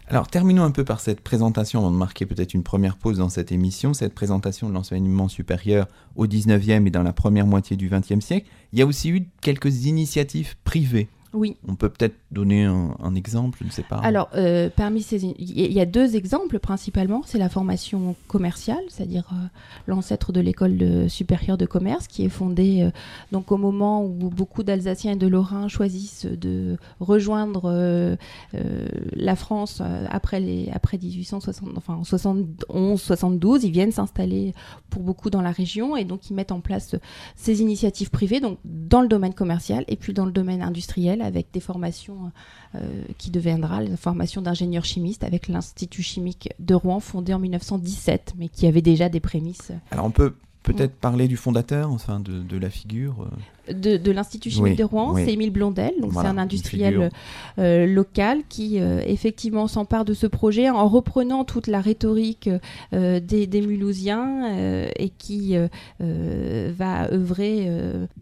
Alors 0.09 0.29
terminons 0.29 0.65
un 0.65 0.71
peu 0.71 0.85
par 0.85 1.01
cette 1.01 1.21
présentation, 1.21 1.81
avant 1.81 1.91
de 1.91 1.97
marquer 1.97 2.27
peut-être 2.27 2.55
une 2.55 2.63
première 2.63 2.97
pause 2.97 3.19
dans 3.19 3.29
cette 3.29 3.53
émission, 3.53 3.95
cette 3.95 4.15
présentation 4.15 4.69
de 4.69 4.75
l'enseignement 4.75 5.29
supérieur 5.29 5.87
au 6.17 6.27
19e 6.27 6.87
et 6.87 6.91
dans 6.91 7.03
la 7.03 7.13
première 7.13 7.47
moitié 7.47 7.77
du 7.77 7.89
20e 7.89 8.21
siècle. 8.21 8.47
Il 8.73 8.79
y 8.79 8.83
a 8.83 8.87
aussi 8.87 9.11
eu 9.11 9.29
quelques 9.41 9.87
initiatives 9.87 10.57
privées 10.65 11.09
oui. 11.35 11.57
On 11.67 11.77
peut 11.77 11.89
peut-être 11.89 12.17
donner 12.31 12.65
un, 12.65 13.15
exemple, 13.15 13.59
je 13.61 13.65
ne 13.65 13.71
sais 13.71 13.83
pas. 13.83 13.97
Alors, 13.97 14.29
euh, 14.35 14.69
parmi 14.75 15.03
ces, 15.03 15.25
il 15.25 15.73
y 15.73 15.81
a 15.81 15.87
deux 15.87 16.15
exemples 16.15 16.59
principalement. 16.59 17.23
C'est 17.25 17.39
la 17.39 17.49
formation 17.49 18.15
commerciale, 18.29 18.83
c'est-à-dire 18.89 19.31
euh, 19.33 19.47
l'ancêtre 19.87 20.33
de 20.33 20.41
l'école 20.41 21.09
supérieure 21.09 21.57
de 21.57 21.65
commerce, 21.65 22.07
qui 22.07 22.25
est 22.25 22.29
fondée 22.29 22.83
euh, 22.83 22.91
donc 23.33 23.51
au 23.51 23.57
moment 23.57 24.05
où 24.05 24.29
beaucoup 24.29 24.63
d'Alsaciens 24.63 25.13
et 25.13 25.17
de 25.17 25.27
Lorrains 25.27 25.69
choisissent 25.69 26.27
de 26.27 26.77
rejoindre 27.01 28.17
la 28.53 29.37
France 29.37 29.83
après 30.11 30.41
les 30.41 30.71
après 30.73 30.99
1860, 30.99 31.71
enfin 31.77 31.95
en 31.95 32.05
71, 32.05 33.01
72, 33.01 33.65
ils 33.65 33.71
viennent 33.71 33.93
s'installer 33.93 34.53
pour 34.91 35.03
beaucoup 35.03 35.31
dans 35.31 35.43
la 35.43 35.51
région 35.51 35.97
et 35.97 36.05
donc 36.05 36.31
ils 36.31 36.35
mettent 36.35 36.53
en 36.53 36.61
place 36.61 36.97
ces 37.37 37.63
initiatives 37.63 38.11
privées, 38.11 38.41
donc 38.41 38.59
dans 38.65 39.01
le 39.01 39.09
domaine 39.09 39.35
commercial 39.35 39.85
et 39.89 39.97
puis 39.97 40.13
dans 40.13 40.27
le 40.27 40.33
domaine 40.33 40.63
industriel 40.63 41.22
avec 41.23 41.49
des 41.53 41.61
formations 41.61 42.33
euh, 42.75 43.03
qui 43.19 43.31
deviendra 43.31 43.83
la 43.83 43.97
formation 43.97 44.43
d'ingénieur 44.43 44.85
chimiste 44.85 45.25
avec 45.25 45.49
l'Institut 45.49 46.03
chimique 46.03 46.51
de 46.59 46.75
Rouen 46.75 47.01
fondé 47.01 47.35
en 47.35 47.39
1917, 47.39 48.35
mais 48.39 48.49
qui 48.49 48.67
avait 48.67 48.83
déjà 48.83 49.09
des 49.09 49.21
prémices. 49.21 49.73
Alors 49.91 50.05
on 50.05 50.11
peut 50.11 50.35
peut-être 50.63 50.95
parler 50.95 51.29
du 51.29 51.37
fondateur, 51.37 51.91
enfin 51.91 52.21
de, 52.21 52.57
la 52.57 52.71
figure 52.71 53.29
euh. 53.69 53.99
de, 53.99 54.11
l'Institut 54.11 54.51
chimique 54.51 54.77
de 54.77 54.85
Rouen, 54.85 55.15
c'est 55.17 55.33
Émile 55.33 55.51
Blondel, 55.51 55.93
donc 56.01 56.13
c'est 56.13 56.27
un 56.27 56.39
industriel 56.39 57.11
euh, 57.59 57.87
local 57.87 58.41
qui 58.49 58.81
euh, 58.81 59.01
effectivement 59.07 59.67
s'empare 59.67 60.05
de 60.05 60.15
ce 60.15 60.27
projet 60.27 60.71
en 60.71 60.89
reprenant 60.89 61.45
toute 61.45 61.67
la 61.67 61.81
rhétorique 61.81 62.49
des, 62.93 63.47
des, 63.47 63.63
Mulhousiens 63.63 64.89
et 64.97 65.09
qui 65.11 65.55
va 66.01 67.11
œuvrer 67.13 67.71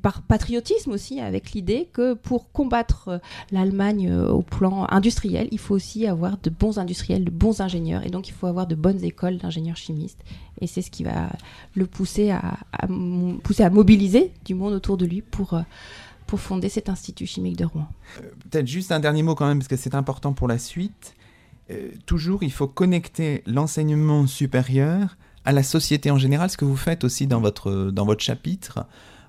par 0.03 0.23
patriotisme 0.23 0.93
aussi 0.93 1.21
avec 1.21 1.53
l'idée 1.53 1.89
que 1.93 2.15
pour 2.15 2.53
combattre 2.53 3.21
l'Allemagne 3.51 4.13
au 4.13 4.43
plan 4.43 4.87
industriel, 4.91 5.49
il 5.51 5.59
faut 5.59 5.75
aussi 5.75 6.07
avoir 6.07 6.37
de 6.43 6.51
bons 6.51 6.79
industriels, 6.79 7.25
de 7.25 7.31
bons 7.31 7.61
ingénieurs 7.61 8.05
et 8.05 8.11
donc 8.11 8.29
il 8.29 8.33
faut 8.33 8.47
avoir 8.47 8.67
de 8.67 8.75
bonnes 8.75 9.03
écoles 9.03 9.39
d'ingénieurs 9.39 9.77
chimistes 9.77 10.23
et 10.61 10.67
c'est 10.67 10.83
ce 10.83 10.91
qui 10.91 11.05
va 11.05 11.31
le 11.75 11.87
pousser 11.87 12.31
à, 12.31 12.59
pousser 13.43 13.63
à 13.63 13.71
mobiliser 13.71 14.33
du 14.45 14.55
monde 14.55 14.75
autour 14.75 14.97
de 14.97 15.07
lui 15.07 15.23
pour, 15.31 15.55
euh, 15.55 15.63
pour 16.27 16.41
fonder 16.41 16.69
cet 16.69 16.89
institut 16.89 17.27
chimique 17.27 17.57
de 17.57 17.65
Rouen. 17.65 17.89
Euh, 18.19 18.31
peut-être 18.51 18.67
juste 18.67 18.93
un 18.93 19.01
dernier 19.01 19.23
mot 19.23 19.35
quand 19.35 19.47
même, 19.47 19.59
parce 19.59 19.69
que 19.69 19.77
c'est 19.77 19.95
important 19.95 20.33
pour 20.33 20.49
la 20.49 20.59
suite. 20.59 21.15
Euh, 21.71 21.91
toujours, 22.07 22.43
il 22.43 22.53
faut 22.53 22.69
connecter 22.69 23.43
l'enseignement 23.47 24.27
supérieur 24.27 25.17
à 25.45 25.53
la 25.53 25.63
société 25.63 26.11
en 26.11 26.19
général, 26.19 26.51
ce 26.51 26.57
que 26.57 26.65
vous 26.65 26.77
faites 26.77 27.05
aussi 27.05 27.27
dans 27.27 27.41
votre, 27.41 27.91
dans 27.91 28.05
votre 28.05 28.23
chapitre, 28.23 28.87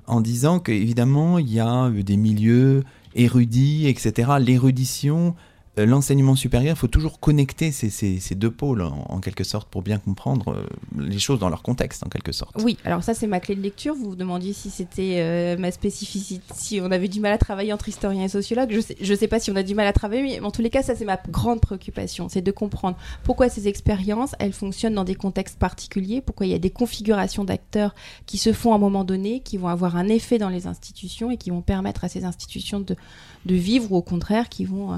en 0.07 0.19
disant 0.19 0.59
qu'évidemment, 0.59 1.39
il 1.39 1.51
y 1.51 1.59
a 1.59 1.89
des 1.89 2.17
milieux 2.17 2.83
érudits, 3.15 3.87
etc. 3.87 4.31
L'érudition 4.39 5.35
l'enseignement 5.77 6.35
supérieur, 6.35 6.75
il 6.75 6.79
faut 6.79 6.87
toujours 6.87 7.19
connecter 7.19 7.71
ces, 7.71 8.35
deux 8.35 8.51
pôles 8.51 8.81
en, 8.81 9.19
quelque 9.19 9.43
sorte 9.43 9.69
pour 9.69 9.81
bien 9.81 9.99
comprendre 9.99 10.53
euh, 10.53 10.65
les 10.97 11.19
choses 11.19 11.39
dans 11.39 11.49
leur 11.49 11.61
contexte 11.61 12.05
en 12.05 12.09
quelque 12.09 12.31
sorte. 12.31 12.55
Oui, 12.61 12.77
alors 12.83 13.03
ça 13.03 13.13
c'est 13.13 13.27
ma 13.27 13.39
clé 13.39 13.55
de 13.55 13.61
lecture. 13.61 13.95
Vous 13.95 14.09
vous 14.09 14.15
demandiez 14.15 14.53
si 14.53 14.69
c'était 14.69 15.17
euh, 15.19 15.57
ma 15.57 15.71
spécificité, 15.71 16.43
si 16.55 16.81
on 16.81 16.91
avait 16.91 17.07
du 17.07 17.19
mal 17.19 17.31
à 17.31 17.37
travailler 17.37 17.71
entre 17.71 17.87
historiens 17.87 18.25
et 18.25 18.29
sociologues. 18.29 18.71
Je 18.71 18.81
sais, 18.81 18.97
je 18.99 19.13
sais 19.13 19.27
pas 19.27 19.39
si 19.39 19.51
on 19.51 19.55
a 19.55 19.63
du 19.63 19.75
mal 19.75 19.87
à 19.87 19.93
travailler, 19.93 20.23
mais 20.23 20.39
en 20.45 20.51
tous 20.51 20.61
les 20.61 20.69
cas 20.69 20.83
ça 20.83 20.95
c'est 20.95 21.05
ma 21.05 21.19
grande 21.29 21.61
préoccupation, 21.61 22.27
c'est 22.27 22.41
de 22.41 22.51
comprendre 22.51 22.97
pourquoi 23.23 23.47
ces 23.49 23.67
expériences 23.67 24.35
elles 24.39 24.53
fonctionnent 24.53 24.95
dans 24.95 25.03
des 25.03 25.15
contextes 25.15 25.57
particuliers, 25.57 26.21
pourquoi 26.21 26.47
il 26.47 26.51
y 26.51 26.55
a 26.55 26.59
des 26.59 26.69
configurations 26.69 27.43
d'acteurs 27.43 27.95
qui 28.25 28.37
se 28.37 28.51
font 28.51 28.73
à 28.73 28.75
un 28.75 28.79
moment 28.79 29.03
donné, 29.03 29.39
qui 29.41 29.57
vont 29.57 29.67
avoir 29.67 29.95
un 29.95 30.07
effet 30.07 30.37
dans 30.37 30.49
les 30.49 30.67
institutions 30.67 31.31
et 31.31 31.37
qui 31.37 31.49
vont 31.49 31.61
permettre 31.61 32.03
à 32.03 32.09
ces 32.09 32.25
institutions 32.25 32.79
de 32.79 32.95
de 33.45 33.55
vivre 33.55 33.91
ou 33.91 33.95
au 33.95 34.01
contraire 34.01 34.49
qui 34.49 34.65
vont 34.65 34.93
euh, 34.93 34.97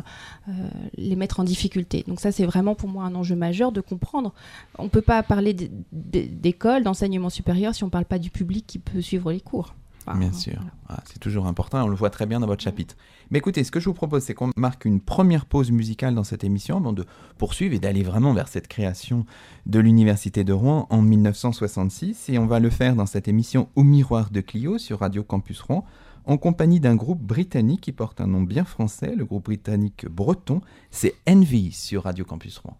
euh, 0.50 0.52
les 0.98 1.16
mettre 1.16 1.40
en 1.40 1.44
difficulté. 1.44 2.04
Donc 2.08 2.20
ça 2.20 2.32
c'est 2.32 2.46
vraiment 2.46 2.76
pour 2.76 2.90
moi 2.90 3.06
un 3.06 3.16
enjeu 3.16 3.36
majeur 3.36 3.72
de 3.72 3.82
comprendre. 3.82 4.34
On 4.78 4.84
ne 4.84 4.90
peut 4.90 5.02
pas 5.02 5.24
parler 5.24 5.56
d'école, 5.92 6.84
d'enseignement 6.84 7.30
supérieur 7.30 7.76
si 7.76 7.84
on 7.84 7.88
ne 7.88 7.92
parle 7.92 8.06
pas 8.06 8.20
du 8.20 8.30
public 8.30 8.66
qui 8.68 8.80
peut 8.80 9.02
suivre 9.02 9.32
les 9.32 9.42
cours. 9.42 9.76
Bien 10.16 10.34
sûr, 10.34 10.60
ah, 10.90 11.02
c'est 11.06 11.20
toujours 11.20 11.48
important, 11.48 11.84
on 11.86 11.88
le 11.88 11.96
voit 11.96 12.10
très 12.10 12.26
bien 12.26 12.42
dans 12.42 12.48
votre 12.48 12.62
chapitre. 12.62 12.96
Mais 13.32 13.40
écoutez, 13.40 13.64
ce 13.64 13.72
que 13.72 13.80
je 13.80 13.86
vous 13.86 13.94
propose, 13.94 14.24
c'est 14.24 14.34
qu'on 14.34 14.52
marque 14.58 14.84
une 14.84 15.00
première 15.00 15.46
pause 15.46 15.72
musicale 15.72 16.14
dans 16.14 16.26
cette 16.26 16.44
émission 16.44 16.78
avant 16.78 16.92
de 16.92 17.06
poursuivre 17.38 17.74
et 17.74 17.80
d'aller 17.80 18.04
vraiment 18.04 18.34
vers 18.34 18.50
cette 18.50 18.68
création 18.68 19.26
de 19.66 19.80
l'Université 19.80 20.44
de 20.44 20.52
Rouen 20.52 20.88
en 20.90 21.02
1966. 21.02 22.30
Et 22.30 22.38
on 22.38 22.48
va 22.48 22.60
le 22.60 22.70
faire 22.70 22.96
dans 22.96 23.06
cette 23.06 23.30
émission 23.30 23.70
Au 23.76 23.84
miroir 23.84 24.30
de 24.30 24.42
Clio 24.42 24.78
sur 24.78 25.00
Radio 25.00 25.24
Campus 25.24 25.62
Rouen 25.62 25.86
en 26.26 26.38
compagnie 26.38 26.80
d'un 26.80 26.96
groupe 26.96 27.22
britannique 27.22 27.82
qui 27.82 27.92
porte 27.92 28.22
un 28.22 28.28
nom 28.28 28.42
bien 28.42 28.64
français, 28.64 29.14
le 29.16 29.26
groupe 29.26 29.46
britannique 29.46 30.06
breton, 30.08 30.62
c'est 30.92 31.16
Envy 31.28 31.72
sur 31.72 32.04
Radio 32.04 32.26
Campus 32.26 32.58
Rouen. 32.60 32.78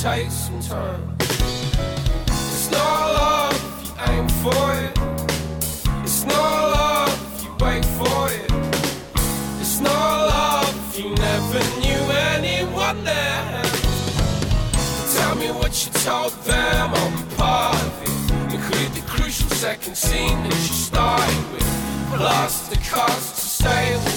take 0.00 0.30
some 0.30 0.58
time. 0.60 1.14
It's 1.20 2.70
not 2.70 3.12
love 3.20 3.52
if 3.52 3.86
you 3.86 4.14
aim 4.14 4.28
for 4.42 4.64
it. 4.84 4.98
It's 6.02 6.24
not 6.24 6.70
love 6.78 7.36
if 7.36 7.44
you 7.44 7.50
wait 7.60 7.84
for 7.84 8.30
it. 8.32 8.50
It's 9.60 9.78
not 9.78 10.16
love 10.34 10.74
if 10.88 11.04
you 11.04 11.10
never 11.14 11.60
knew 11.80 12.02
anyone 12.32 13.04
there. 13.04 13.62
Tell 15.16 15.34
me 15.34 15.48
what 15.48 15.72
you 15.84 15.92
told 16.00 16.32
them, 16.44 16.94
on 16.94 17.12
the 17.16 17.36
party, 17.36 17.86
of. 17.86 18.54
Include 18.54 18.92
the 18.94 19.02
crucial 19.06 19.50
second 19.50 19.96
scene 19.98 20.42
that 20.44 20.54
you 20.66 20.76
started 20.88 21.52
with. 21.52 21.68
Plus 22.16 22.68
the 22.68 22.76
cost 22.76 23.34
to 23.34 23.42
stay 23.42 23.96
with. 23.96 24.09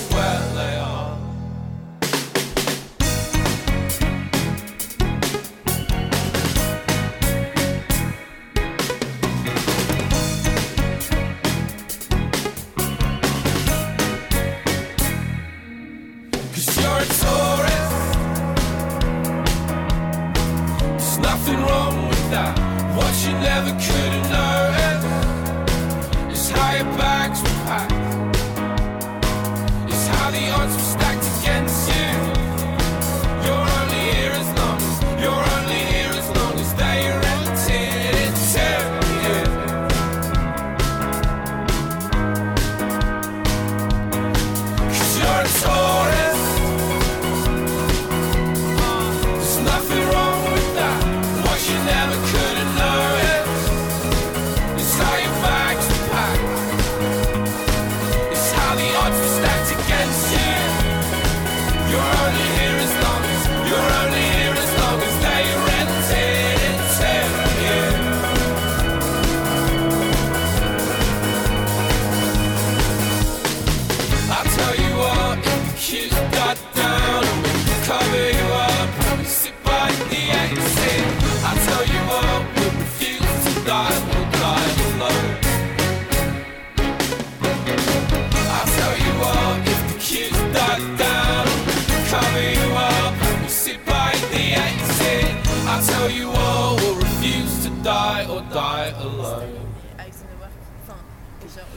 die 98.51 98.93
alive. 98.99 99.59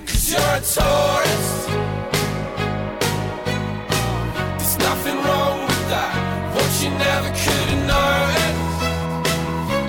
Cause 0.07 0.31
you're 0.31 0.40
a 0.40 0.61
tourist. 0.61 1.68
There's 4.59 4.79
nothing 4.79 5.16
wrong 5.16 5.61
with 5.66 5.88
that. 5.90 6.12
What 6.55 6.70
you 6.83 6.90
never 6.90 7.29
could 7.29 7.68
have 7.72 7.85
noticed 7.94 8.66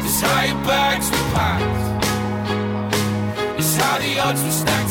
is 0.05 0.21
how 0.21 0.41
your 0.43 0.61
bags 0.65 1.07
were 1.11 1.27
packed, 1.33 1.79
it's 3.59 3.75
how 3.75 3.97
the 3.99 4.19
odds 4.19 4.43
were 4.43 4.51
stacked. 4.51 4.86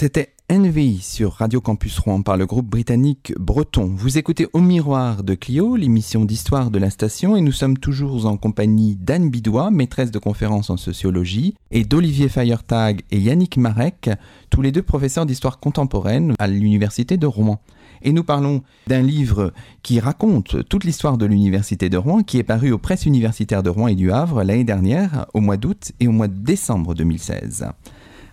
C'était 0.00 0.32
Envy 0.50 1.02
sur 1.02 1.32
Radio 1.34 1.60
Campus 1.60 1.98
Rouen 1.98 2.22
par 2.22 2.38
le 2.38 2.46
groupe 2.46 2.70
britannique 2.70 3.34
Breton. 3.38 3.92
Vous 3.94 4.16
écoutez 4.16 4.46
Au 4.54 4.60
Miroir 4.60 5.22
de 5.22 5.34
Clio, 5.34 5.76
l'émission 5.76 6.24
d'histoire 6.24 6.70
de 6.70 6.78
la 6.78 6.88
station, 6.88 7.36
et 7.36 7.42
nous 7.42 7.52
sommes 7.52 7.76
toujours 7.76 8.24
en 8.24 8.38
compagnie 8.38 8.96
d'Anne 8.96 9.28
Bidois, 9.28 9.70
maîtresse 9.70 10.10
de 10.10 10.18
conférences 10.18 10.70
en 10.70 10.78
sociologie, 10.78 11.54
et 11.70 11.84
d'Olivier 11.84 12.30
Feiertag 12.30 13.02
et 13.10 13.18
Yannick 13.18 13.58
Marek, 13.58 14.08
tous 14.48 14.62
les 14.62 14.72
deux 14.72 14.80
professeurs 14.82 15.26
d'histoire 15.26 15.60
contemporaine 15.60 16.32
à 16.38 16.48
l'Université 16.48 17.18
de 17.18 17.26
Rouen. 17.26 17.60
Et 18.00 18.14
nous 18.14 18.24
parlons 18.24 18.62
d'un 18.86 19.02
livre 19.02 19.52
qui 19.82 20.00
raconte 20.00 20.66
toute 20.70 20.84
l'histoire 20.84 21.18
de 21.18 21.26
l'Université 21.26 21.90
de 21.90 21.98
Rouen, 21.98 22.22
qui 22.22 22.38
est 22.38 22.42
paru 22.42 22.72
aux 22.72 22.78
presses 22.78 23.04
universitaires 23.04 23.62
de 23.62 23.68
Rouen 23.68 23.88
et 23.88 23.96
du 23.96 24.10
Havre 24.10 24.44
l'année 24.44 24.64
dernière, 24.64 25.26
au 25.34 25.40
mois 25.40 25.58
d'août 25.58 25.92
et 26.00 26.08
au 26.08 26.12
mois 26.12 26.28
de 26.28 26.38
décembre 26.38 26.94
2016. 26.94 27.66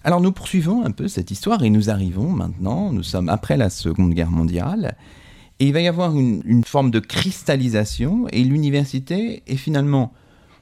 Alors 0.08 0.22
nous 0.22 0.32
poursuivons 0.32 0.86
un 0.86 0.92
peu 0.92 1.10
cette 1.10 1.32
histoire 1.32 1.64
et 1.64 1.70
nous 1.70 1.90
arrivons 1.90 2.30
maintenant, 2.30 2.94
nous 2.94 3.04
sommes 3.04 3.28
après 3.28 3.58
la 3.58 3.70
Seconde 3.70 4.14
Guerre 4.14 4.32
mondiale, 4.32 4.96
et 5.60 5.68
il 5.68 5.74
va 5.74 5.82
y 5.82 5.88
avoir 5.90 6.18
une, 6.18 6.64
forme 6.64 6.92
de 6.92 7.02
cristallisation 7.02 8.26
et 8.30 8.46
l'université 8.46 9.44
est 9.48 9.58
finalement 9.58 10.14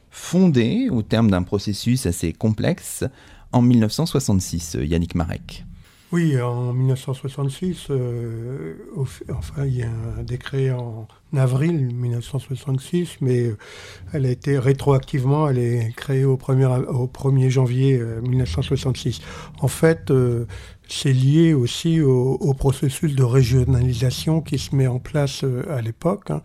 fondée 0.10 0.90
au 0.90 1.04
terme 1.04 1.30
d'un 1.30 1.44
processus 1.44 2.08
assez 2.08 2.34
complexe 2.34 3.04
en 3.52 3.62
1966, 3.62 4.78
Yannick 4.82 5.14
Marek. 5.14 5.64
Oui, 6.16 6.42
en 6.42 6.72
1966, 6.72 7.88
euh, 7.90 8.76
enfin, 9.34 9.66
il 9.66 9.76
y 9.76 9.84
a 9.84 9.90
un 10.18 10.24
décret 10.24 10.72
en 10.72 11.10
avril 11.36 11.94
1966, 11.94 13.18
mais 13.20 13.48
euh, 13.48 13.58
elle 14.14 14.26
a 14.26 14.30
été 14.30 14.58
rétroactivement, 14.58 15.50
elle 15.50 15.58
est 15.58 15.94
créée 15.94 16.24
au 16.24 16.38
1er, 16.38 16.86
au 16.86 17.08
1er 17.08 17.50
janvier 17.50 18.02
1966. 18.22 19.20
Euh, 19.20 19.24
en 19.60 19.68
fait, 19.68 20.14
c'est 20.88 21.14
lié 21.14 21.54
aussi 21.54 22.02
au, 22.02 22.54
processus 22.54 23.16
de 23.16 23.24
régionalisation 23.24 24.42
qui 24.42 24.58
se 24.58 24.76
met 24.76 24.88
en 24.88 25.00
place 25.00 25.44
euh, 25.44 25.64
à 25.70 25.82
l'époque, 25.82 26.32
hein, 26.32 26.42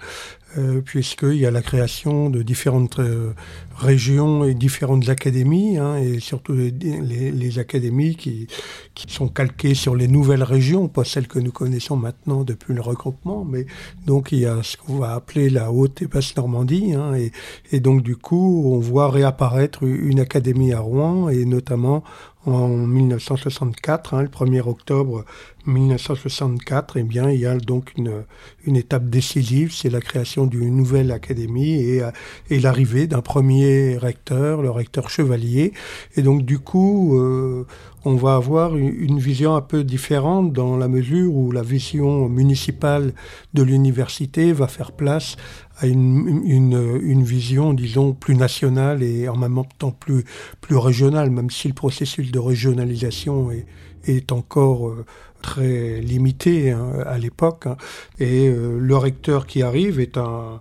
euh, 0.58 0.80
puisqu'il 0.80 1.36
y 1.36 1.46
a 1.46 1.50
la 1.52 1.62
création 1.62 2.28
de 2.28 2.42
différentes 2.42 2.98
euh, 2.98 3.32
régions 3.76 4.44
et 4.44 4.54
différentes 4.54 5.08
académies, 5.08 5.78
hein, 5.78 5.96
et 5.96 6.18
surtout 6.18 6.54
les, 6.54 7.58
académies 7.60 8.16
qui, 8.16 8.48
qui, 8.94 9.12
sont 9.12 9.28
calquées 9.28 9.74
sur 9.74 9.94
les 9.94 10.08
nouvelles 10.08 10.42
régions, 10.42 10.88
pas 10.88 11.04
celles 11.04 11.28
que 11.28 11.38
nous 11.38 11.52
connaissons 11.52 11.96
maintenant 11.96 12.42
depuis 12.42 12.74
le 12.74 12.80
regroupement, 12.80 13.44
mais 13.44 13.66
donc 14.06 14.32
il 14.32 14.40
y 14.40 14.46
a 14.46 14.60
ce 14.64 14.76
qu'on 14.76 14.96
va 14.96 15.14
appeler 15.14 15.50
la 15.50 15.70
Haute 15.70 16.02
et 16.02 16.06
Basse 16.06 16.36
Normandie, 16.36 16.94
hein, 16.94 17.14
et, 17.14 17.30
et 17.70 17.78
donc 17.78 18.02
du 18.02 18.16
coup 18.16 18.64
on 18.66 18.78
voit 18.80 19.08
réapparaître 19.08 19.84
une 19.84 20.18
académie 20.18 20.72
à 20.72 20.80
Rouen, 20.80 21.28
et 21.28 21.44
notamment 21.44 22.02
en 22.46 22.68
1964, 22.68 24.14
hein, 24.14 24.22
le 24.22 24.28
1er 24.28 24.60
octobre 24.60 25.24
1964, 25.66 26.96
eh 26.96 27.02
bien, 27.02 27.30
il 27.30 27.40
y 27.40 27.46
a 27.46 27.56
donc 27.58 27.92
une, 27.96 28.76
étape 28.76 29.08
décisive, 29.08 29.72
c'est 29.72 29.90
la 29.90 30.00
création 30.00 30.46
d'une 30.46 30.74
nouvelle 30.74 31.12
académie 31.12 31.74
et, 31.74 32.02
et 32.48 32.60
l'arrivée 32.60 33.06
d'un 33.06 33.22
premier 33.22 33.96
recteur, 33.96 34.62
le 34.62 34.70
recteur 34.70 35.10
Chevalier. 35.10 35.72
Et 36.16 36.22
donc, 36.22 36.44
du 36.44 36.58
coup, 36.58 37.18
euh, 37.18 37.66
on 38.04 38.14
va 38.14 38.34
avoir 38.34 38.76
une, 38.76 39.18
vision 39.18 39.54
un 39.56 39.60
peu 39.60 39.84
différente 39.84 40.52
dans 40.52 40.76
la 40.76 40.88
mesure 40.88 41.34
où 41.34 41.52
la 41.52 41.62
vision 41.62 42.28
municipale 42.28 43.12
de 43.52 43.62
l'université 43.62 44.52
va 44.52 44.68
faire 44.68 44.92
place 44.92 45.36
à 45.78 45.86
une, 45.86 47.22
vision, 47.22 47.74
disons, 47.74 48.12
plus 48.14 48.36
nationale 48.36 49.02
et 49.02 49.28
en 49.28 49.36
même 49.36 49.60
temps 49.78 49.90
plus, 49.90 50.24
plus 50.60 50.76
régionale, 50.76 51.30
même 51.30 51.50
si 51.50 51.68
le 51.68 51.74
processus 51.74 52.30
de 52.30 52.38
régionalisation 52.38 53.50
est, 53.50 53.66
est 54.06 54.32
encore 54.32 54.88
euh, 54.88 55.04
très 55.40 56.00
limité 56.00 56.70
hein, 56.70 56.92
à 57.06 57.18
l'époque. 57.18 57.66
Hein. 57.66 57.76
Et 58.18 58.48
euh, 58.48 58.78
le 58.78 58.96
recteur 58.96 59.46
qui 59.46 59.62
arrive 59.62 60.00
est 60.00 60.16
un, 60.16 60.60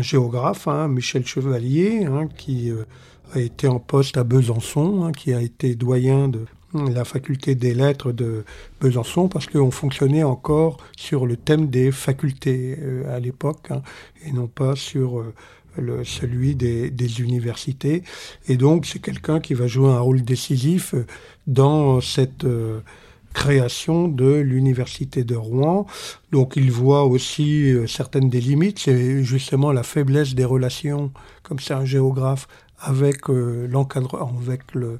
géographe, 0.00 0.66
hein, 0.66 0.88
Michel 0.88 1.24
Chevalier, 1.24 2.06
qui 2.36 2.70
euh, 2.70 2.84
a 3.32 3.40
été 3.40 3.68
en 3.68 3.78
poste 3.78 4.16
à 4.16 4.24
Besançon, 4.24 5.12
qui 5.12 5.32
a 5.32 5.40
été 5.40 5.74
doyen 5.76 6.28
de 6.28 6.44
la 6.74 7.04
faculté 7.04 7.54
des 7.54 7.72
lettres 7.72 8.12
de 8.12 8.44
Besançon 8.80 9.28
parce 9.28 9.46
qu'on 9.46 9.70
fonctionnait 9.70 10.24
encore 10.24 10.76
sur 10.96 11.24
le 11.24 11.36
thème 11.36 11.68
des 11.68 11.92
facultés 11.92 12.76
euh, 12.78 13.16
à 13.16 13.20
l'époque 13.20 13.68
et 14.26 14.32
non 14.32 14.48
pas 14.48 14.74
sur 14.76 15.24
le, 15.78 16.04
celui 16.04 16.54
des, 16.56 17.20
universités. 17.20 18.02
Et 18.48 18.56
donc 18.56 18.86
c'est 18.86 18.98
quelqu'un 18.98 19.40
qui 19.40 19.54
va 19.54 19.66
jouer 19.68 19.88
un 19.88 20.00
rôle 20.00 20.22
décisif 20.22 20.94
dans 21.46 22.00
cette 22.00 22.44
création 23.36 24.08
de 24.08 24.32
l'université 24.52 25.22
de 25.22 25.36
Rouen. 25.36 25.86
Donc 26.32 26.54
il 26.56 26.70
voit 26.72 27.04
aussi 27.04 27.74
certaines 27.86 28.30
des 28.30 28.40
limites, 28.40 28.78
c'est 28.78 29.22
justement 29.22 29.72
la 29.72 29.82
faiblesse 29.82 30.34
des 30.34 30.46
relations, 30.46 31.12
comme 31.42 31.58
c'est 31.60 31.74
un 31.74 31.84
géographe, 31.84 32.48
avec 32.80 33.28
euh, 33.30 33.68
avec 34.40 34.62
le, 34.74 34.98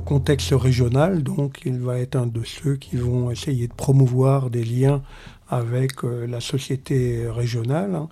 contexte 0.00 0.52
régional. 0.52 1.22
Donc, 1.22 1.60
il 1.64 1.78
va 1.78 1.98
être 1.98 2.16
un 2.16 2.26
de 2.26 2.42
ceux 2.44 2.76
qui 2.76 2.96
vont 2.96 3.30
essayer 3.30 3.68
de 3.68 3.74
promouvoir 3.74 4.50
des 4.50 4.64
liens 4.64 5.02
avec 5.50 6.04
euh, 6.04 6.26
la 6.26 6.40
société 6.40 7.28
régionale. 7.28 7.94
Hein. 7.94 8.08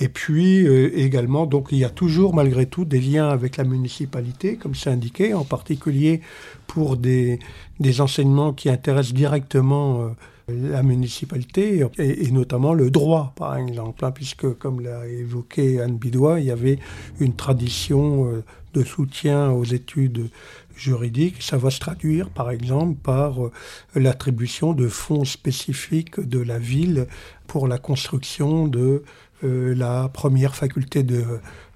Et 0.00 0.08
puis 0.08 0.66
euh, 0.66 0.90
également, 0.98 1.46
donc 1.46 1.68
il 1.70 1.78
y 1.78 1.84
a 1.84 1.90
toujours 1.90 2.34
malgré 2.34 2.66
tout 2.66 2.84
des 2.84 3.00
liens 3.00 3.28
avec 3.28 3.56
la 3.56 3.64
municipalité, 3.64 4.56
comme 4.56 4.74
c'est 4.74 4.90
indiqué, 4.90 5.34
en 5.34 5.44
particulier 5.44 6.20
pour 6.66 6.96
des, 6.96 7.38
des 7.78 8.00
enseignements 8.00 8.52
qui 8.52 8.70
intéressent 8.70 9.14
directement 9.14 10.14
la 10.48 10.82
municipalité 10.82 11.84
et, 11.98 12.30
notamment 12.30 12.72
le 12.72 12.90
droit, 12.90 13.32
par 13.36 13.56
exemple, 13.56 14.04
hein, 14.04 14.10
puisque, 14.10 14.50
comme 14.58 14.80
l'a 14.80 15.06
évoqué 15.06 15.80
Anne 15.80 15.96
Bidois, 15.96 16.40
il 16.40 16.46
y 16.46 16.50
avait 16.50 16.78
une 17.20 17.34
tradition 17.34 18.26
euh, 18.26 18.44
de 18.74 18.82
soutien 18.82 19.50
aux 19.50 19.64
études 19.64 20.30
juridiques. 20.78 21.42
Ça 21.42 21.56
va 21.56 21.70
se 21.70 21.80
traduire, 21.80 22.30
par 22.30 22.50
exemple, 22.50 22.98
par 23.02 23.44
euh, 23.44 23.52
l'attribution 23.94 24.72
de 24.72 24.88
fonds 24.88 25.24
spécifiques 25.24 26.20
de 26.20 26.38
la 26.40 26.58
ville 26.58 27.06
pour 27.46 27.68
la 27.68 27.78
construction 27.78 28.68
de 28.68 29.02
euh, 29.44 29.74
la 29.74 30.08
première 30.08 30.54
faculté 30.54 31.02
de, 31.02 31.24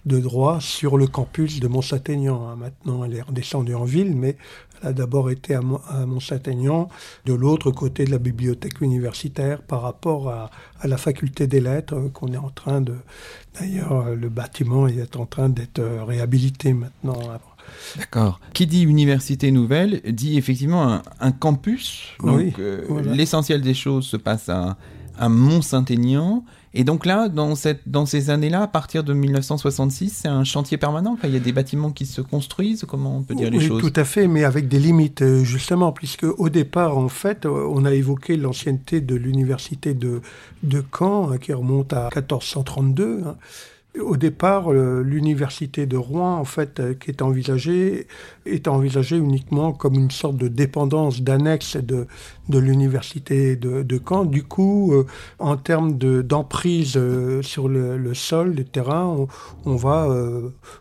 de 0.07 0.19
droit 0.19 0.61
sur 0.61 0.97
le 0.97 1.07
campus 1.07 1.61
de 1.61 1.69
Mont-Saint-Aignan. 1.69 2.49
Hein. 2.49 2.57
Maintenant, 2.57 3.05
elle 3.05 3.15
est 3.15 3.23
redescendue 3.23 3.75
en 3.75 3.85
ville, 3.85 4.17
mais 4.17 4.37
a 4.83 4.93
d'abord 4.93 5.31
été 5.31 5.55
à, 5.55 5.61
Mont-Saint-Aignan, 5.61 6.89
de 7.25 7.35
l'autre 7.35 7.71
côté 7.71 8.05
de 8.05 8.11
la 8.11 8.19
bibliothèque 8.19 8.81
universitaire 8.81 9.63
par 9.63 9.83
rapport 9.83 10.29
à, 10.29 10.51
la 10.85 10.97
faculté 10.97 11.47
des 11.47 11.61
lettres 11.61 11.95
euh, 11.95 12.09
qu'on 12.09 12.33
est 12.33 12.39
en 12.39 12.51
train 12.51 12.81
de... 12.81 12.97
D'ailleurs, 13.61 14.17
le 14.17 14.29
bâtiment 14.29 14.89
est 14.89 15.15
en 15.15 15.27
train 15.27 15.49
d'être 15.49 15.81
réhabilité 15.81 16.73
maintenant. 16.73 17.19
D'accord. 17.97 18.41
Qui 18.53 18.67
dit 18.67 18.83
université 18.83 19.51
nouvelle 19.51 20.01
dit 20.07 20.39
effectivement 20.39 21.01
un, 21.21 21.33
campus. 21.33 22.09
Donc, 22.23 22.59
euh, 22.59 23.03
l'essentiel 23.05 23.61
des 23.61 23.75
choses 23.75 24.07
se 24.07 24.17
passe 24.17 24.49
à, 24.49 24.77
à 25.19 25.29
Mont-Saint-Aignan. 25.29 26.45
Et 26.75 26.85
donc 26.85 27.05
là, 27.05 27.29
dans, 27.29 27.55
cette, 27.55 27.83
dans 27.87 28.07
ces 28.07 28.31
années-là, 28.31 28.63
à 28.63 28.67
partir 28.67 29.05
de 29.05 29.13
1966, 29.13 30.21
c'est 30.23 30.29
un 30.29 30.43
chantier 30.43 30.79
permanent 30.79 31.19
Il 31.23 31.31
y 31.31 31.37
a 31.37 31.41
des 31.41 31.53
bâtiments 31.53 31.91
qui 31.91 32.07
se 32.07 32.23
construisent 32.23 32.87
Comment 32.89 33.19
on 33.19 33.23
peut 33.23 33.35
dire 33.35 33.51
les 33.51 33.59
oui, 33.59 33.67
choses? 33.67 33.83
Tout 33.83 33.93
à 33.95 34.05
fait, 34.05 34.27
mais 34.27 34.45
avec 34.45 34.69
des 34.69 34.79
limites, 34.79 35.23
euh, 35.23 35.45
justement, 35.45 35.93
puisque 35.93 36.25
au 36.25 36.49
départ, 36.49 36.97
en 36.97 37.09
fait, 37.09 37.45
euh, 37.45 37.69
on 37.71 37.85
a 37.85 37.93
évoqué 37.93 38.37
l'ancienneté 38.37 39.03
de 39.03 39.15
l'université 39.15 39.93
de, 39.93 40.23
de 40.63 40.83
Caen, 40.97 41.31
hein, 41.31 41.39
qui 41.39 41.53
remonte 41.53 41.93
à 41.93 42.09
1432. 42.15 43.25
Au 44.01 44.17
départ, 44.17 44.73
l'université 44.73 45.85
de 45.85 45.99
Rouen, 45.99 46.39
en 46.39 46.47
fait, 46.47 46.81
euh, 46.81 46.95
qui 46.95 47.11
est 47.11 47.21
envisagée, 47.21 48.07
est 48.47 48.67
envisagée 48.67 49.19
uniquement 49.19 49.73
comme 49.73 49.95
une 49.95 50.11
sorte 50.11 50.39
de 50.39 50.49
dépendance, 50.49 51.21
d'annexe 51.21 51.77
de, 51.77 52.07
de 52.49 52.59
l'université 52.59 53.57
de, 53.57 53.83
de, 53.83 54.01
Caen. 54.07 54.25
Du 54.25 54.43
coup, 54.43 54.93
euh, 54.93 55.07
en 55.39 55.57
termes 55.57 55.97
d'emprise 55.97 56.95
euh, 56.97 57.43
sur 57.43 57.69
le, 57.69 57.97
le, 57.97 58.15
sol, 58.15 58.55
les 58.55 58.65
terrains, 58.65 59.27
on, 59.65 59.77
va 59.77 60.09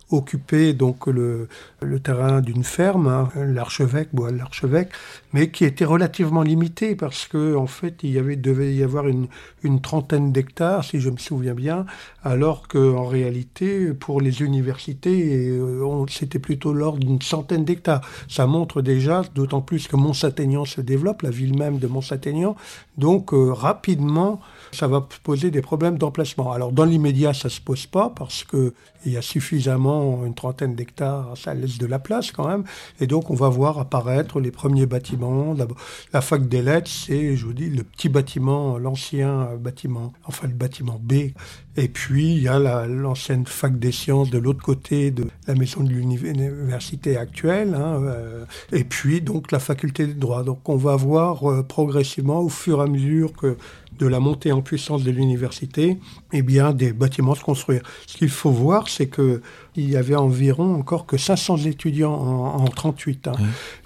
occuper 0.09 0.73
donc 0.73 1.07
le, 1.07 1.47
le 1.81 1.99
terrain 1.99 2.41
d'une 2.41 2.63
ferme, 2.63 3.07
hein, 3.07 3.29
l'archevêque, 3.35 4.09
bon, 4.13 4.35
l'archevêque, 4.35 4.89
mais 5.33 5.49
qui 5.49 5.65
était 5.65 5.85
relativement 5.85 6.43
limité 6.43 6.95
parce 6.95 7.27
que 7.27 7.55
en 7.55 7.67
fait, 7.67 7.99
il 8.03 8.11
y 8.11 8.19
avait 8.19 8.35
devait 8.35 8.73
y 8.73 8.83
avoir 8.83 9.07
une, 9.07 9.27
une 9.63 9.81
trentaine 9.81 10.31
d'hectares, 10.31 10.83
si 10.83 10.99
je 10.99 11.09
me 11.09 11.17
souviens 11.17 11.53
bien, 11.53 11.85
alors 12.23 12.67
que 12.67 12.95
en 12.95 13.05
réalité, 13.05 13.93
pour 13.93 14.21
les 14.21 14.41
universités, 14.41 15.49
euh, 15.49 16.05
c'était 16.09 16.39
plutôt 16.39 16.73
l'ordre 16.73 16.99
d'une 16.99 17.21
centaine 17.21 17.65
d'hectares. 17.65 18.01
Ça 18.27 18.47
montre 18.47 18.81
déjà, 18.81 19.23
d'autant 19.35 19.61
plus 19.61 19.87
que 19.87 19.95
Mont-Saint-Aignan 19.95 20.65
se 20.65 20.81
développe, 20.81 21.21
la 21.21 21.29
ville 21.29 21.50
même 21.57 21.79
de 21.79 21.87
Mont-Saint-Aignan. 21.87 22.55
Donc, 22.97 23.33
euh, 23.33 23.51
rapidement, 23.51 24.39
ça 24.71 24.87
va 24.87 25.07
poser 25.23 25.51
des 25.51 25.61
problèmes 25.61 25.97
d'emplacement. 25.97 26.51
Alors, 26.51 26.71
dans 26.71 26.85
l'immédiat, 26.85 27.33
ça 27.33 27.49
se 27.49 27.61
pose 27.61 27.85
pas 27.85 28.11
parce 28.15 28.43
que 28.43 28.73
il 29.05 29.13
y 29.13 29.17
a 29.17 29.21
suffisamment, 29.21 30.25
une 30.25 30.35
trentaine 30.35 30.75
d'hectares, 30.75 31.35
ça 31.35 31.53
laisse 31.53 31.77
de 31.77 31.87
la 31.87 31.99
place 31.99 32.31
quand 32.31 32.47
même. 32.47 32.63
Et 32.99 33.07
donc, 33.07 33.31
on 33.31 33.33
va 33.33 33.49
voir 33.49 33.79
apparaître 33.79 34.39
les 34.39 34.51
premiers 34.51 34.85
bâtiments. 34.85 35.53
La, 35.53 35.65
la 36.13 36.21
fac 36.21 36.47
des 36.47 36.61
lettres, 36.61 36.89
c'est, 36.89 37.35
je 37.35 37.45
vous 37.45 37.53
dis, 37.53 37.69
le 37.69 37.83
petit 37.83 38.09
bâtiment, 38.09 38.77
l'ancien 38.77 39.49
bâtiment, 39.59 40.13
enfin 40.25 40.47
le 40.47 40.53
bâtiment 40.53 40.99
B. 41.01 41.31
Et 41.77 41.87
puis, 41.87 42.33
il 42.33 42.43
y 42.43 42.47
a 42.47 42.85
l'ancienne 42.85 43.45
fac 43.45 43.79
des 43.79 43.91
sciences 43.91 44.29
de 44.29 44.37
l'autre 44.37 44.61
côté 44.61 45.09
de 45.09 45.25
la 45.47 45.55
maison 45.55 45.83
de 45.83 45.89
l'université 45.89 47.17
actuelle. 47.17 47.73
Hein, 47.73 48.03
euh, 48.03 48.45
et 48.71 48.83
puis, 48.83 49.21
donc, 49.21 49.51
la 49.51 49.59
faculté 49.59 50.05
de 50.05 50.13
droit. 50.13 50.43
Donc, 50.43 50.67
on 50.67 50.75
va 50.75 50.95
voir 50.95 51.49
euh, 51.49 51.63
progressivement, 51.63 52.41
au 52.41 52.49
fur 52.49 52.79
et 52.79 52.83
à 52.83 52.87
mesure 52.87 53.33
que 53.33 53.57
de 53.97 54.07
la 54.07 54.19
montée 54.19 54.51
en 54.51 54.61
puissance 54.61 55.03
de 55.03 55.11
l'université, 55.11 55.99
eh 56.33 56.41
bien, 56.41 56.73
des 56.73 56.93
bâtiments 56.93 57.35
se 57.35 57.43
construire. 57.43 57.83
Ce 58.07 58.17
qu'il 58.17 58.29
faut 58.29 58.51
voir, 58.51 58.89
c'est 58.89 59.07
que 59.07 59.41
il 59.75 59.89
y 59.89 59.95
avait 59.95 60.15
environ 60.15 60.75
encore 60.75 61.05
que 61.05 61.15
500 61.17 61.59
étudiants 61.59 62.13
en, 62.13 62.63
en 62.63 62.67
38. 62.67 63.29
Hein. 63.29 63.31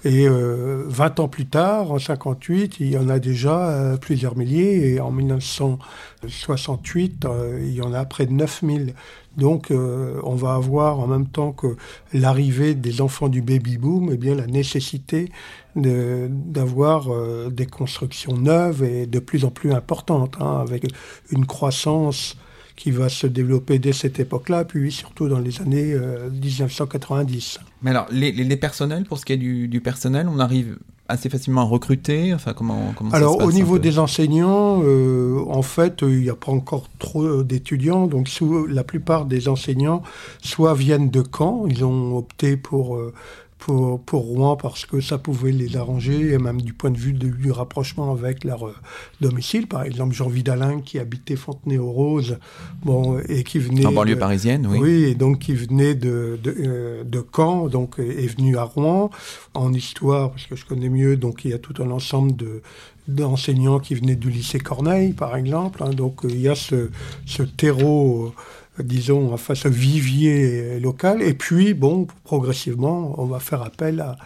Et 0.04 0.26
euh, 0.28 0.82
20 0.88 1.20
ans 1.20 1.28
plus 1.28 1.46
tard, 1.46 1.92
en 1.92 2.00
58, 2.00 2.80
il 2.80 2.90
y 2.90 2.98
en 2.98 3.08
a 3.08 3.20
déjà 3.20 3.68
euh, 3.68 3.96
plusieurs 3.96 4.36
milliers. 4.36 4.94
Et 4.94 5.00
en 5.00 5.12
1968, 5.12 7.24
euh, 7.24 7.60
il 7.62 7.74
y 7.74 7.82
en 7.82 7.92
a 7.92 8.04
près 8.04 8.26
de 8.26 8.32
9000. 8.32 8.94
Donc, 9.36 9.70
euh, 9.70 10.20
on 10.24 10.34
va 10.34 10.54
avoir 10.54 10.98
en 10.98 11.06
même 11.06 11.28
temps 11.28 11.52
que 11.52 11.76
l'arrivée 12.12 12.74
des 12.74 13.00
enfants 13.00 13.28
du 13.28 13.42
baby 13.42 13.78
boom, 13.78 14.10
eh 14.12 14.16
bien, 14.16 14.34
la 14.34 14.46
nécessité 14.46 15.30
d'avoir 15.76 17.10
des 17.50 17.66
constructions 17.66 18.34
neuves 18.34 18.82
et 18.82 19.04
de 19.04 19.18
plus 19.18 19.44
en 19.44 19.50
plus 19.50 19.74
importantes, 19.74 20.38
hein, 20.40 20.64
avec 20.66 20.86
une 21.30 21.44
croissance 21.44 22.38
qui 22.76 22.90
va 22.90 23.08
se 23.08 23.26
développer 23.26 23.78
dès 23.78 23.92
cette 23.92 24.20
époque-là, 24.20 24.64
puis 24.64 24.92
surtout 24.92 25.28
dans 25.28 25.38
les 25.38 25.60
années 25.60 25.96
1990. 26.30 27.58
Euh, 27.58 27.64
Mais 27.82 27.90
alors, 27.90 28.06
les, 28.10 28.32
les, 28.32 28.56
personnels, 28.56 29.04
pour 29.04 29.18
ce 29.18 29.24
qui 29.24 29.32
est 29.32 29.38
du, 29.38 29.66
du 29.66 29.80
personnel, 29.80 30.28
on 30.28 30.38
arrive 30.38 30.78
assez 31.08 31.28
facilement 31.28 31.66
recruter 31.66 32.34
Enfin, 32.34 32.52
comment, 32.52 32.92
comment 32.96 33.10
Alors, 33.12 33.32
ça 33.32 33.38
se 33.38 33.44
passe 33.44 33.48
au 33.48 33.56
niveau 33.56 33.78
des 33.78 33.98
enseignants, 33.98 34.82
euh, 34.82 35.44
en 35.48 35.62
fait, 35.62 36.02
il 36.02 36.20
n'y 36.20 36.30
a 36.30 36.34
pas 36.34 36.52
encore 36.52 36.88
trop 36.98 37.42
d'étudiants. 37.42 38.06
Donc, 38.06 38.28
sous, 38.28 38.66
la 38.66 38.84
plupart 38.84 39.26
des 39.26 39.48
enseignants, 39.48 40.02
soit 40.42 40.74
viennent 40.74 41.10
de 41.10 41.22
Caen, 41.22 41.66
ils 41.68 41.84
ont 41.84 42.16
opté 42.16 42.56
pour 42.56 42.96
euh, 42.96 43.12
pour, 43.58 44.00
pour, 44.00 44.22
Rouen 44.22 44.56
parce 44.56 44.86
que 44.86 45.00
ça 45.00 45.18
pouvait 45.18 45.52
les 45.52 45.76
arranger, 45.76 46.32
et 46.32 46.38
même 46.38 46.60
du 46.60 46.72
point 46.72 46.90
de 46.90 46.98
vue 46.98 47.12
du 47.12 47.50
rapprochement 47.50 48.12
avec 48.12 48.44
leur 48.44 48.66
euh, 48.66 48.74
domicile. 49.20 49.66
Par 49.66 49.82
exemple, 49.82 50.14
Jean 50.14 50.28
Vidalin 50.28 50.80
qui 50.80 50.98
habitait 50.98 51.36
Fontenay-aux-Roses 51.36 52.38
bon, 52.84 53.18
et 53.28 53.44
qui 53.44 53.58
venait... 53.58 53.86
En 53.86 53.92
banlieue 53.92 54.18
parisienne, 54.18 54.66
oui. 54.66 54.78
Oui, 54.80 55.04
et 55.04 55.14
donc 55.14 55.40
qui 55.40 55.54
venait 55.54 55.94
de, 55.94 56.38
de, 56.42 56.54
euh, 56.58 57.04
de, 57.04 57.24
Caen, 57.34 57.68
donc 57.68 57.98
est 57.98 58.26
venu 58.26 58.56
à 58.56 58.64
Rouen. 58.64 59.10
En 59.54 59.72
histoire, 59.72 60.30
parce 60.30 60.46
que 60.46 60.56
je 60.56 60.66
connais 60.66 60.90
mieux, 60.90 61.16
donc 61.16 61.44
il 61.44 61.50
y 61.50 61.54
a 61.54 61.58
tout 61.58 61.82
un 61.82 61.90
ensemble 61.90 62.36
de 62.36 62.62
d'enseignants 63.08 63.78
qui 63.78 63.94
venaient 63.94 64.16
du 64.16 64.30
lycée 64.30 64.58
Corneille, 64.58 65.12
par 65.12 65.36
exemple. 65.36 65.82
Hein, 65.82 65.90
donc 65.90 66.22
il 66.24 66.40
y 66.40 66.48
a 66.48 66.54
ce, 66.54 66.90
ce 67.24 67.44
terreau 67.44 68.34
disons, 68.82 69.32
enfin, 69.32 69.54
ce 69.54 69.68
vivier 69.68 70.78
local. 70.80 71.22
Et 71.22 71.34
puis, 71.34 71.74
bon, 71.74 72.06
progressivement, 72.24 73.14
on 73.18 73.26
va 73.26 73.40
faire 73.40 73.62
appel 73.62 74.00
à, 74.00 74.16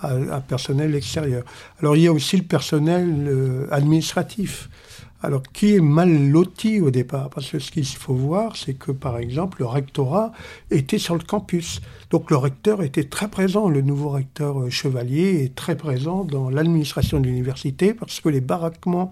un 0.00 0.40
personnel 0.40 0.94
extérieur. 0.94 1.42
Alors, 1.80 1.96
il 1.96 2.02
y 2.02 2.06
a 2.06 2.12
aussi 2.12 2.36
le 2.36 2.44
personnel 2.44 3.26
euh, 3.26 3.66
administratif. 3.72 4.68
Alors, 5.20 5.42
qui 5.42 5.74
est 5.74 5.80
mal 5.80 6.30
loti 6.30 6.80
au 6.80 6.92
départ? 6.92 7.30
Parce 7.30 7.50
que 7.50 7.58
ce 7.58 7.72
qu'il 7.72 7.84
faut 7.84 8.14
voir, 8.14 8.54
c'est 8.56 8.74
que, 8.74 8.92
par 8.92 9.18
exemple, 9.18 9.58
le 9.58 9.66
rectorat 9.66 10.30
était 10.70 10.98
sur 10.98 11.16
le 11.16 11.24
campus. 11.24 11.80
Donc, 12.10 12.30
le 12.30 12.36
recteur 12.36 12.84
était 12.84 13.02
très 13.02 13.26
présent, 13.26 13.68
le 13.68 13.82
nouveau 13.82 14.10
recteur 14.10 14.60
euh, 14.60 14.70
Chevalier 14.70 15.42
est 15.42 15.56
très 15.56 15.76
présent 15.76 16.22
dans 16.22 16.48
l'administration 16.48 17.18
de 17.18 17.26
l'université, 17.26 17.94
parce 17.94 18.20
que 18.20 18.28
les 18.28 18.40
baraquements 18.40 19.10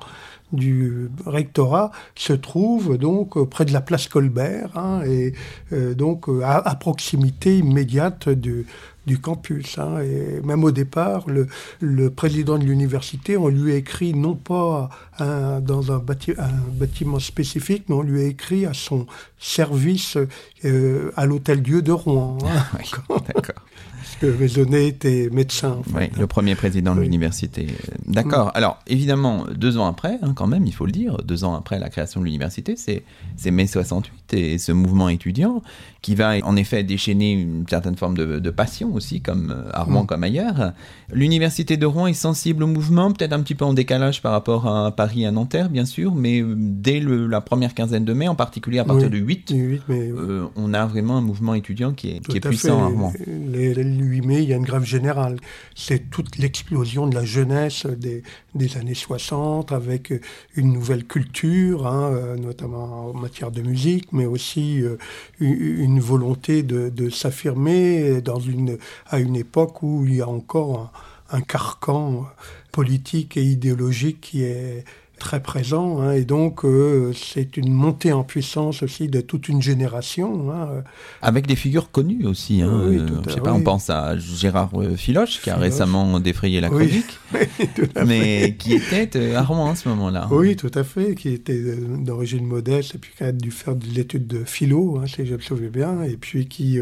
du 0.53 1.11
rectorat 1.25 1.91
se 2.15 2.33
trouve 2.33 2.99
donc 2.99 3.43
près 3.49 3.65
de 3.65 3.73
la 3.73 3.81
place 3.81 4.09
Colbert 4.09 4.71
hein, 4.77 5.03
et 5.05 5.33
euh, 5.73 5.95
donc 5.95 6.27
à, 6.43 6.75
proximité 6.77 7.59
immédiate 7.59 8.29
du, 8.29 8.67
campus. 9.23 9.79
Hein. 9.79 10.01
Et 10.01 10.41
même 10.45 10.65
au 10.65 10.71
départ, 10.73 11.27
le, 11.29 12.11
président 12.11 12.59
de 12.59 12.65
l'université, 12.65 13.37
on 13.37 13.49
lui 13.49 13.73
a 13.73 13.77
écrit 13.77 14.15
non 14.15 14.35
pas 14.35 14.91
dans 15.19 15.93
un, 15.93 16.03
bâtiment 16.73 17.19
spécifique, 17.19 17.85
mais 17.89 17.95
on 17.95 18.03
lui 18.03 18.23
a 18.23 18.27
écrit 18.27 18.67
à 18.67 18.75
son 18.75 19.07
service 19.39 20.17
euh, 20.65 21.13
à 21.17 21.27
l'hôtel 21.27 21.63
Dieu 21.63 21.83
de 21.83 21.93
Rouen. 21.93 22.39
Hein. 22.45 22.79
D'accord 23.35 23.66
que 24.21 24.27
Maisonnet 24.27 24.89
était 24.89 25.29
médecin. 25.31 25.83
oui, 25.95 26.05
le 26.19 26.27
premier 26.27 26.55
président 26.55 26.95
de 26.95 27.01
l'université. 27.01 27.67
D'accord. 28.07 28.49
Mm. 28.49 28.53
Alors, 28.55 28.79
évidemment, 28.87 29.47
deux 29.55 29.79
ans 29.79 29.87
après, 29.87 30.19
hein, 30.23 30.33
quand 30.35 30.47
même, 30.47 30.67
il 30.67 30.73
faut 30.73 30.87
le 30.87 30.93
dire, 30.93 31.19
deux 31.25 31.45
ans 31.45 31.55
après 31.55 31.79
la 31.79 31.89
création 31.89 32.21
de 32.21 32.27
l'université, 32.27 32.77
c'est 32.77 33.51
mai 33.51 33.67
68 33.67 34.35
et 34.35 34.59
ce 34.59 34.73
mouvement 34.73 35.09
étudiant 35.09 35.63
qui 36.03 36.15
va 36.15 36.35
en 36.45 36.55
effet 36.55 36.85
déchaîner 36.85 37.33
une 37.33 37.65
certaine 37.69 37.97
forme 37.97 38.17
de, 38.17 38.51
passion 38.51 38.95
aussi, 38.95 39.21
comme 39.21 39.51
euh, 39.51 39.69
à 39.73 39.83
Rouen 39.83 40.05
mm. 40.05 40.07
comme 40.07 40.23
ailleurs. 40.23 40.73
L'université 41.13 41.77
de 41.77 41.85
Rouen 41.85 42.07
est 42.07 42.15
sensible 42.15 42.63
au 42.63 42.69
mouvement, 42.69 43.11
peut-être 43.13 43.33
un 43.33 43.41
petit 43.41 43.57
peu 43.57 43.65
en 43.65 43.75
décalage 43.75 44.23
par 44.23 44.31
rapport 44.31 44.69
à 44.69 44.93
Paris 44.93 45.25
et 45.25 45.27
à 45.27 45.33
Nanterre, 45.33 45.69
bien 45.69 45.85
sûr, 45.85 46.15
mais 46.15 46.41
euh, 46.41 46.55
dès 46.57 47.01
la 47.01 47.41
première 47.41 47.75
quinzaine 47.75 48.05
de 48.05 48.13
mai, 48.13 48.29
en 48.29 48.37
particulier 48.37 48.79
à 48.79 48.85
partir 48.85 49.11
du 49.11 49.19
8, 49.19 49.53
euh, 49.91 50.47
on 50.55 50.75
a 50.75 50.87
vraiment 50.87 51.17
un 51.17 51.23
mouvement 51.23 51.55
étudiant 51.55 51.93
qui 51.93 52.11
est, 52.11 52.21
qui 52.21 52.37
est 52.37 52.41
puissant 52.41 52.85
à, 52.85 52.87
Rouen. 52.87 53.13
8 54.07 54.23
mai, 54.23 54.43
il 54.43 54.49
y 54.49 54.53
a 54.53 54.57
une 54.57 54.65
grève 54.65 54.85
générale. 54.85 55.37
C'est 55.75 56.11
toute 56.11 56.39
l'explosion 56.39 57.07
de 57.07 57.15
la 57.15 57.25
jeunesse 57.25 57.87
des, 57.87 58.23
des, 58.55 58.77
années 58.77 58.95
60 58.95 59.73
avec 59.73 60.13
une 60.55 60.73
nouvelle 60.73 61.05
culture, 61.05 61.87
hein, 61.87 62.11
euh, 62.13 62.37
notamment 62.37 63.11
en 63.11 63.13
matière 63.15 63.51
de 63.51 63.63
musique, 63.63 64.13
mais 64.13 64.27
aussi 64.27 64.83
euh, 64.83 64.97
une 65.41 66.01
volonté 66.01 66.63
de, 66.63 66.89
de 66.89 67.11
s'affirmer 67.11 68.21
dans 68.21 68.41
une, 68.41 68.79
à 69.07 69.19
une 69.19 69.37
époque 69.37 69.83
où 69.83 70.05
il 70.07 70.17
y 70.17 70.23
a 70.23 70.29
encore 70.29 70.93
un 71.31 71.41
carcan 71.41 72.27
politique 72.73 73.37
et 73.37 73.43
idéologique 73.43 74.21
qui 74.21 74.43
est 74.43 74.85
très 75.19 75.41
présent. 75.41 76.01
Hein, 76.01 76.13
et 76.13 76.25
donc, 76.25 76.65
euh, 76.65 77.13
c'est 77.15 77.57
une 77.57 77.73
montée 77.73 78.13
en 78.13 78.25
puissance 78.25 78.83
aussi 78.83 79.09
de 79.09 79.21
toute 79.21 79.49
une 79.49 79.63
génération. 79.63 80.53
Hein. 80.53 80.85
Avec 81.23 81.47
des 81.47 81.57
figures 81.57 81.91
connues 81.91 82.27
aussi. 82.27 82.63
Hein, 82.63 82.85
oui, 82.89 82.99
euh, 82.99 83.07
je 83.27 83.35
sais 83.35 83.41
pas, 83.41 83.53
on 83.53 83.63
pense 83.63 83.91
à 83.91 84.17
Gérard 84.19 84.71
euh, 84.75 84.97
Filoche, 84.97 85.41
qui 85.41 85.51
a 85.51 85.57
récemment 85.57 86.21
défrayé 86.21 86.61
la 86.61 86.69
chronique, 86.69 87.19
mais 88.07 88.57
qui 88.59 88.75
était 88.75 89.35
à 89.35 89.43
Rouen 89.43 89.71
à 89.71 89.75
ce 89.75 89.89
moment-là. 89.89 90.29
Oui, 90.31 90.57
tout 90.57 90.73
à 90.75 90.85
fait, 90.85 91.15
qui 91.15 91.31
était 91.31 91.63
d'origine 91.99 92.47
modeste 92.47 92.95
et 92.95 92.99
puis 92.99 93.13
qui 93.17 93.25
a 93.25 93.33
dû 93.33 93.51
faire 93.51 93.75
de 93.75 93.87
l'étude 93.87 94.27
de 94.27 94.45
philo, 94.45 95.03
si 95.07 95.27
je 95.27 95.35
me 95.35 95.41
souviens 95.41 95.69
bien, 95.69 96.03
et 96.03 96.17
puis 96.17 96.47
qui 96.47 96.79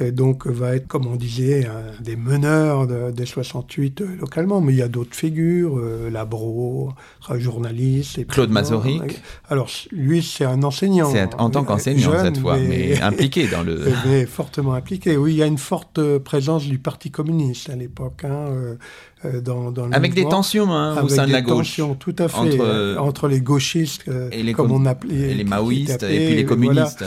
et 0.00 0.12
donc 0.12 0.46
va 0.46 0.76
être, 0.76 0.86
comme 0.86 1.06
on 1.06 1.16
disait, 1.16 1.66
un 1.66 2.02
des 2.02 2.14
meneurs 2.14 2.86
des 2.86 3.26
68 3.26 4.00
euh, 4.00 4.06
localement. 4.20 4.60
Mais 4.60 4.72
il 4.72 4.78
y 4.78 4.82
a 4.82 4.88
d'autres 4.88 5.14
figures, 5.14 5.78
euh, 5.78 6.08
Labro, 6.10 6.92
journaliste. 7.36 8.18
Et 8.18 8.24
Claude 8.24 8.50
Mazoric. 8.50 9.20
Alors 9.48 9.68
lui, 9.90 10.22
c'est 10.22 10.44
un 10.44 10.62
enseignant. 10.62 11.10
C'est 11.10 11.34
en 11.38 11.50
tant 11.50 11.64
qu'enseignant 11.64 12.12
cette 12.22 12.38
fois, 12.38 12.58
mais, 12.58 13.00
impliqué 13.02 13.48
dans 13.48 13.62
le... 13.62 13.92
Mais 14.06 14.26
fortement 14.26 14.74
impliqué. 14.74 15.16
Oui, 15.16 15.32
il 15.32 15.38
y 15.38 15.42
a 15.42 15.46
une 15.46 15.58
forte 15.58 16.00
présence 16.18 16.64
du 16.64 16.78
Parti 16.78 17.10
communiste 17.10 17.68
à 17.70 17.76
l'époque. 17.76 18.24
Hein, 18.24 18.76
euh, 19.24 19.40
dans, 19.40 19.72
dans 19.72 19.90
avec 19.90 20.14
des 20.14 20.28
tensions 20.28 20.70
hein, 20.70 21.02
au 21.02 21.08
sein 21.08 21.26
de 21.26 21.32
la 21.32 21.42
gauche. 21.42 21.76
Tensions, 21.76 21.96
tout 21.96 22.14
à 22.20 22.28
fait. 22.28 22.38
Entre, 22.38 22.96
entre 23.00 23.26
les 23.26 23.40
gauchistes, 23.40 24.08
et 24.30 24.44
les 24.44 24.52
comme 24.52 24.70
on 24.70 24.86
appelait, 24.86 25.32
et 25.32 25.34
les 25.34 25.42
maoïstes, 25.42 26.04
et 26.04 26.26
puis 26.26 26.36
les 26.36 26.44
communistes 26.44 27.04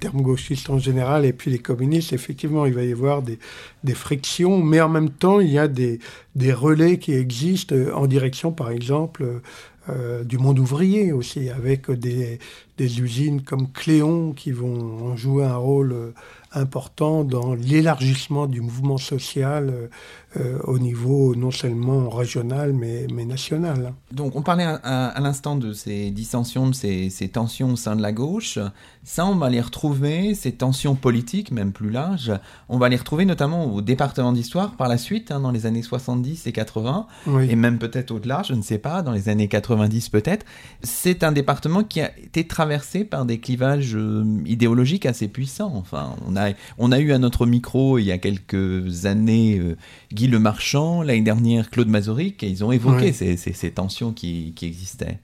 termes 0.00 0.22
gauchistes 0.22 0.70
en 0.70 0.78
général, 0.78 1.24
et 1.24 1.32
puis 1.32 1.50
les 1.50 1.58
communistes, 1.60 2.12
effectivement, 2.12 2.66
il 2.66 2.74
va 2.74 2.82
y 2.82 2.92
avoir 2.92 3.22
des, 3.22 3.38
des 3.84 3.94
frictions, 3.94 4.62
mais 4.62 4.80
en 4.80 4.88
même 4.88 5.10
temps, 5.10 5.38
il 5.38 5.50
y 5.50 5.58
a 5.58 5.68
des, 5.68 6.00
des 6.34 6.52
relais 6.52 6.98
qui 6.98 7.12
existent 7.12 7.76
en 7.94 8.06
direction, 8.06 8.50
par 8.50 8.70
exemple, 8.70 9.40
euh, 9.88 10.24
du 10.24 10.36
monde 10.36 10.58
ouvrier 10.58 11.12
aussi, 11.12 11.48
avec 11.48 11.90
des, 11.90 12.38
des, 12.76 13.00
usines 13.00 13.42
comme 13.42 13.70
Cléon 13.72 14.32
qui 14.32 14.52
vont 14.52 15.16
jouer 15.16 15.44
un 15.44 15.56
rôle 15.56 15.92
euh, 15.92 16.10
important 16.52 17.24
dans 17.24 17.54
l'élargissement 17.54 18.46
du 18.46 18.60
mouvement 18.60 18.98
social 18.98 19.88
euh, 20.36 20.58
au 20.64 20.78
niveau 20.78 21.34
non 21.34 21.50
seulement 21.50 22.08
régional 22.08 22.72
mais, 22.72 23.06
mais 23.12 23.24
national. 23.24 23.94
Donc 24.12 24.36
on 24.36 24.42
parlait 24.42 24.64
à, 24.64 25.20
l'instant 25.20 25.56
de 25.56 25.72
ces 25.72 26.10
dissensions, 26.10 26.68
de 26.68 26.74
ces, 26.74 27.10
ces, 27.10 27.28
tensions 27.28 27.72
au 27.72 27.76
sein 27.76 27.96
de 27.96 28.02
la 28.02 28.12
gauche. 28.12 28.58
Ça, 29.02 29.26
on 29.26 29.34
va 29.34 29.50
les 29.50 29.60
retrouver, 29.60 30.34
ces 30.34 30.52
tensions 30.52 30.94
politiques, 30.94 31.50
même 31.50 31.72
plus 31.72 31.90
larges, 31.90 32.32
on 32.68 32.78
va 32.78 32.88
les 32.88 32.96
retrouver 32.96 33.24
notamment 33.24 33.74
au 33.74 33.80
département 33.80 34.32
d'histoire 34.32 34.76
par 34.76 34.88
la 34.88 34.98
suite, 34.98 35.30
hein, 35.30 35.40
dans 35.40 35.50
les 35.50 35.66
années 35.66 35.82
70 35.82 36.46
et 36.46 36.52
80, 36.52 37.06
et 37.48 37.56
même 37.56 37.78
peut-être 37.78 38.10
au-delà, 38.10 38.42
je 38.46 38.54
ne 38.54 38.62
sais 38.62 38.78
pas, 38.78 39.02
dans 39.02 39.12
les 39.12 39.28
années 39.28 39.48
90 39.48 40.10
peut-être. 40.10 40.46
C'est 40.82 41.24
un 41.24 41.32
département 41.32 41.82
qui 41.82 42.02
a 42.02 42.16
été 42.18 42.46
traversé 42.46 43.04
par 43.04 43.24
des 43.24 43.40
clivages 43.40 43.96
euh, 43.96 44.24
idéologiques 44.46 45.06
assez 45.06 45.28
puissants. 45.28 45.72
Enfin, 45.74 46.14
on 46.28 46.36
a, 46.36 46.39
on 46.78 46.92
a 46.92 46.98
eu 46.98 47.12
à 47.12 47.18
notre 47.18 47.46
micro 47.46 47.98
il 47.98 48.04
y 48.04 48.12
a 48.12 48.18
quelques 48.18 49.06
années 49.06 49.58
euh, 49.58 49.76
Guy 50.12 50.26
Le 50.26 50.38
Marchand, 50.38 51.02
l'année 51.02 51.20
dernière 51.22 51.70
Claude 51.70 51.88
Mazoric, 51.88 52.42
et 52.42 52.48
ils 52.48 52.64
ont 52.64 52.72
évoqué 52.72 53.12
ces, 53.12 53.36
ces, 53.36 53.70
tensions 53.70 54.12
qui, 54.12 54.52
qui 54.54 54.66
existaient. 54.66 55.18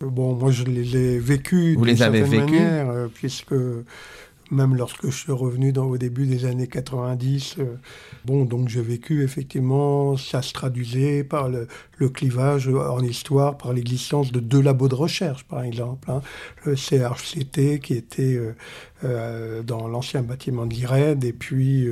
Bon, 0.00 0.34
moi 0.34 0.50
je 0.50 0.64
les 0.64 0.96
ai 0.96 1.18
vécues. 1.18 1.74
Vous 1.76 1.84
les 1.84 2.02
avez 2.02 2.22
vécues 2.22 2.56
euh, 2.58 3.08
Puisque 3.12 3.54
même 4.50 4.74
lorsque 4.74 5.06
je 5.06 5.16
suis 5.16 5.32
revenu 5.32 5.72
dans, 5.72 5.86
au 5.86 5.96
début 5.96 6.26
des 6.26 6.44
années 6.44 6.66
90, 6.66 7.56
euh, 7.58 7.76
bon, 8.24 8.44
donc 8.44 8.68
j'ai 8.68 8.82
vécu 8.82 9.22
effectivement, 9.22 10.16
ça 10.16 10.42
se 10.42 10.52
traduisait 10.52 11.24
par 11.24 11.48
le, 11.48 11.68
clivage 12.08 12.66
en 12.68 13.00
histoire, 13.02 13.58
par 13.58 13.74
l'existence 13.74 14.32
de 14.32 14.40
deux 14.40 14.62
labos 14.62 14.88
de 14.88 14.94
recherche, 14.94 15.44
par 15.44 15.62
exemple. 15.62 16.10
Hein. 16.10 16.22
le 16.64 16.74
CHCT 16.74 17.78
qui 17.80 17.92
était 17.92 18.36
euh, 18.36 18.54
euh, 19.04 19.62
dans 19.62 19.86
l'ancien 19.86 20.22
bâtiment 20.22 20.64
de 20.64 20.72
l'IRED, 20.72 21.24
et 21.24 21.34
puis 21.34 21.86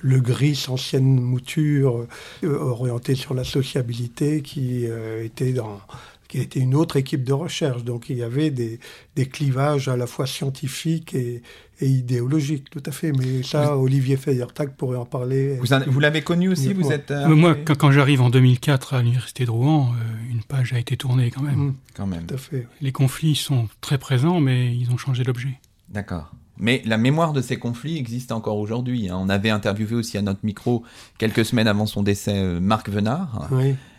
le 0.00 0.20
GRIS, 0.20 0.68
ancienne 0.68 1.20
mouture 1.20 2.06
orientée 2.44 3.16
sur 3.16 3.34
la 3.34 3.42
sociabilité, 3.42 4.42
qui 4.42 4.84
était 4.84 5.52
dans 5.52 5.80
qui 6.28 6.40
était 6.40 6.60
une 6.60 6.74
autre 6.74 6.96
équipe 6.96 7.24
de 7.24 7.32
recherche. 7.32 7.84
Donc 7.84 8.10
il 8.10 8.18
y 8.18 8.22
avait 8.22 8.50
des, 8.50 8.78
des 9.16 9.26
clivages 9.26 9.88
à 9.88 9.96
la 9.96 10.06
fois 10.06 10.26
scientifiques 10.26 11.14
et, 11.14 11.42
et 11.80 11.86
idéologiques, 11.86 12.70
tout 12.70 12.82
à 12.86 12.90
fait. 12.90 13.12
Mais 13.12 13.42
ça, 13.42 13.76
Olivier 13.76 14.16
Feyertag 14.16 14.70
pourrait 14.76 14.98
en 14.98 15.04
parler. 15.04 15.56
Vous, 15.56 15.66
vous 15.86 16.00
l'avez 16.00 16.22
connu 16.22 16.48
aussi 16.48 16.72
Vous 16.72 16.92
êtes 16.92 17.10
euh, 17.10 17.28
Moi, 17.28 17.54
quand, 17.54 17.90
j'arrive 17.90 18.20
en 18.20 18.30
2004 18.30 18.94
à 18.94 19.02
l'Université 19.02 19.44
de 19.44 19.50
Rouen, 19.50 19.92
euh, 19.92 20.32
une 20.32 20.42
page 20.42 20.72
a 20.72 20.78
été 20.78 20.96
tournée 20.96 21.30
quand 21.30 21.42
même. 21.42 21.58
Mmh. 21.58 21.74
quand 21.94 22.06
même. 22.06 22.26
Tout 22.26 22.34
à 22.34 22.38
fait. 22.38 22.66
Les 22.80 22.92
conflits 22.92 23.36
sont 23.36 23.68
très 23.80 23.98
présents, 23.98 24.40
mais 24.40 24.74
ils 24.74 24.90
ont 24.90 24.98
changé 24.98 25.22
d'objet. 25.22 25.60
D'accord. 25.88 26.32
Mais 26.60 26.82
la 26.84 26.98
mémoire 26.98 27.32
de 27.32 27.40
ces 27.40 27.56
conflits 27.56 27.98
existe 27.98 28.32
encore 28.32 28.58
aujourd'hui. 28.58 29.08
Hein. 29.08 29.16
On 29.20 29.28
avait 29.28 29.50
interviewé 29.50 29.94
aussi 29.94 30.18
à 30.18 30.22
notre 30.22 30.40
micro, 30.42 30.82
quelques 31.18 31.44
semaines 31.44 31.68
avant 31.68 31.86
son 31.86 32.02
décès, 32.02 32.36
euh, 32.36 32.60
Marc 32.60 32.88
Venard. 32.88 33.48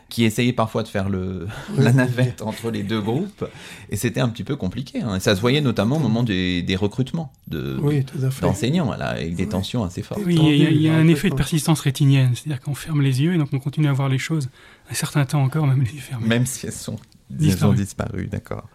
Qui 0.10 0.24
essayait 0.24 0.54
parfois 0.54 0.84
de 0.84 0.88
faire 0.88 1.10
le, 1.10 1.48
la 1.78 1.94
navette 1.94 2.42
entre 2.42 2.72
les 2.72 2.84
deux 2.84 3.02
groupes. 3.02 3.46
Et 3.90 3.96
c'était 3.96 4.20
un 4.20 4.30
petit 4.30 4.44
peu 4.44 4.56
compliqué. 4.56 5.02
Hein. 5.02 5.16
Et 5.16 5.20
ça 5.20 5.36
se 5.36 5.42
voyait 5.42 5.62
notamment 5.62 5.98
au 5.98 6.00
moment 6.00 6.24
des, 6.24 6.78
recrutements 6.80 7.32
d'enseignants, 7.48 8.88
de, 8.88 9.02
avec 9.02 9.36
des 9.36 9.48
tensions 9.48 9.84
assez 9.84 10.02
fortes. 10.02 10.22
Oui, 10.26 10.36
il 10.38 10.82
y 10.82 10.90
a, 10.90 10.96
un 10.96 11.08
effet 11.08 11.30
de 11.30 11.36
persistance 11.36 11.80
rétinienne. 11.82 12.32
C'est-à-dire 12.36 12.62
qu'on 12.62 12.76
ferme 12.76 13.02
les 13.02 13.22
yeux 13.22 13.34
et 13.34 13.38
donc 13.38 13.50
on 13.54 13.60
continue 13.60 13.88
à 13.88 13.94
voir 13.94 14.10
les 14.10 14.18
choses 14.18 14.50
un 14.90 14.96
certain 14.96 15.26
temps 15.26 15.44
encore, 15.44 15.68
même 15.68 15.82
les 15.82 15.94
yeux 15.94 16.02
fermés. 16.02 16.28
Même 16.28 16.46
si 16.46 16.66
elles 16.66 16.74
sont 16.74 17.00
disparues, 17.30 18.28
d'accord. 18.28 18.68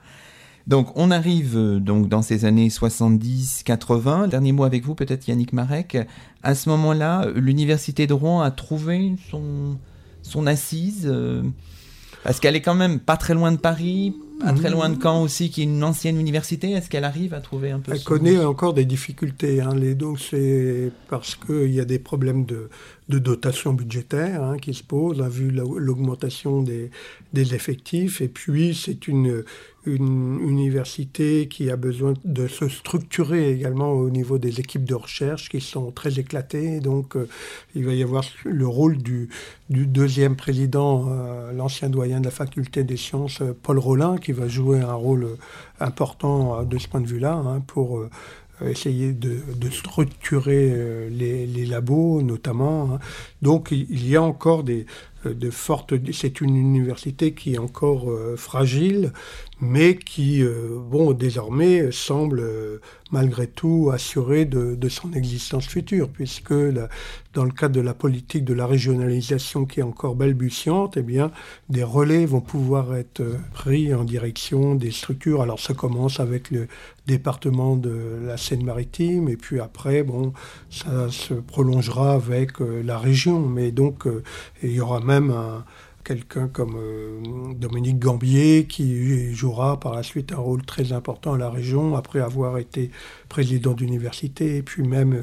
Donc 0.66 0.92
on 0.96 1.10
arrive 1.10 1.56
euh, 1.56 1.78
donc 1.78 2.08
dans 2.08 2.22
ces 2.22 2.44
années 2.44 2.68
70-80. 2.68 4.28
Dernier 4.28 4.52
mot 4.52 4.64
avec 4.64 4.84
vous 4.84 4.94
peut-être 4.94 5.28
Yannick 5.28 5.52
Marek. 5.52 5.98
À 6.42 6.54
ce 6.54 6.68
moment-là, 6.70 7.26
l'université 7.34 8.06
de 8.06 8.14
Rouen 8.14 8.40
a 8.40 8.50
trouvé 8.50 9.14
son, 9.30 9.76
son 10.24 10.46
assise 10.46 11.06
euh, 11.06 11.42
parce 12.24 12.40
qu'elle 12.40 12.56
est 12.56 12.62
quand 12.62 12.74
même 12.74 12.98
pas 12.98 13.16
très 13.16 13.34
loin 13.34 13.52
de 13.52 13.58
Paris, 13.58 14.14
pas 14.40 14.52
très 14.54 14.70
loin 14.70 14.88
de 14.88 15.00
Caen 15.00 15.22
aussi, 15.22 15.50
qui 15.50 15.60
est 15.60 15.64
une 15.64 15.84
ancienne 15.84 16.18
université. 16.18 16.72
Est-ce 16.72 16.88
qu'elle 16.88 17.04
arrive 17.04 17.34
à 17.34 17.40
trouver 17.40 17.70
un 17.70 17.80
peu 17.80 17.92
Elle 17.92 18.02
connaît 18.02 18.42
encore 18.42 18.72
des 18.72 18.86
difficultés. 18.86 19.60
Hein. 19.60 19.74
Les, 19.74 19.94
donc 19.94 20.18
c'est 20.18 20.90
parce 21.08 21.34
qu'il 21.36 21.70
y 21.70 21.80
a 21.80 21.84
des 21.84 21.98
problèmes 21.98 22.46
de, 22.46 22.70
de 23.08 23.18
dotation 23.18 23.74
budgétaire 23.74 24.42
hein, 24.42 24.56
qui 24.58 24.74
se 24.74 24.82
posent, 24.82 25.20
a 25.20 25.28
vu 25.28 25.50
l'augmentation 25.50 26.62
des, 26.62 26.90
des 27.32 27.54
effectifs. 27.54 28.20
Et 28.20 28.28
puis 28.28 28.74
c'est 28.74 29.08
une, 29.08 29.44
une 29.86 30.40
université 30.40 31.48
qui 31.48 31.70
a 31.70 31.76
besoin 31.76 32.14
de 32.24 32.46
se 32.46 32.68
structurer 32.68 33.50
également 33.50 33.92
au 33.92 34.08
niveau 34.08 34.38
des 34.38 34.60
équipes 34.60 34.84
de 34.84 34.94
recherche 34.94 35.50
qui 35.50 35.60
sont 35.60 35.90
très 35.90 36.18
éclatées. 36.18 36.80
Donc, 36.80 37.16
euh, 37.16 37.28
il 37.74 37.84
va 37.84 37.92
y 37.92 38.02
avoir 38.02 38.24
le 38.44 38.66
rôle 38.66 38.96
du, 38.96 39.28
du 39.68 39.86
deuxième 39.86 40.36
président, 40.36 41.06
euh, 41.10 41.52
l'ancien 41.52 41.90
doyen 41.90 42.20
de 42.20 42.24
la 42.24 42.30
faculté 42.30 42.84
des 42.84 42.96
sciences, 42.96 43.42
euh, 43.42 43.56
Paul 43.62 43.78
Rollin, 43.78 44.16
qui 44.16 44.32
va 44.32 44.48
jouer 44.48 44.80
un 44.80 44.94
rôle 44.94 45.28
important 45.80 46.62
de 46.62 46.78
ce 46.78 46.88
point 46.88 47.00
de 47.00 47.06
vue-là 47.06 47.34
hein, 47.34 47.60
pour 47.66 48.06
essayer 48.62 49.12
de, 49.12 49.40
structurer 49.70 51.08
les, 51.10 51.46
les, 51.46 51.66
labos 51.66 52.22
notamment. 52.22 52.94
Hein. 52.94 52.98
Donc, 53.42 53.70
il 53.70 54.08
y 54.08 54.16
a 54.16 54.22
encore 54.22 54.62
des, 54.62 54.86
de 55.24 55.50
fortes. 55.50 55.94
C'est 56.12 56.40
une 56.40 56.56
université 56.56 57.34
qui 57.34 57.54
est 57.54 57.58
encore 57.58 58.10
fragile, 58.36 59.12
mais 59.60 59.96
qui, 59.96 60.42
euh, 60.42 60.78
bon, 60.80 61.12
désormais 61.12 61.92
semble 61.92 62.40
euh, 62.40 62.80
malgré 63.12 63.46
tout 63.46 63.90
assuré 63.92 64.44
de, 64.44 64.88
son 64.88 65.12
existence 65.12 65.66
future, 65.66 66.08
puisque 66.08 66.52
dans 67.32 67.44
le 67.44 67.50
cadre 67.50 67.74
de 67.74 67.80
la 67.80 67.94
politique 67.94 68.44
de 68.44 68.54
la 68.54 68.66
régionalisation 68.66 69.64
qui 69.64 69.80
est 69.80 69.84
encore 69.84 70.16
balbutiante, 70.16 70.96
eh 70.96 71.02
bien, 71.02 71.30
des 71.68 71.84
relais 71.84 72.26
vont 72.26 72.40
pouvoir 72.40 72.94
être 72.96 73.20
euh, 73.20 73.36
pris 73.52 73.94
en 73.94 74.04
direction 74.04 74.74
des 74.74 74.90
structures. 74.90 75.42
Alors 75.42 75.60
ça 75.60 75.74
commence 75.74 76.20
avec 76.20 76.50
le 76.50 76.66
département 77.06 77.76
de 77.76 78.18
la 78.26 78.36
Seine-Maritime, 78.36 79.28
et 79.28 79.36
puis 79.36 79.60
après, 79.60 80.02
bon, 80.02 80.32
ça 80.70 81.10
se 81.10 81.34
prolongera 81.34 82.14
avec 82.14 82.60
la 82.60 82.98
région, 82.98 83.40
mais 83.40 83.72
donc 83.72 84.04
il 84.62 84.72
y 84.72 84.80
aura 84.80 85.00
même 85.00 85.30
un 85.30 85.64
quelqu'un 86.04 86.48
comme 86.48 86.76
euh, 86.76 87.54
Dominique 87.54 87.98
Gambier, 87.98 88.66
qui 88.66 89.34
jouera 89.34 89.80
par 89.80 89.94
la 89.94 90.02
suite 90.02 90.32
un 90.32 90.36
rôle 90.36 90.62
très 90.64 90.92
important 90.92 91.32
à 91.32 91.38
la 91.38 91.50
région, 91.50 91.96
après 91.96 92.20
avoir 92.20 92.58
été 92.58 92.90
président 93.28 93.72
d'université, 93.72 94.58
et 94.58 94.62
puis 94.62 94.86
même 94.86 95.14
euh, 95.14 95.22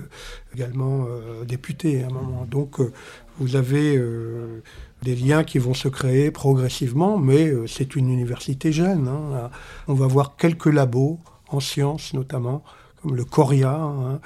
également 0.54 1.06
euh, 1.08 1.46
député 1.46 2.04
à 2.04 2.08
un 2.08 2.10
moment. 2.10 2.46
Donc 2.50 2.80
vous 3.40 3.56
avez 3.56 4.00
des 5.02 5.16
liens 5.16 5.44
qui 5.44 5.58
vont 5.58 5.74
se 5.74 5.88
créer 5.88 6.32
progressivement, 6.32 7.18
mais 7.18 7.52
c'est 7.68 7.96
une 7.96 8.10
université 8.10 8.72
jeune. 8.72 9.08
Hein. 9.08 9.50
On 9.88 9.94
va 9.94 10.08
voir 10.08 10.36
quelques 10.36 10.68
labos 10.68 11.20
en 11.48 11.60
sciences 11.60 12.14
notamment, 12.14 12.64
le 13.10 13.26
Coria, 13.26 13.74
hein, 13.74 14.20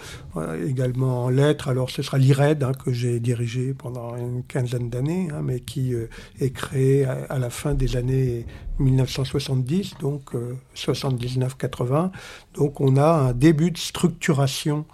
également 0.65 1.25
en 1.25 1.29
lettres. 1.29 1.67
Alors 1.67 1.89
ce 1.89 2.01
sera 2.01 2.17
l'IRED 2.17 2.63
hein, 2.63 2.71
que 2.73 2.91
j'ai 2.91 3.19
dirigé 3.19 3.73
pendant 3.73 4.15
une 4.15 4.43
quinzaine 4.43 4.89
d'années, 4.89 5.29
hein, 5.33 5.41
mais 5.43 5.59
qui 5.59 5.93
euh, 5.93 6.07
est 6.39 6.51
créé 6.51 7.05
à, 7.05 7.37
la 7.39 7.49
fin 7.49 7.73
des 7.73 7.95
années 7.95 8.45
1970, 8.79 9.95
donc 9.99 10.33
79-80. 10.75 11.93
Euh, 11.93 12.09
donc 12.53 12.81
on 12.81 12.97
a 12.97 13.09
un 13.09 13.33
début 13.33 13.71
de 13.71 13.77
structuration 13.77 14.85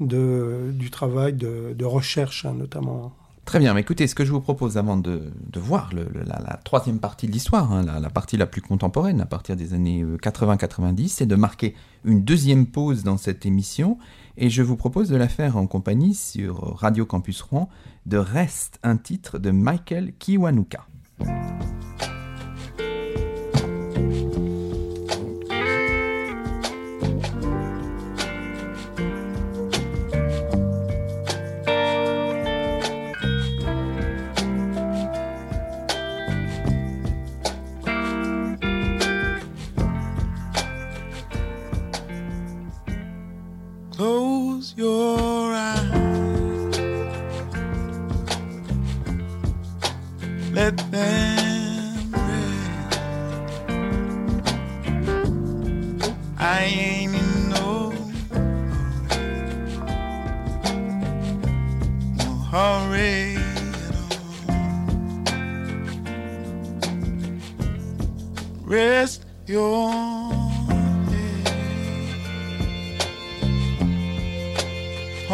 du 0.00 0.90
travail 0.90 1.34
de 1.34 1.84
recherche, 1.84 2.44
notamment 2.46 3.12
Très 3.44 3.58
bien, 3.58 3.74
mais 3.74 3.82
écoutez, 3.82 4.06
ce 4.06 4.14
que 4.14 4.24
je 4.24 4.32
vous 4.32 4.40
propose 4.40 4.78
avant 4.78 4.96
de, 4.96 5.30
voir 5.54 5.90
la, 5.92 6.58
troisième 6.64 6.98
partie 6.98 7.26
de 7.26 7.32
l'histoire, 7.32 7.72
hein, 7.72 7.82
la, 7.82 8.10
partie 8.10 8.36
la 8.36 8.46
plus 8.46 8.62
contemporaine, 8.62 9.20
à 9.20 9.26
partir 9.26 9.54
des 9.54 9.74
années 9.74 10.02
80-90, 10.02 11.04
euh, 11.04 11.06
c'est 11.08 11.26
de 11.26 11.34
marquer 11.34 11.74
une 12.04 12.24
deuxième 12.24 12.66
pause 12.66 13.04
dans 13.04 13.18
cette 13.18 13.44
émission, 13.44 13.98
et 14.38 14.48
je 14.48 14.62
vous 14.62 14.76
propose 14.76 15.10
de 15.10 15.16
la 15.16 15.28
faire 15.28 15.58
en 15.58 15.66
compagnie 15.66 16.14
sur 16.14 16.78
Radio 16.78 17.04
Campus 17.04 17.42
Rouen 17.42 17.68
de 18.06 18.16
Reste, 18.16 18.78
un 18.82 18.96
titre 18.96 19.38
de 19.38 19.50
Michael 19.50 20.14
Kiwanuka. 20.18 20.86
your 44.76 45.52
eyes. 45.54 46.78
Let 50.52 50.76
them 50.90 52.12
rest. 52.12 52.98
I 56.38 56.64
ain't 56.64 57.14
in 57.14 57.50
no 57.50 57.92
hurry, 58.30 58.56
no 62.16 62.30
hurry 62.50 63.36
at 63.36 63.94
all. 63.96 64.24
Rest 68.64 69.24
your 69.46 70.33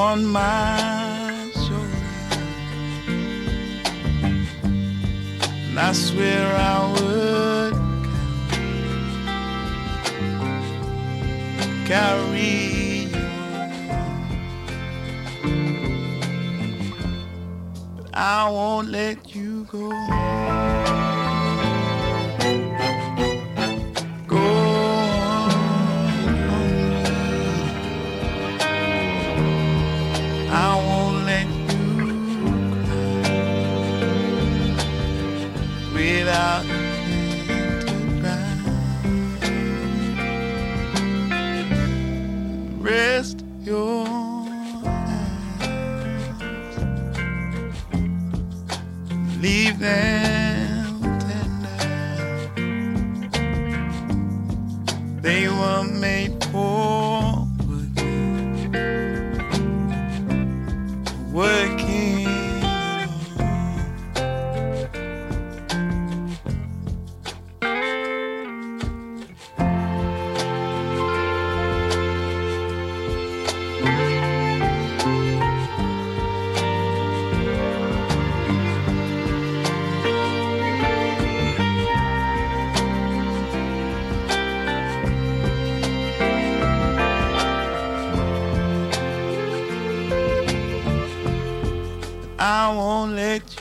upon 0.01 0.25
my 0.25 1.51
shoulder. 1.53 2.05
And 5.69 5.79
I 5.79 5.93
swear 5.93 6.57
I 6.57 6.79
would 6.95 7.75
carry 11.87 12.55
you. 13.03 13.21
But 17.97 18.09
I 18.15 18.49
won't 18.49 18.89
let 18.89 19.35
you 19.35 19.67
go. 19.71 20.50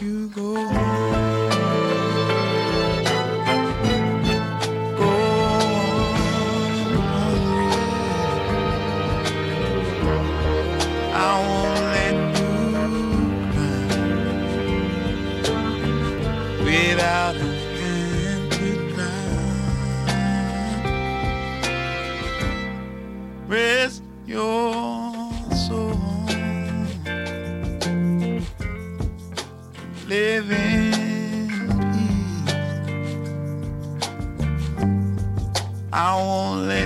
you 0.02 0.30
go 0.30 0.56
home. 0.56 1.39
Won't 36.16 36.66
let 36.66 36.79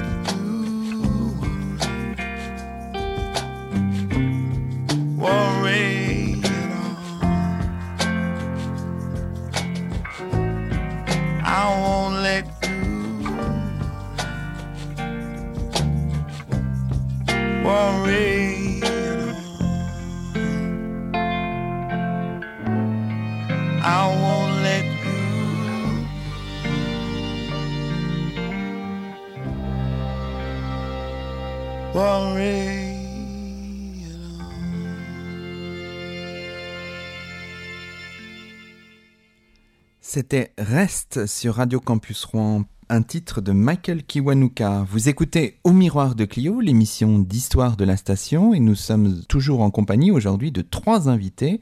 C'était 40.16 40.53
Reste 40.59 41.26
sur 41.26 41.55
Radio 41.55 41.80
Campus 41.80 42.26
Rouen, 42.26 42.66
un 42.88 43.01
titre 43.01 43.41
de 43.41 43.51
Michael 43.51 44.03
Kiwanuka. 44.03 44.86
Vous 44.88 45.09
écoutez 45.09 45.57
Au 45.64 45.72
Miroir 45.72 46.14
de 46.14 46.26
Clio, 46.26 46.59
l'émission 46.59 47.18
d'histoire 47.18 47.78
de 47.78 47.84
la 47.84 47.97
station, 47.97 48.53
et 48.53 48.59
nous 48.59 48.76
sommes 48.76 49.24
toujours 49.28 49.61
en 49.61 49.72
compagnie 49.72 50.11
aujourd'hui 50.11 50.51
de 50.51 50.61
trois 50.61 51.09
invités. 51.09 51.61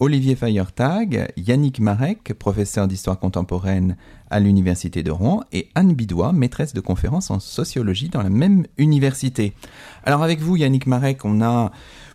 Olivier 0.00 0.34
Feiertag, 0.34 1.32
Yannick 1.36 1.78
Marek, 1.78 2.32
professeur 2.36 2.88
d'histoire 2.88 3.20
contemporaine 3.20 3.96
à 4.30 4.40
l'Université 4.40 5.04
de 5.04 5.12
Rouen, 5.12 5.44
et 5.52 5.68
Anne 5.76 5.92
Bidois, 5.92 6.32
maîtresse 6.32 6.72
de 6.72 6.80
conférences 6.80 7.30
en 7.30 7.38
sociologie 7.38 8.08
dans 8.08 8.24
la 8.24 8.30
même 8.30 8.66
université. 8.78 9.52
Alors 10.02 10.24
avec 10.24 10.40
vous, 10.40 10.56
Yannick 10.56 10.88
Marek, 10.88 11.24
on 11.24 11.40
a 11.40 11.70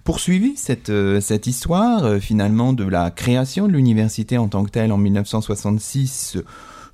poursuivi 0.08 0.53
cette, 0.55 0.89
euh, 0.89 1.20
cette 1.20 1.47
histoire 1.47 2.05
euh, 2.05 2.20
finalement 2.22 2.72
de 2.72 2.86
la 2.86 3.12
création 3.12 3.68
de 3.68 3.74
l'université 3.74 4.38
en 4.38 4.47
tant 4.47 4.64
que 4.64 4.70
telle 4.70 4.93
en 4.93 4.97
1966 4.97 6.38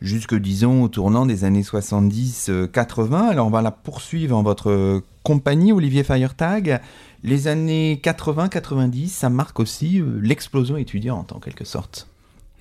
jusque 0.02 0.34
disons 0.34 0.82
au 0.82 0.88
tournant 0.88 1.28
des 1.28 1.44
années 1.44 1.62
70-80. 1.62 3.30
Alors 3.30 3.46
on 3.46 3.52
va 3.52 3.62
la 3.62 3.70
poursuivre 3.70 4.36
en 4.36 4.42
votre 4.42 5.04
compagnie, 5.22 5.72
Olivier 5.72 6.04
Feiertag. 6.04 6.82
Les 7.22 7.48
années 7.48 8.02
80-90, 8.04 9.10
ça 9.10 9.30
marque 9.30 9.60
aussi 9.60 10.02
euh, 10.02 10.20
l'explosion 10.20 10.78
étudiante 10.78 11.34
en 11.34 11.40
quelque 11.40 11.66
sorte. 11.66 12.08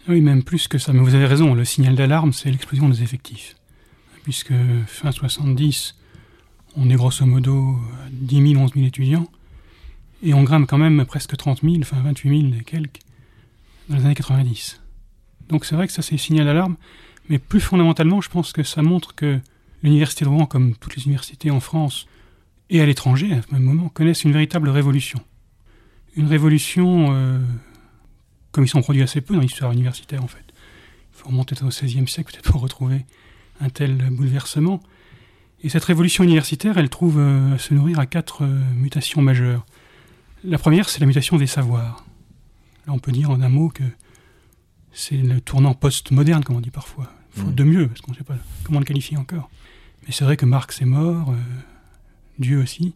Oui, 0.07 0.20
même 0.20 0.42
plus 0.42 0.68
que 0.68 0.76
ça. 0.76 0.92
Mais 0.92 1.00
vous 1.00 1.14
avez 1.14 1.24
raison, 1.24 1.55
le 1.55 1.64
signal 1.64 1.94
d'alarme, 1.94 2.34
c'est 2.34 2.50
l'explosion 2.50 2.90
des 2.90 3.03
effectifs. 3.03 3.57
Puisque 4.22 4.53
fin 4.86 5.12
70, 5.12 5.94
on 6.76 6.90
est 6.90 6.96
grosso 6.96 7.24
modo 7.24 7.78
10 8.11 8.50
000, 8.53 8.62
11 8.62 8.74
000 8.74 8.86
étudiants. 8.86 9.26
Et 10.23 10.35
on 10.35 10.43
grimpe 10.43 10.68
quand 10.68 10.79
même 10.79 11.05
presque 11.05 11.37
30 11.37 11.62
000, 11.62 11.77
enfin 11.81 12.01
28 12.03 12.41
000 12.51 12.55
et 12.61 12.64
quelques, 12.64 13.01
dans 13.89 13.97
les 13.97 14.05
années 14.05 14.14
90. 14.14 14.81
Donc 15.49 15.64
c'est 15.64 15.75
vrai 15.75 15.87
que 15.87 15.93
ça 15.93 16.03
c'est 16.03 16.16
signal 16.16 16.47
d'alarme, 16.47 16.77
mais 17.29 17.39
plus 17.39 17.61
fondamentalement, 17.61 18.20
je 18.20 18.29
pense 18.29 18.53
que 18.53 18.62
ça 18.62 18.83
montre 18.83 19.14
que 19.14 19.41
l'Université 19.83 20.25
de 20.25 20.31
Rouen, 20.31 20.47
comme 20.47 20.75
toutes 20.77 20.97
les 20.97 21.05
universités 21.05 21.51
en 21.51 21.61
France 21.61 22.07
et 22.70 22.81
à 22.81 22.87
l'étranger 22.87 23.33
à 23.33 23.43
ce 23.43 23.53
même 23.53 23.62
moment, 23.62 23.89
connaissent 23.89 24.25
une 24.25 24.33
véritable 24.33 24.68
révolution. 24.68 25.20
Une 26.14 26.27
révolution 26.27 27.09
euh, 27.11 27.41
comme 28.53 28.64
ils 28.64 28.68
sont 28.68 28.83
produits 28.83 29.03
assez 29.03 29.20
peu 29.20 29.35
dans 29.35 29.41
l'histoire 29.41 29.73
universitaire 29.73 30.23
en 30.23 30.29
fait. 30.29 30.45
Il 30.49 31.18
faut 31.18 31.29
remonter 31.29 31.57
au 31.62 31.68
XVIe 31.68 32.07
siècle 32.07 32.33
peut-être 32.33 32.51
pour 32.51 32.61
retrouver 32.61 33.05
un 33.61 33.70
tel 33.70 33.97
bouleversement. 34.11 34.81
Et 35.62 35.68
cette 35.68 35.85
révolution 35.85 36.25
universitaire, 36.25 36.79
elle 36.79 36.91
trouve 36.91 37.18
euh, 37.18 37.55
à 37.55 37.59
se 37.59 37.73
nourrir 37.75 37.99
à 37.99 38.07
quatre 38.07 38.45
euh, 38.45 38.61
mutations 38.75 39.23
majeures. 39.23 39.64
La 40.45 40.59
première, 40.59 40.88
c'est 40.88 41.01
la 41.01 41.07
mutation 41.07 41.36
des 41.36 41.47
savoirs. 41.47 42.05
Là, 42.86 42.93
on 42.93 42.99
peut 42.99 43.12
dire 43.12 43.30
en 43.30 43.40
un 43.40 43.49
mot 43.49 43.68
que 43.68 43.84
c'est 44.93 45.16
le 45.16 45.40
tournant 45.40 45.74
post-moderne, 45.74 46.43
comme 46.43 46.57
on 46.57 46.61
dit 46.61 46.70
parfois. 46.70 47.12
Faute 47.30 47.53
mm. 47.53 47.55
de 47.55 47.64
mieux, 47.64 47.88
parce 47.88 48.01
qu'on 48.01 48.12
ne 48.12 48.16
sait 48.16 48.24
pas 48.24 48.36
comment 48.64 48.80
le 48.80 48.84
qualifier 48.84 49.16
encore. 49.16 49.51
Mais 50.07 50.12
c'est 50.12 50.24
vrai 50.24 50.36
que 50.36 50.45
Marx 50.45 50.82
est 50.82 50.86
mort, 50.86 51.30
euh, 51.30 51.36
Dieu 52.38 52.61
aussi. 52.61 52.95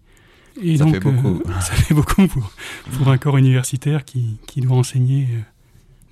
Et 0.61 0.77
ça 0.77 0.85
donc, 0.85 0.95
fait 0.95 1.01
beaucoup. 1.01 1.41
Euh, 1.49 1.53
ça 1.61 1.75
fait 1.75 1.95
beaucoup 1.95 2.27
pour, 2.27 2.53
pour, 2.93 3.09
un 3.09 3.19
corps 3.19 3.37
universitaire 3.37 4.05
qui, 4.05 4.39
qui 4.47 4.61
doit 4.61 4.77
enseigner 4.77 5.29
euh, 5.31 5.41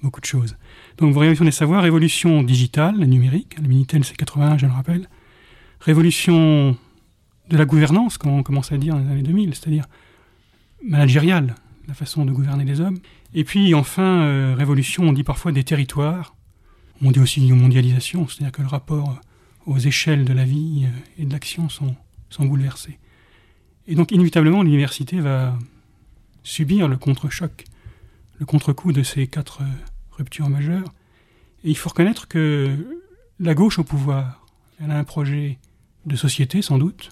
beaucoup 0.02 0.20
de 0.20 0.26
choses. 0.26 0.56
Donc, 0.98 1.14
révolution 1.14 1.44
des 1.44 1.50
savoirs, 1.50 1.82
révolution 1.82 2.42
digitale, 2.42 2.96
numérique. 2.96 3.56
Le 3.60 3.66
Minitel, 3.66 4.04
c'est 4.04 4.16
81, 4.16 4.58
je 4.58 4.66
le 4.66 4.72
rappelle. 4.72 5.08
Révolution 5.80 6.76
de 7.50 7.56
la 7.56 7.64
gouvernance, 7.64 8.18
comme 8.18 8.32
on 8.32 8.42
commence 8.42 8.70
à 8.72 8.78
dire 8.78 8.94
dans 8.94 9.00
les 9.00 9.10
années 9.10 9.22
2000, 9.22 9.54
c'est-à-dire 9.54 9.86
managériale, 10.84 11.54
la 11.88 11.94
façon 11.94 12.24
de 12.24 12.32
gouverner 12.32 12.64
les 12.64 12.80
hommes. 12.80 12.98
Et 13.34 13.44
puis 13.44 13.74
enfin, 13.74 14.22
euh, 14.22 14.54
révolution, 14.56 15.04
on 15.04 15.12
dit 15.12 15.24
parfois 15.24 15.52
des 15.52 15.64
territoires, 15.64 16.36
on 17.02 17.10
dit 17.10 17.20
aussi 17.20 17.40
mondialisation, 17.52 18.28
c'est-à-dire 18.28 18.52
que 18.52 18.62
le 18.62 18.68
rapport 18.68 19.20
aux 19.66 19.78
échelles 19.78 20.24
de 20.24 20.32
la 20.32 20.44
vie 20.44 20.86
euh, 20.86 21.22
et 21.22 21.24
de 21.24 21.32
l'action 21.32 21.68
sont, 21.68 21.94
sont 22.30 22.44
bouleversés. 22.44 22.98
Et 23.86 23.94
donc 23.94 24.12
inévitablement, 24.12 24.62
l'université 24.62 25.20
va 25.20 25.58
subir 26.42 26.88
le 26.88 26.96
contre-choc, 26.96 27.64
le 28.38 28.46
contre-coup 28.46 28.92
de 28.92 29.02
ces 29.02 29.26
quatre 29.26 29.62
euh, 29.62 29.66
ruptures 30.12 30.48
majeures. 30.48 30.94
Et 31.64 31.70
il 31.70 31.76
faut 31.76 31.88
reconnaître 31.88 32.28
que 32.28 32.76
la 33.40 33.54
gauche 33.54 33.78
au 33.78 33.84
pouvoir, 33.84 34.46
elle 34.80 34.90
a 34.90 34.98
un 34.98 35.04
projet 35.04 35.58
de 36.06 36.16
société 36.16 36.62
sans 36.62 36.78
doute, 36.78 37.10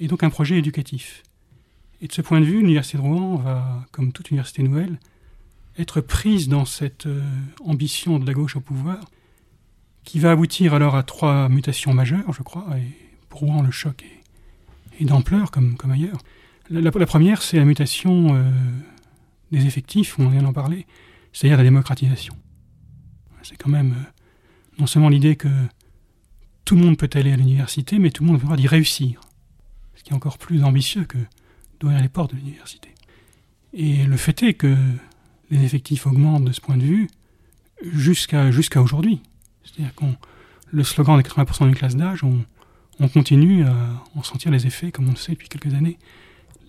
et 0.00 0.08
donc 0.08 0.22
un 0.22 0.30
projet 0.30 0.58
éducatif. 0.58 1.22
Et 2.04 2.06
de 2.06 2.12
ce 2.12 2.20
point 2.20 2.38
de 2.38 2.44
vue, 2.44 2.60
l'Université 2.60 2.98
de 2.98 3.02
Rouen 3.02 3.36
va, 3.36 3.86
comme 3.90 4.12
toute 4.12 4.28
université 4.30 4.62
nouvelle, 4.62 5.00
être 5.78 6.02
prise 6.02 6.48
dans 6.48 6.66
cette 6.66 7.06
euh, 7.06 7.22
ambition 7.64 8.18
de 8.18 8.26
la 8.26 8.34
gauche 8.34 8.56
au 8.56 8.60
pouvoir, 8.60 9.00
qui 10.04 10.18
va 10.18 10.30
aboutir 10.32 10.74
alors 10.74 10.96
à 10.96 11.02
trois 11.02 11.48
mutations 11.48 11.94
majeures, 11.94 12.30
je 12.34 12.42
crois, 12.42 12.66
et 12.76 12.84
pour 13.30 13.40
Rouen, 13.40 13.62
le 13.62 13.70
choc 13.70 14.04
est, 15.00 15.04
d'ampleur, 15.06 15.50
comme, 15.50 15.78
ailleurs. 15.90 16.18
La, 16.68 16.90
première, 16.92 17.40
c'est 17.40 17.56
la 17.56 17.64
mutation 17.64 18.34
euh, 18.34 18.50
des 19.50 19.64
effectifs, 19.64 20.18
on 20.18 20.28
vient 20.28 20.42
d'en 20.42 20.52
parler, 20.52 20.86
c'est-à-dire 21.32 21.56
la 21.56 21.64
démocratisation. 21.64 22.36
C'est 23.42 23.56
quand 23.56 23.70
même 23.70 23.92
euh, 23.92 24.78
non 24.78 24.86
seulement 24.86 25.08
l'idée 25.08 25.36
que 25.36 25.48
tout 26.66 26.74
le 26.74 26.82
monde 26.82 26.98
peut 26.98 27.08
aller 27.14 27.32
à 27.32 27.36
l'université, 27.36 27.98
mais 27.98 28.10
tout 28.10 28.24
le 28.24 28.30
monde 28.30 28.42
pourra 28.42 28.56
y 28.56 28.66
réussir. 28.66 29.22
Ce 29.94 30.02
qui 30.02 30.10
est 30.10 30.14
encore 30.14 30.36
plus 30.36 30.64
ambitieux 30.64 31.06
que 31.06 31.16
d'ouvrir 31.84 32.02
les 32.02 32.08
portes 32.08 32.32
de 32.32 32.36
l'université. 32.36 32.88
Et 33.72 34.04
le 34.04 34.16
fait 34.16 34.42
est 34.42 34.54
que 34.54 34.74
les 35.50 35.64
effectifs 35.64 36.06
augmentent 36.06 36.44
de 36.44 36.52
ce 36.52 36.60
point 36.60 36.76
de 36.76 36.84
vue 36.84 37.08
jusqu'à 37.82 38.50
jusqu'à 38.50 38.80
aujourd'hui. 38.80 39.20
C'est-à-dire 39.64 39.94
qu'on 39.94 40.16
le 40.70 40.82
slogan 40.82 41.16
des 41.16 41.28
80% 41.28 41.66
d'une 41.66 41.74
classe 41.74 41.96
d'âge, 41.96 42.24
on, 42.24 42.44
on, 42.98 43.08
continue 43.08 43.64
à 43.64 43.74
en 44.16 44.22
sentir 44.22 44.50
les 44.50 44.66
effets, 44.66 44.90
comme 44.90 45.06
on 45.06 45.10
le 45.10 45.16
sait 45.16 45.32
depuis 45.32 45.48
quelques 45.48 45.74
années. 45.74 45.98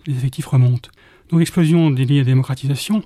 Les 0.06 0.14
effectifs 0.14 0.46
remontent. 0.46 0.90
Donc 1.30 1.40
explosion 1.40 1.90
liens 1.90 1.94
de 1.96 2.22
démocratisation, 2.22 3.02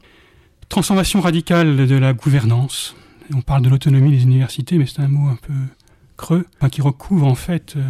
transformation 0.68 1.20
radicale 1.20 1.86
de 1.86 1.94
la 1.94 2.12
gouvernance. 2.12 2.94
on 3.32 3.40
parle 3.40 3.62
de 3.62 3.70
l'autonomie 3.70 4.10
des 4.10 4.24
universités, 4.24 4.76
mais 4.76 4.86
c'est 4.86 5.00
un 5.00 5.08
mot 5.08 5.28
un 5.28 5.36
peu 5.36 5.54
creux, 6.16 6.46
qui 6.70 6.82
recouvre 6.82 7.26
en 7.26 7.34
fait 7.34 7.76
euh, 7.76 7.82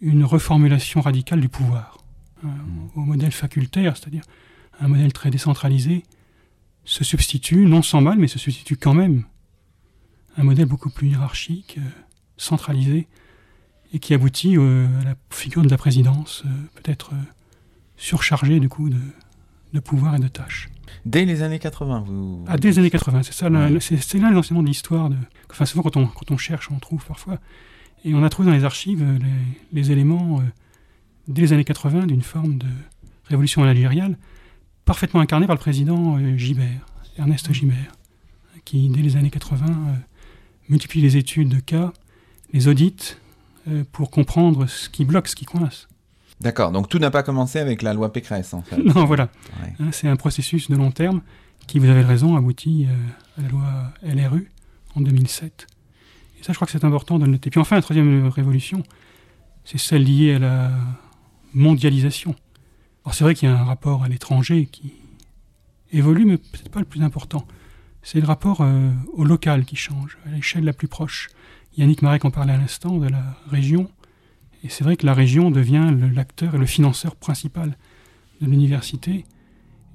une 0.00 0.24
reformulation 0.24 1.00
radicale 1.00 1.40
du 1.40 1.48
pouvoir 1.48 1.96
au 2.94 3.00
modèle 3.00 3.32
facultaire, 3.32 3.96
c'est-à-dire 3.96 4.22
un 4.80 4.88
modèle 4.88 5.12
très 5.12 5.30
décentralisé, 5.30 6.04
se 6.84 7.04
substitue, 7.04 7.66
non 7.66 7.82
sans 7.82 8.00
mal, 8.00 8.18
mais 8.18 8.28
se 8.28 8.38
substitue 8.38 8.76
quand 8.76 8.94
même, 8.94 9.24
un 10.36 10.44
modèle 10.44 10.66
beaucoup 10.66 10.90
plus 10.90 11.08
hiérarchique, 11.08 11.76
euh, 11.78 11.88
centralisé, 12.36 13.08
et 13.92 13.98
qui 13.98 14.14
aboutit 14.14 14.56
euh, 14.56 14.86
à 15.00 15.04
la 15.04 15.14
figure 15.30 15.62
de 15.62 15.68
la 15.68 15.78
présidence, 15.78 16.42
euh, 16.46 16.50
peut-être 16.74 17.12
surchargée 17.96 18.60
du 18.60 18.68
coup 18.68 18.90
de, 18.90 19.00
de 19.72 19.80
pouvoir 19.80 20.14
et 20.14 20.18
de 20.18 20.28
tâches. 20.28 20.68
Dès 21.04 21.24
les 21.24 21.42
années 21.42 21.58
80, 21.58 22.04
vous... 22.06 22.44
Ah, 22.46 22.56
dès 22.56 22.68
les 22.68 22.78
années 22.78 22.90
80, 22.90 23.22
c'est 23.22 23.32
ça, 23.32 23.48
c'est 23.80 24.18
là 24.18 24.30
l'enseignement 24.30 24.62
de 24.62 24.68
l'histoire. 24.68 25.10
De... 25.10 25.16
Enfin, 25.50 25.64
souvent, 25.64 25.82
quand 25.82 25.96
on, 25.96 26.06
quand 26.06 26.30
on 26.30 26.36
cherche, 26.36 26.70
on 26.70 26.78
trouve 26.78 27.04
parfois. 27.04 27.38
Et 28.04 28.14
on 28.14 28.22
a 28.22 28.28
trouvé 28.28 28.48
dans 28.48 28.54
les 28.54 28.64
archives 28.64 29.04
les, 29.72 29.90
éléments, 29.90 30.40
dès 31.28 31.42
les 31.42 31.52
années 31.52 31.64
80, 31.64 32.06
d'une 32.06 32.22
forme 32.22 32.58
de 32.58 32.66
révolution 33.24 33.60
managériale, 33.62 34.18
parfaitement 34.84 35.20
incarnée 35.20 35.46
par 35.46 35.56
le 35.56 35.60
président 35.60 36.16
euh, 36.18 36.36
Gibert, 36.36 36.86
Ernest 37.18 37.52
Gibert, 37.52 37.92
qui, 38.64 38.88
dès 38.88 39.02
les 39.02 39.16
années 39.16 39.30
80, 39.30 39.66
multiplie 40.68 41.00
les 41.00 41.16
études 41.16 41.48
de 41.48 41.60
cas, 41.60 41.92
les 42.52 42.68
audits, 42.68 43.16
pour 43.90 44.10
comprendre 44.12 44.66
ce 44.66 44.88
qui 44.88 45.04
bloque, 45.04 45.26
ce 45.26 45.34
qui 45.34 45.44
coince. 45.44 45.88
D'accord, 46.40 46.70
donc 46.70 46.88
tout 46.88 46.98
n'a 46.98 47.10
pas 47.10 47.22
commencé 47.22 47.58
avec 47.58 47.82
la 47.82 47.94
loi 47.94 48.12
Pécresse, 48.12 48.52
en 48.52 48.62
fait. 48.62 48.76
non, 48.84 49.04
voilà. 49.04 49.28
Hein, 49.80 49.88
c'est 49.92 50.08
un 50.08 50.16
processus 50.16 50.70
de 50.70 50.76
long 50.76 50.90
terme 50.90 51.22
qui, 51.66 51.78
vous 51.78 51.88
avez 51.88 52.02
raison, 52.02 52.36
aboutit 52.36 52.86
euh, 52.88 53.38
à 53.38 53.42
la 53.42 53.48
loi 53.48 53.92
LRU 54.02 54.50
en 54.94 55.00
2007. 55.00 55.66
Et 56.38 56.42
ça, 56.42 56.52
je 56.52 56.58
crois 56.58 56.66
que 56.66 56.72
c'est 56.72 56.84
important 56.84 57.18
de 57.18 57.24
le 57.24 57.32
noter. 57.32 57.48
Puis 57.50 57.60
enfin, 57.60 57.76
la 57.76 57.82
troisième 57.82 58.28
révolution, 58.28 58.82
c'est 59.64 59.78
celle 59.78 60.04
liée 60.04 60.34
à 60.34 60.38
la 60.38 60.70
mondialisation. 61.56 62.34
Alors 63.04 63.14
c'est 63.14 63.24
vrai 63.24 63.34
qu'il 63.34 63.48
y 63.48 63.52
a 63.52 63.58
un 63.58 63.64
rapport 63.64 64.04
à 64.04 64.08
l'étranger 64.08 64.66
qui 64.66 64.92
évolue, 65.92 66.24
mais 66.24 66.36
peut-être 66.36 66.70
pas 66.70 66.80
le 66.80 66.86
plus 66.86 67.02
important. 67.02 67.46
C'est 68.02 68.20
le 68.20 68.26
rapport 68.26 68.60
euh, 68.60 68.90
au 69.14 69.24
local 69.24 69.64
qui 69.64 69.76
change, 69.76 70.18
à 70.26 70.30
l'échelle 70.30 70.64
la 70.64 70.72
plus 70.72 70.88
proche. 70.88 71.28
Yannick 71.76 72.02
Marek 72.02 72.24
en 72.24 72.30
parlait 72.30 72.52
à 72.52 72.56
l'instant, 72.56 72.98
de 72.98 73.08
la 73.08 73.36
région 73.50 73.90
et 74.66 74.68
c'est 74.68 74.84
vrai 74.84 74.96
que 74.96 75.06
la 75.06 75.14
région 75.14 75.50
devient 75.50 75.94
l'acteur 76.12 76.54
et 76.56 76.58
le 76.58 76.66
financeur 76.66 77.14
principal 77.14 77.76
de 78.40 78.46
l'université. 78.46 79.24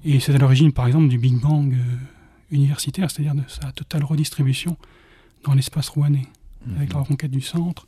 Et 0.04 0.18
c'est 0.18 0.34
à 0.34 0.38
l'origine, 0.38 0.72
par 0.72 0.86
exemple, 0.86 1.08
du 1.08 1.18
Big 1.18 1.38
Bang 1.38 1.74
euh, 1.74 1.96
universitaire, 2.50 3.10
c'est-à-dire 3.10 3.34
de 3.34 3.42
sa 3.48 3.70
totale 3.72 4.02
redistribution 4.04 4.76
dans 5.44 5.54
l'espace 5.54 5.90
rouennais, 5.90 6.26
mhm. 6.66 6.76
avec 6.76 6.92
la 6.94 7.00
reconquête 7.00 7.30
du 7.30 7.42
centre, 7.42 7.86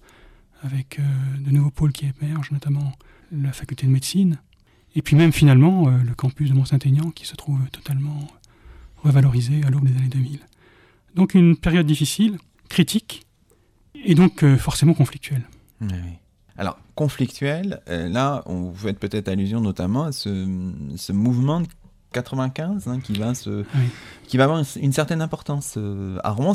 avec 0.62 0.98
euh, 0.98 1.02
de 1.38 1.50
nouveaux 1.50 1.70
pôles 1.70 1.92
qui 1.92 2.06
émergent, 2.20 2.50
notamment 2.52 2.92
la 3.32 3.52
faculté 3.52 3.86
de 3.86 3.92
médecine, 3.92 4.38
et 4.94 5.02
puis 5.02 5.16
même 5.16 5.32
finalement 5.32 5.88
euh, 5.88 5.98
le 6.02 6.14
campus 6.14 6.50
de 6.50 6.54
Mont-Saint-Aignan 6.54 7.10
qui 7.10 7.26
se 7.26 7.36
trouve 7.36 7.60
totalement 7.70 8.26
revalorisé 8.96 9.62
à 9.64 9.70
l'aube 9.70 9.88
des 9.88 9.96
années 9.96 10.08
2000. 10.08 10.40
Donc 11.14 11.34
une 11.34 11.56
période 11.56 11.86
difficile, 11.86 12.38
critique, 12.68 13.26
et 13.94 14.14
donc 14.14 14.44
forcément 14.56 14.94
conflictuelle. 14.94 15.42
Alors, 16.56 16.78
conflictuel, 16.94 17.80
euh, 17.88 18.08
là, 18.08 18.42
on 18.46 18.62
vous 18.62 18.74
faites 18.74 18.98
peut-être 18.98 19.28
allusion 19.28 19.60
notamment 19.60 20.04
à 20.04 20.12
ce, 20.12 21.12
mouvement 21.12 21.60
de 21.60 21.68
95 22.14 22.88
hein, 22.88 23.00
qui, 23.00 23.12
va 23.18 23.34
se, 23.34 23.64
qui 24.26 24.36
va 24.38 24.44
avoir 24.44 24.62
une, 24.76 24.92
certaine 24.92 25.20
importance 25.20 25.74
euh, 25.76 26.18
à 26.24 26.30
Rouen. 26.30 26.54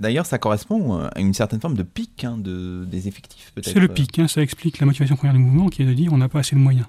D'ailleurs, 0.00 0.26
ça 0.26 0.38
correspond 0.38 0.98
à 0.98 1.20
une 1.20 1.34
certaine 1.34 1.60
forme 1.60 1.76
de 1.76 1.84
pic 1.84 2.24
hein, 2.24 2.36
de, 2.38 2.84
des 2.84 3.06
effectifs. 3.06 3.52
C'est 3.62 3.78
le 3.78 3.88
pic, 3.88 4.18
hein, 4.18 4.26
ça 4.26 4.42
explique 4.42 4.80
la 4.80 4.86
motivation 4.86 5.16
première 5.16 5.34
du 5.34 5.40
mouvement 5.40 5.68
qui 5.68 5.82
est 5.82 5.86
de 5.86 5.94
dire 5.94 6.12
on 6.12 6.18
n'a 6.18 6.28
pas 6.28 6.40
assez 6.40 6.56
de 6.56 6.60
moyens. 6.60 6.86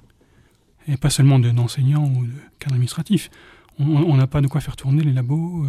Et 0.87 0.97
pas 0.97 1.09
seulement 1.09 1.37
d'enseignants 1.37 2.05
ou 2.05 2.25
de 2.25 2.31
cadres 2.59 2.73
administratifs. 2.73 3.29
On 3.79 4.15
n'a 4.15 4.25
pas 4.25 4.41
de 4.41 4.47
quoi 4.47 4.61
faire 4.61 4.75
tourner 4.75 5.03
les 5.03 5.13
labos, 5.13 5.65
euh, 5.65 5.67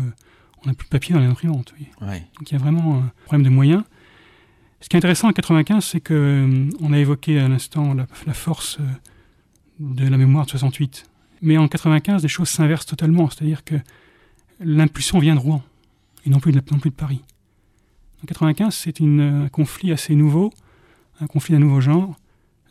on 0.64 0.68
n'a 0.68 0.74
plus 0.74 0.86
de 0.86 0.90
papier 0.90 1.14
dans 1.14 1.20
les 1.20 1.26
imprimantes. 1.26 1.74
Donc 2.00 2.50
il 2.50 2.52
y 2.52 2.54
a 2.54 2.58
vraiment 2.58 2.98
un 2.98 3.12
problème 3.26 3.44
de 3.44 3.50
moyens. 3.50 3.82
Ce 4.80 4.88
qui 4.88 4.96
est 4.96 4.98
intéressant 4.98 5.28
en 5.28 5.32
95, 5.32 5.84
c'est 5.84 6.00
que 6.00 6.14
euh, 6.14 6.70
on 6.80 6.92
a 6.92 6.98
évoqué 6.98 7.38
à 7.40 7.48
l'instant 7.48 7.94
la, 7.94 8.34
force 8.34 8.78
euh, 8.80 8.84
de 9.80 10.06
la 10.06 10.16
mémoire 10.16 10.44
de 10.44 10.50
68. 10.50 11.04
Mais 11.42 11.56
en 11.56 11.68
95, 11.68 12.22
les 12.22 12.28
choses 12.28 12.48
s'inversent 12.48 12.86
totalement, 12.86 13.28
c'est-à-dire 13.30 13.64
que 13.64 13.76
l'impulsion 14.60 15.18
vient 15.18 15.34
de 15.34 15.40
Rouen 15.40 15.62
et 16.24 16.30
non 16.30 16.40
plus 16.40 16.52
de, 16.52 16.60
Paris. 16.60 17.22
En 18.22 18.26
95, 18.26 18.74
c'est 18.74 19.00
un 19.00 19.48
conflit 19.48 19.92
assez 19.92 20.14
nouveau, 20.14 20.52
un 21.20 21.26
conflit 21.26 21.54
d'un 21.54 21.60
nouveau 21.60 21.80
genre, 21.80 22.16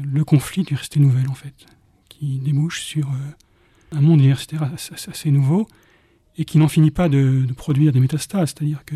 le 0.04 0.24
conflit 0.24 0.64
d'université 0.64 1.00
nouvelle 1.00 1.30
en 1.30 1.34
fait, 1.34 1.66
qui 2.10 2.40
débouche 2.40 2.82
sur 2.82 3.08
euh, 3.08 3.98
un 3.98 4.02
monde 4.02 4.20
universitaire 4.20 4.64
assez, 4.64 5.32
nouveau 5.32 5.68
et 6.38 6.46
qui 6.46 6.58
n'en 6.58 6.68
finit 6.68 6.92
pas 6.92 7.10
de, 7.10 7.46
de 7.48 7.54
produire 7.54 7.94
des 7.94 8.00
métastases, 8.00 8.54
c'est-à-dire 8.56 8.84
que 8.86 8.96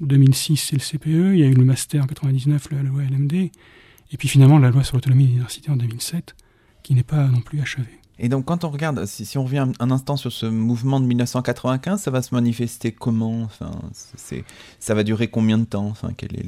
2006, 0.00 0.56
c'est 0.56 0.76
le 0.76 0.80
CPE, 0.80 1.34
il 1.34 1.38
y 1.38 1.44
a 1.44 1.46
eu 1.46 1.54
le 1.54 1.64
master 1.64 2.02
en 2.02 2.06
99, 2.06 2.70
la 2.72 2.82
loi 2.82 3.02
LMD, 3.02 3.34
et 3.34 4.16
puis 4.18 4.28
finalement 4.28 4.58
la 4.58 4.70
loi 4.70 4.82
sur 4.82 4.96
l'autonomie 4.96 5.26
des 5.26 5.32
universités 5.32 5.70
en 5.70 5.76
2007, 5.76 6.34
qui 6.82 6.94
n'est 6.94 7.04
pas 7.04 7.28
non 7.28 7.40
plus 7.40 7.60
achevée. 7.60 8.01
Et 8.18 8.28
donc 8.28 8.44
quand 8.44 8.64
on 8.64 8.70
regarde, 8.70 9.04
si, 9.06 9.38
on 9.38 9.44
revient 9.44 9.66
un 9.78 9.90
instant 9.90 10.16
sur 10.16 10.30
ce 10.32 10.46
mouvement 10.46 11.00
de 11.00 11.06
1995, 11.06 12.00
ça 12.00 12.10
va 12.10 12.22
se 12.22 12.34
manifester 12.34 12.92
comment? 12.92 13.42
Enfin, 13.42 13.72
Ça 14.78 14.94
va 14.94 15.02
durer 15.02 15.28
combien 15.28 15.58
de 15.58 15.64
temps? 15.64 15.86
Enfin, 15.86 16.10
Quelle 16.16 16.36
est 16.36 16.46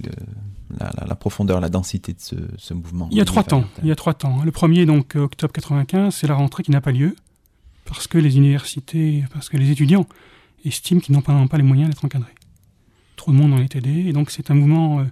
la, 0.79 1.15
profondeur, 1.15 1.61
la 1.61 1.69
densité 1.69 2.13
de 2.13 2.49
ce, 2.57 2.75
mouvement? 2.75 3.09
Il 3.11 3.19
y 3.19 3.21
a 3.21 3.25
trois 3.25 3.45
temps. 3.45 3.65
Il 3.83 3.89
y 3.89 3.93
a 3.93 3.97
trois 3.97 4.15
temps. 4.15 4.43
Le 4.45 4.53
premier, 4.53 4.87
donc 4.87 5.17
octobre 5.17 5.53
95, 5.53 6.15
c'est 6.15 6.27
la 6.27 6.35
rentrée 6.35 6.63
qui 6.63 6.71
n'a 6.71 6.81
pas 6.81 6.93
lieu, 6.93 7.17
parce 7.87 8.07
que 8.07 8.19
les 8.19 8.37
universités, 8.37 9.25
parce 9.33 9.49
que 9.49 9.57
les 9.57 9.71
étudiants 9.71 10.07
estiment 10.65 11.01
qu'ils 11.01 11.15
n'ont 11.15 11.23
pas, 11.23 11.47
pas 11.49 11.57
les 11.57 11.63
moyens 11.63 11.91
d'être 11.91 12.05
encadrés 12.05 12.35
trop 13.25 13.33
de 13.33 13.37
monde 13.39 13.55
en 13.55 13.59
est 13.59 13.75
aidé. 13.75 14.05
Et 14.07 14.13
donc 14.13 14.31
c'est 14.31 14.51
un 14.51 14.55
mouvement 14.55 15.01
euh, 15.01 15.05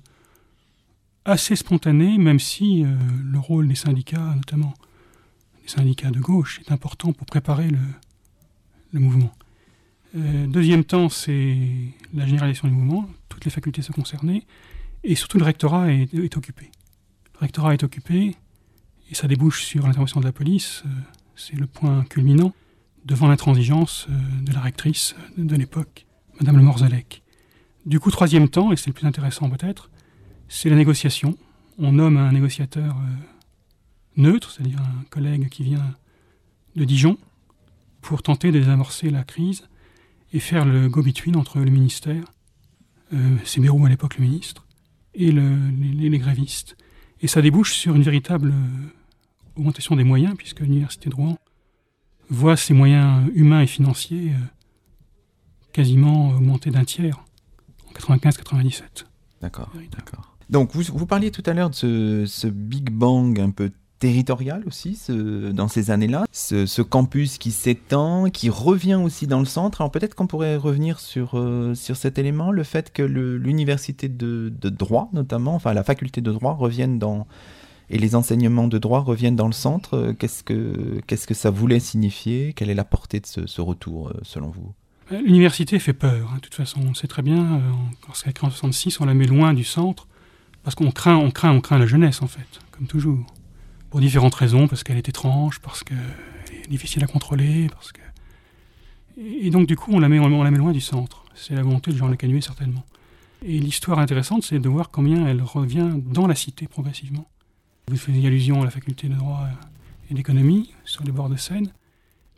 assez 1.24 1.56
spontané, 1.56 2.18
même 2.18 2.38
si 2.38 2.84
euh, 2.84 2.94
le 3.24 3.38
rôle 3.38 3.68
des 3.68 3.74
syndicats, 3.74 4.34
notamment 4.36 4.74
des 5.62 5.68
syndicats 5.68 6.10
de 6.10 6.20
gauche, 6.20 6.60
est 6.60 6.72
important 6.72 7.12
pour 7.12 7.26
préparer 7.26 7.68
le, 8.92 9.00
mouvement. 9.00 9.32
Euh, 10.16 10.46
deuxième 10.46 10.84
temps, 10.84 11.08
c'est 11.08 11.56
la 12.12 12.26
généralisation 12.26 12.68
du 12.68 12.74
mouvement. 12.74 13.08
Toutes 13.28 13.44
les 13.44 13.50
facultés 13.50 13.82
sont 13.82 13.92
concernées. 13.92 14.46
Et 15.04 15.14
surtout, 15.14 15.38
le 15.38 15.44
rectorat 15.44 15.90
est, 15.92 16.36
occupé. 16.36 16.70
Le 17.34 17.40
rectorat 17.40 17.74
est 17.74 17.82
occupé 17.82 18.36
et 19.10 19.14
ça 19.14 19.26
débouche 19.26 19.64
sur 19.64 19.86
l'intervention 19.86 20.20
de 20.20 20.26
la 20.26 20.32
police. 20.32 20.84
c'est 21.34 21.56
le 21.56 21.66
point 21.66 22.04
culminant 22.04 22.52
devant 23.04 23.28
l'intransigeance 23.28 24.06
de 24.42 24.52
la 24.52 24.60
rectrice 24.60 25.16
de 25.36 25.56
l'époque, 25.56 26.06
Madame 26.38 26.56
Le 26.56 26.62
Morzalec. 26.62 27.22
Du 27.84 27.98
coup, 27.98 28.10
troisième 28.10 28.48
temps, 28.48 28.70
et 28.72 28.76
c'est 28.76 28.88
le 28.88 28.92
plus 28.92 29.06
intéressant 29.06 29.50
peut-être, 29.50 29.90
c'est 30.48 30.70
la 30.70 30.76
négociation. 30.76 31.36
On 31.78 31.92
nomme 31.92 32.16
un 32.16 32.30
négociateur 32.32 32.96
euh, 32.96 33.31
neutre, 34.16 34.50
c'est-à-dire 34.50 34.80
un 34.80 35.04
collègue 35.10 35.48
qui 35.48 35.62
vient 35.62 35.94
de 36.76 36.84
Dijon, 36.84 37.18
pour 38.00 38.22
tenter 38.22 38.52
de 38.52 38.58
désamorcer 38.58 39.10
la 39.10 39.24
crise 39.24 39.68
et 40.32 40.40
faire 40.40 40.64
le 40.64 40.88
go-between 40.88 41.36
entre 41.36 41.58
le 41.58 41.70
ministère, 41.70 42.24
euh, 43.12 43.36
c'est 43.44 43.60
Bérou 43.60 43.84
à 43.84 43.88
l'époque 43.88 44.16
le 44.18 44.24
ministre, 44.24 44.66
et 45.14 45.30
les, 45.30 46.18
grévistes. 46.18 46.76
Et 47.20 47.26
ça 47.26 47.42
débouche 47.42 47.74
sur 47.74 47.94
une 47.94 48.02
véritable 48.02 48.50
euh, 48.50 49.56
augmentation 49.56 49.94
des 49.94 50.04
moyens, 50.04 50.34
puisque 50.36 50.60
l'Université 50.60 51.10
de 51.10 51.14
Rouen 51.14 51.38
voit 52.30 52.56
ses 52.56 52.72
moyens 52.72 53.30
humains 53.34 53.60
et 53.60 53.66
financiers 53.66 54.32
quasiment 55.72 56.30
augmenter 56.30 56.70
d'un 56.70 56.84
tiers. 56.84 57.22
95-97. 57.94 59.04
D'accord, 59.40 59.70
d'accord. 59.90 60.36
Donc, 60.50 60.72
vous, 60.74 60.82
vous, 60.94 61.06
parliez 61.06 61.30
tout 61.30 61.42
à 61.46 61.52
l'heure 61.52 61.70
de 61.70 62.24
ce, 62.26 62.46
Big 62.46 62.90
Bang 62.90 63.38
un 63.40 63.50
peu 63.50 63.70
territorial 64.02 64.64
aussi 64.66 65.00
dans 65.08 65.68
ces 65.68 65.92
années-là, 65.92 66.24
ce, 66.32 66.82
campus 66.82 67.38
qui 67.38 67.52
s'étend, 67.52 68.30
qui 68.30 68.50
revient 68.50 68.96
aussi 68.96 69.28
dans 69.28 69.38
le 69.38 69.44
centre. 69.44 69.80
Alors 69.80 69.92
peut-être 69.92 70.16
qu'on 70.16 70.26
pourrait 70.26 70.56
revenir 70.56 70.98
sur, 70.98 71.38
euh, 71.38 71.76
sur 71.76 71.94
cet 71.94 72.18
élément, 72.18 72.50
le 72.50 72.64
fait 72.64 72.92
que 72.92 73.04
l'université 73.04 74.08
de, 74.08 74.50
droit 74.70 75.08
notamment, 75.12 75.54
enfin 75.54 75.72
la 75.72 75.84
faculté 75.84 76.20
de 76.20 76.32
droit 76.32 76.54
revienne 76.54 76.98
dans 76.98 77.28
et 77.90 77.98
les 77.98 78.16
enseignements 78.16 78.66
de 78.66 78.78
droit 78.78 79.00
reviennent 79.00 79.36
dans 79.36 79.46
le 79.46 79.52
centre. 79.52 80.12
Qu'est-ce 80.18 80.42
que 80.42 81.00
que 81.06 81.34
ça 81.34 81.50
voulait 81.50 81.78
signifier? 81.78 82.54
Quelle 82.54 82.70
est 82.70 82.74
la 82.74 82.84
portée 82.84 83.20
de 83.20 83.26
ce, 83.46 83.60
retour 83.60 84.08
euh, 84.08 84.14
selon 84.22 84.50
vous? 84.50 84.72
L'université 85.12 85.78
fait 85.78 85.92
peur, 85.92 86.28
hein, 86.32 86.36
de 86.36 86.40
toute 86.40 86.54
façon. 86.54 86.80
On 86.84 86.94
sait 86.94 87.06
très 87.06 87.22
bien, 87.22 87.38
euh, 87.38 87.60
lorsqu'elle 88.08 88.30
est 88.30 88.34
créée 88.34 88.48
en 88.48 88.50
66, 88.50 89.00
on 89.00 89.04
la 89.04 89.14
met 89.14 89.26
loin 89.26 89.54
du 89.54 89.62
centre, 89.62 90.08
parce 90.64 90.74
qu'on 90.74 90.90
craint, 90.90 91.16
on 91.16 91.30
craint, 91.30 91.52
on 91.52 91.60
craint 91.60 91.78
la 91.78 91.86
jeunesse, 91.86 92.20
en 92.20 92.26
fait, 92.26 92.48
comme 92.72 92.88
toujours. 92.88 93.24
Pour 93.92 94.00
différentes 94.00 94.34
raisons, 94.34 94.68
parce 94.68 94.84
qu'elle 94.84 94.96
est 94.96 95.10
étrange, 95.10 95.60
parce 95.60 95.84
qu'elle 95.84 95.98
est 96.64 96.66
difficile 96.70 97.04
à 97.04 97.06
contrôler, 97.06 97.66
parce 97.70 97.92
que... 97.92 98.00
Et 99.18 99.50
donc, 99.50 99.66
du 99.66 99.76
coup, 99.76 99.92
on 99.92 100.00
la 100.00 100.08
met, 100.08 100.18
on 100.18 100.42
la 100.42 100.50
met 100.50 100.56
loin 100.56 100.72
du 100.72 100.80
centre. 100.80 101.26
C'est 101.34 101.54
la 101.54 101.62
volonté 101.62 101.92
de 101.92 101.98
Jean 101.98 102.08
Le 102.08 102.40
certainement. 102.40 102.86
Et 103.44 103.58
l'histoire 103.58 103.98
intéressante, 103.98 104.44
c'est 104.44 104.58
de 104.58 104.68
voir 104.70 104.88
combien 104.90 105.26
elle 105.26 105.42
revient 105.42 105.90
dans 106.06 106.26
la 106.26 106.34
cité 106.34 106.68
progressivement. 106.68 107.28
Vous 107.88 107.98
faisiez 107.98 108.26
allusion 108.26 108.62
à 108.62 108.64
la 108.64 108.70
faculté 108.70 109.08
de 109.08 109.14
droit 109.14 109.46
et 110.10 110.14
d'économie, 110.14 110.72
sur 110.86 111.04
les 111.04 111.12
bords 111.12 111.28
de 111.28 111.36
Seine. 111.36 111.70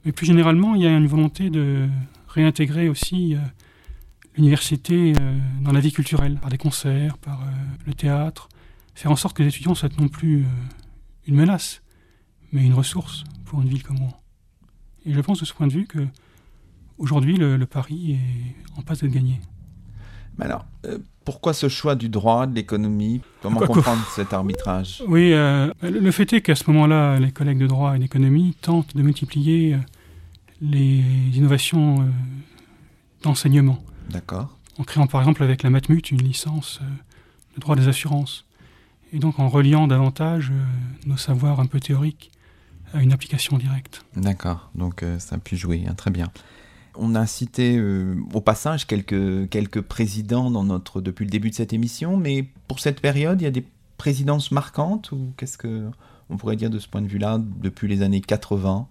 Mais 0.05 0.11
plus 0.11 0.27
généralement, 0.27 0.75
il 0.75 0.83
y 0.83 0.89
a 0.89 0.91
une 0.91 1.07
volonté 1.07 1.51
de 1.51 1.89
réintégrer 2.27 2.89
aussi 2.89 3.37
euh, 3.37 3.39
l'université 4.37 5.13
euh, 5.21 5.39
dans 5.61 5.71
la 5.71 5.79
vie 5.79 5.93
culturelle, 5.93 6.35
par 6.41 6.51
des 6.51 6.59
concerts, 6.59 7.17
par 7.17 7.43
euh, 7.43 7.47
le 7.87 7.95
théâtre, 7.95 8.49
faire 8.97 9.13
en 9.13 9.17
sorte 9.17 9.37
que 9.37 9.45
les 9.45 9.51
étudiants 9.51 9.77
soient 9.77 9.89
non 10.01 10.09
plus 10.09 10.45
une 11.27 11.35
menace, 11.35 11.83
mais 12.53 12.65
une 12.65 12.75
ressource 12.75 13.25
pour 13.45 13.63
une 13.63 13.69
ville 13.69 13.83
comme 13.83 13.99
Rouen. 13.99 14.21
Et 15.07 15.13
je 15.13 15.21
pense 15.21 15.41
de 15.41 15.45
ce 15.45 15.53
point 15.53 15.67
de 15.67 15.73
vue 15.73 15.87
que 15.87 16.07
aujourd'hui 16.99 17.37
le, 17.37 17.65
pari 17.67 18.13
est 18.13 18.79
en 18.79 18.83
passe 18.83 19.03
d'être 19.03 19.13
gagné. 19.13 19.41
Mais 20.39 20.47
alors, 20.47 20.67
euh, 20.85 20.99
pourquoi 21.25 21.53
ce 21.53 21.69
choix 21.69 21.95
du 21.95 22.09
droit, 22.09 22.47
de 22.47 22.55
l'économie? 22.55 23.21
Comment 23.41 23.61
comprendre 23.61 24.05
cet 24.15 24.33
arbitrage? 24.33 25.03
Oui, 25.07 25.33
euh, 25.33 25.73
le 25.83 26.11
fait 26.11 26.33
est 26.33 26.41
qu'à 26.41 26.55
ce 26.55 26.69
moment-là, 26.71 27.21
les 27.21 27.31
collègues 27.31 27.59
de 27.59 27.67
droit 27.67 27.95
et 27.95 27.99
d'économie 27.99 28.57
tentent 28.61 28.97
de 28.97 29.03
multiplier 29.03 29.75
euh, 29.75 29.79
les 30.61 31.03
innovations 31.35 32.09
d'enseignement. 33.23 33.83
D'accord. 34.11 34.59
En 34.79 34.85
créant 34.85 35.07
par 35.07 35.21
exemple 35.21 35.43
avec 35.43 35.63
la 35.63 35.71
Matmut 35.71 36.11
une 36.11 36.23
licence 36.23 36.81
de 37.55 37.61
droit 37.61 37.77
des 37.77 37.87
assurances. 37.87 38.45
Et 39.15 39.21
donc 39.21 39.39
en 39.39 39.49
reliant 39.49 39.87
davantage 39.87 40.53
nos 41.07 41.17
savoirs 41.17 41.61
un 41.61 41.67
peu 41.67 41.81
théoriques 41.81 42.33
à 42.93 43.01
une 43.01 43.13
application 43.13 43.57
directe. 43.57 44.05
D'accord, 44.17 44.71
donc 44.75 45.05
ça 45.19 45.37
a 45.37 45.39
pu 45.39 45.57
jouer, 45.57 45.85
hein, 45.89 45.95
très 45.95 46.11
bien. 46.11 46.31
On 46.97 47.15
a 47.15 47.27
cité 47.27 47.77
euh, 47.77 48.15
au 48.33 48.41
passage 48.41 48.87
quelques, 48.87 49.49
quelques 49.49 49.81
présidents 49.81 50.51
dans 50.51 50.65
notre, 50.65 51.01
depuis 51.01 51.25
le 51.25 51.31
début 51.31 51.51
de 51.51 51.55
cette 51.55 51.73
émission, 51.73 52.17
mais 52.17 52.45
pour 52.69 52.79
cette 52.81 53.01
période, 53.01 53.41
il 53.41 53.45
y 53.45 53.49
a 53.49 53.51
des 53.51 53.65
présidences 53.99 54.51
marquantes 54.51 55.13
ou 55.13 55.33
qu'est-ce 55.37 55.59
que 55.59 55.89
on 56.31 56.37
pourrait 56.37 56.57
dire 56.57 56.71
de 56.71 56.79
ce 56.79 56.89
point 56.89 57.03
de 57.03 57.07
vue-là 57.07 57.39
depuis 57.41 57.89
les 57.89 58.03
années 58.03 58.21
80 58.21 58.87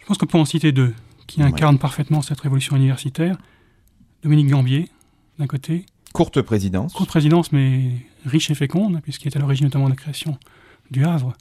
Je 0.00 0.06
pense 0.06 0.18
qu'on 0.18 0.26
peut 0.26 0.38
en 0.38 0.44
citer 0.44 0.72
deux 0.72 0.94
qui 1.26 1.42
incarnent 1.42 1.78
parfaitement 1.78 2.22
cette 2.22 2.40
révolution 2.40 2.76
universitaire. 2.76 3.36
Dominique 4.22 4.48
Gambier, 4.48 4.90
d'un 5.38 5.46
côté. 5.46 5.86
Courte 6.12 6.42
présidence. 6.42 6.92
Courte 6.92 7.08
présidence, 7.08 7.52
mais 7.52 7.90
riche 8.26 8.50
et 8.50 8.54
féconde, 8.54 9.00
puisqu'il 9.02 9.28
est 9.28 9.36
à 9.36 9.40
l'origine 9.40 9.66
notamment 9.66 9.86
de 9.86 9.90
la 9.90 9.96
création 9.96 10.38
du 10.90 11.04
Havre 11.04 11.32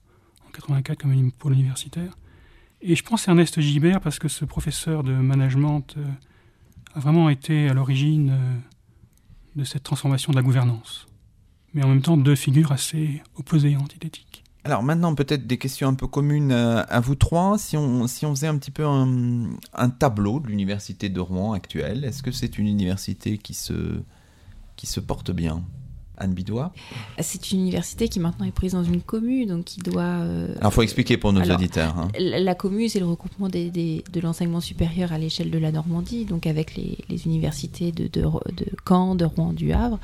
en 0.47 0.51
84 0.51 0.97
comme 1.01 1.31
pôle 1.31 1.53
universitaire. 1.53 2.17
Et 2.81 2.95
je 2.95 3.03
pense 3.03 3.27
à 3.27 3.31
Ernest 3.31 3.59
Gibert 3.59 4.01
parce 4.01 4.17
que 4.17 4.27
ce 4.27 4.45
professeur 4.45 5.03
de 5.03 5.11
management 5.11 5.95
euh, 5.97 6.05
a 6.95 6.99
vraiment 6.99 7.29
été 7.29 7.69
à 7.69 7.73
l'origine 7.73 8.29
euh, 8.31 8.55
de 9.55 9.63
cette 9.63 9.83
transformation 9.83 10.31
de 10.31 10.37
la 10.37 10.41
gouvernance. 10.41 11.05
Mais 11.73 11.83
en 11.83 11.89
même 11.89 12.01
temps, 12.01 12.17
deux 12.17 12.35
figures 12.35 12.71
assez 12.71 13.21
opposées, 13.35 13.75
antithétiques. 13.75 14.43
Alors 14.63 14.83
maintenant, 14.83 15.15
peut-être 15.15 15.47
des 15.47 15.57
questions 15.57 15.89
un 15.89 15.93
peu 15.95 16.07
communes 16.07 16.51
euh, 16.51 16.83
à, 16.87 16.99
vous 17.01 17.15
trois. 17.15 17.57
Si 17.57 17.77
on, 17.77 18.07
si 18.07 18.25
on 18.25 18.33
faisait 18.33 18.47
un 18.47 18.57
petit 18.57 18.71
peu 18.71 18.85
un, 18.85 19.49
un 19.73 19.89
tableau 19.89 20.39
de 20.39 20.47
l'université 20.47 21.09
de 21.09 21.19
Rouen 21.19 21.53
actuelle, 21.53 22.05
est-ce 22.05 22.23
que 22.23 22.31
c'est 22.31 22.57
une 22.57 22.67
université 22.67 23.37
qui 23.37 23.53
se, 23.53 24.01
qui 24.81 24.87
se 24.87 24.99
porte 24.99 25.29
bien 25.29 25.63
Anne 26.21 26.33
Bidois 26.33 26.71
C'est 27.19 27.51
une 27.51 27.61
université 27.61 28.07
qui 28.07 28.19
maintenant 28.19 28.45
est 28.45 28.51
prise 28.51 28.73
dans 28.73 28.83
une 28.83 29.01
commune, 29.01 29.49
donc 29.49 29.65
qui 29.65 29.79
doit... 29.79 30.01
Euh, 30.01 30.53
alors, 30.59 30.71
il 30.71 30.75
faut 30.75 30.81
expliquer 30.81 31.17
pour 31.17 31.33
nos 31.33 31.41
auditeurs. 31.41 31.97
Hein. 31.97 32.07
La, 32.19 32.55
commune, 32.55 32.87
c'est 32.89 32.99
le 32.99 33.05
regroupement 33.05 33.49
des, 33.49 33.69
de 33.69 34.19
l'enseignement 34.19 34.61
supérieur 34.61 35.11
à 35.11 35.17
l'échelle 35.17 35.49
de 35.49 35.57
la 35.57 35.71
Normandie, 35.71 36.25
donc 36.25 36.47
avec 36.47 36.75
les, 36.75 36.97
universités 37.25 37.91
de, 37.91 38.07
de, 38.07 38.25
Caen, 38.87 39.15
de 39.15 39.25
Rouen, 39.25 39.53
du 39.53 39.73
Havre, 39.73 39.99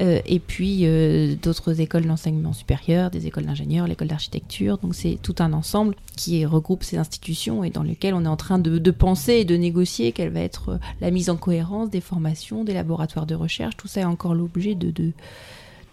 euh, 0.00 0.20
et 0.26 0.38
puis 0.38 0.80
euh, 0.82 1.34
d'autres 1.40 1.80
écoles 1.80 2.06
d'enseignement 2.06 2.52
supérieur, 2.52 3.10
des 3.10 3.26
écoles 3.26 3.46
d'ingénieurs, 3.46 3.86
l'école 3.86 4.08
d'architecture. 4.08 4.78
Donc, 4.78 4.94
c'est 4.94 5.18
tout 5.22 5.36
un 5.38 5.52
ensemble 5.52 5.94
qui 6.16 6.44
regroupe 6.46 6.82
ces 6.82 6.96
institutions 6.96 7.64
et 7.64 7.70
dans 7.70 7.82
lequel 7.82 8.14
on 8.14 8.24
est 8.24 8.28
en 8.28 8.36
train 8.36 8.58
de, 8.58 8.78
de 8.78 8.90
penser 8.90 9.34
et 9.34 9.44
de 9.44 9.56
négocier 9.56 10.12
quelle 10.12 10.30
va 10.30 10.40
être 10.40 10.78
la 11.00 11.10
mise 11.10 11.30
en 11.30 11.36
cohérence 11.36 11.90
des 11.90 12.00
formations, 12.00 12.64
des 12.64 12.74
laboratoires 12.74 13.26
de 13.26 13.34
recherche. 13.34 13.76
Tout 13.76 13.88
ça 13.88 14.00
est 14.00 14.04
encore 14.04 14.34
l'objet 14.34 14.74
de, 14.74 14.90
de 14.90 15.12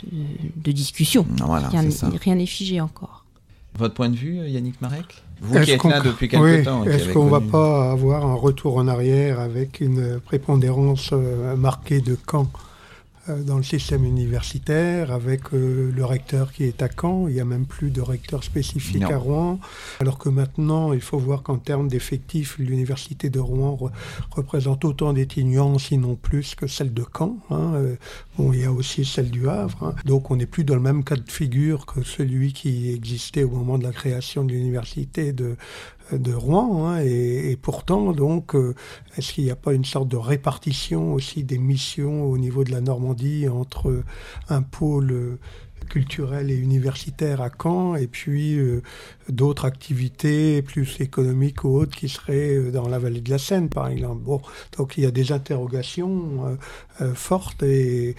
de, 0.03 0.71
discussion. 0.71 1.25
rien 2.21 2.35
n'est 2.35 2.45
figé 2.45 2.81
encore. 2.81 3.25
Votre 3.77 3.93
point 3.93 4.09
de 4.09 4.15
vue, 4.15 4.47
Yannick 4.47 4.81
Marek? 4.81 5.23
Vous 5.41 5.59
qui 5.59 5.71
êtes 5.71 5.83
là 5.83 5.99
depuis 5.99 6.29
quelques 6.29 6.63
temps. 6.63 6.85
Est-ce 6.85 7.11
qu'on 7.11 7.25
ne 7.25 7.29
va 7.29 7.41
pas 7.41 7.91
avoir 7.91 8.25
un 8.25 8.35
retour 8.35 8.77
en 8.77 8.87
arrière 8.87 9.39
avec 9.39 9.81
une 9.81 10.19
prépondérance 10.21 11.09
euh, 11.11 11.57
marquée 11.57 11.99
de 11.99 12.15
camp 12.15 12.47
euh, 12.53 12.74
dans 13.27 13.57
le 13.57 13.63
système 13.63 14.05
universitaire, 14.05 15.11
avec 15.11 15.53
euh, 15.53 15.91
le 15.91 16.05
recteur 16.05 16.51
qui 16.51 16.63
est 16.63 16.81
à 16.81 16.89
Caen. 16.89 17.27
Il 17.27 17.33
n'y 17.33 17.39
a 17.39 17.45
même 17.45 17.65
plus 17.65 17.89
de 17.89 18.01
recteur 18.01 18.43
spécifique 18.43 19.03
à 19.03 19.17
Rouen. 19.17 19.59
Alors 19.99 20.17
que 20.17 20.29
maintenant, 20.29 20.93
il 20.93 21.01
faut 21.01 21.17
voir 21.17 21.41
qu'en 21.41 21.57
termes 21.57 21.87
d'effectifs, 21.87 22.57
l'université 22.59 23.29
de 23.29 23.39
Rouen 23.39 23.77
représente 24.31 24.85
autant 24.85 25.13
d'étudiants, 25.13 25.77
sinon 25.79 26.15
plus, 26.15 26.55
que 26.55 26.67
celle 26.67 26.93
de 26.93 27.03
Caen. 27.17 27.37
Hein. 27.49 27.73
Euh, 27.75 27.95
bon, 28.37 28.53
il 28.53 28.59
y 28.61 28.65
a 28.65 28.71
aussi 28.71 29.05
celle 29.05 29.31
du 29.31 29.49
Havre. 29.49 29.83
Hein. 29.83 29.95
Donc 30.05 30.29
on 30.29 30.35
n'est 30.35 30.45
plus 30.45 30.63
dans 30.63 30.75
le 30.75 30.81
même 30.81 31.03
cas 31.03 31.15
de 31.15 31.31
figure 31.31 31.85
que 31.85 32.03
celui 32.03 32.53
qui 32.53 32.91
existait 32.91 33.43
au 33.43 33.49
moment 33.49 33.77
de 33.77 33.83
la 33.83 33.91
création 33.91 34.43
de 34.43 34.51
l'université 34.51 35.33
de, 35.33 35.55
de 36.11 36.33
Rouen. 36.33 36.87
Hein, 36.87 36.99
et, 37.03 37.57
pourtant, 37.61 38.11
donc, 38.11 38.55
euh, 38.55 38.75
est-ce 39.17 39.33
qu'il 39.33 39.43
n'y 39.43 39.51
a 39.51 39.55
pas 39.55 39.73
une 39.73 39.85
sorte 39.85 40.07
de 40.07 40.17
répartition 40.17 41.13
aussi 41.13 41.43
des 41.43 41.57
missions 41.57 42.25
au 42.25 42.37
niveau 42.37 42.63
de 42.63 42.71
la 42.71 42.81
Normandie 42.81 43.47
entre 43.47 44.03
un 44.49 44.61
pôle 44.61 45.39
culturel 45.85 46.51
et 46.51 46.55
universitaire 46.55 47.41
à 47.41 47.49
Caen, 47.49 47.95
et 47.95 48.07
puis 48.07 48.57
euh, 48.57 48.81
d'autres 49.29 49.65
activités 49.65 50.61
plus 50.61 50.99
économiques 50.99 51.63
ou 51.63 51.77
autres 51.77 51.95
qui 51.95 52.09
seraient 52.09 52.55
euh, 52.55 52.71
dans 52.71 52.87
la 52.87 52.99
vallée 52.99 53.21
de 53.21 53.29
la 53.29 53.37
Seine, 53.37 53.69
par 53.69 53.87
exemple. 53.87 54.21
Bon, 54.23 54.41
donc 54.77 54.97
il 54.97 55.03
y 55.03 55.07
a 55.07 55.11
des 55.11 55.31
interrogations 55.31 56.57
euh, 57.01 57.13
fortes, 57.13 57.63
et, 57.63 58.15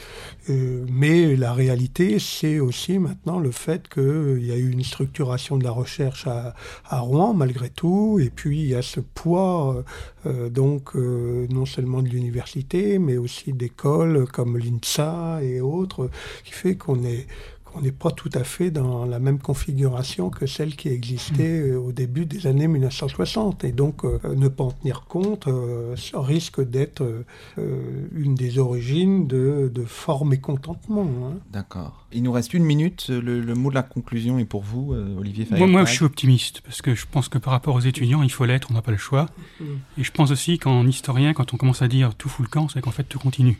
mais 0.48 1.36
la 1.36 1.52
réalité, 1.52 2.18
c'est 2.18 2.60
aussi 2.60 2.98
maintenant 2.98 3.38
le 3.38 3.50
fait 3.50 3.88
qu'il 3.88 4.44
y 4.44 4.52
a 4.52 4.56
eu 4.56 4.70
une 4.70 4.84
structuration 4.84 5.56
de 5.56 5.64
la 5.64 5.70
recherche 5.70 6.26
à, 6.26 6.54
Rouen, 7.00 7.34
malgré 7.34 7.70
tout, 7.70 8.18
et 8.20 8.30
puis 8.30 8.60
il 8.60 8.68
y 8.68 8.74
a 8.74 8.82
ce 8.82 9.00
poids, 9.00 9.84
donc, 10.50 10.94
non 10.94 11.66
seulement 11.66 12.02
de 12.02 12.08
l'université, 12.08 12.98
mais 12.98 13.16
aussi 13.16 13.52
d'écoles 13.52 14.26
comme 14.32 14.58
l'INSA 14.58 15.40
et 15.42 15.60
autres, 15.60 16.10
qui 16.44 16.52
fait 16.52 16.76
qu'on 16.76 17.04
est 17.04 17.26
on 17.76 17.82
n'est 17.82 17.92
pas 17.92 18.10
tout 18.10 18.30
à 18.32 18.42
fait 18.42 18.70
dans 18.70 19.04
la 19.04 19.18
même 19.18 19.38
configuration 19.38 20.30
que 20.30 20.46
celle 20.46 20.76
qui 20.76 20.88
existait 20.88 21.60
hmm. 21.60 21.72
euh, 21.72 21.78
au 21.78 21.92
début 21.92 22.26
des 22.26 22.46
années 22.46 22.68
1960. 22.68 23.64
Et 23.64 23.72
donc, 23.72 24.04
euh, 24.04 24.18
ne 24.34 24.48
pas 24.48 24.64
en 24.64 24.70
tenir 24.72 25.04
compte 25.04 25.46
euh, 25.46 25.94
risque 26.14 26.66
d'être 26.66 27.04
une 27.56 28.34
des 28.34 28.58
origines 28.58 29.26
de, 29.26 29.70
de 29.72 29.84
fort 29.84 30.24
mécontentement. 30.24 31.02
Hein. 31.02 31.38
D'accord. 31.52 32.05
Il 32.12 32.22
nous 32.22 32.32
reste 32.32 32.54
une 32.54 32.64
minute. 32.64 33.08
Le, 33.08 33.54
mot 33.54 33.70
de 33.70 33.74
la 33.74 33.82
conclusion 33.82 34.38
est 34.38 34.44
pour 34.44 34.62
vous, 34.62 34.94
Olivier 35.18 35.46
Moi, 35.50 35.66
moi, 35.66 35.84
je 35.84 35.92
suis 35.92 36.04
optimiste, 36.04 36.60
parce 36.62 36.80
que 36.80 36.94
je 36.94 37.04
pense 37.10 37.28
que 37.28 37.38
par 37.38 37.52
rapport 37.52 37.74
aux 37.74 37.80
étudiants, 37.80 38.22
il 38.22 38.30
faut 38.30 38.44
l'être, 38.44 38.68
on 38.70 38.74
n'a 38.74 38.82
pas 38.82 38.92
le 38.92 38.96
choix. 38.96 39.26
Et 39.98 40.04
je 40.04 40.12
pense 40.12 40.30
aussi 40.30 40.58
qu'en 40.58 40.86
historien, 40.86 41.34
quand 41.34 41.52
on 41.52 41.56
commence 41.56 41.82
à 41.82 41.88
dire 41.88 42.14
tout 42.14 42.28
fout 42.28 42.46
le 42.46 42.50
camp, 42.50 42.68
c'est 42.68 42.80
qu'en 42.80 42.92
fait 42.92 43.04
tout 43.04 43.18
continue. 43.18 43.58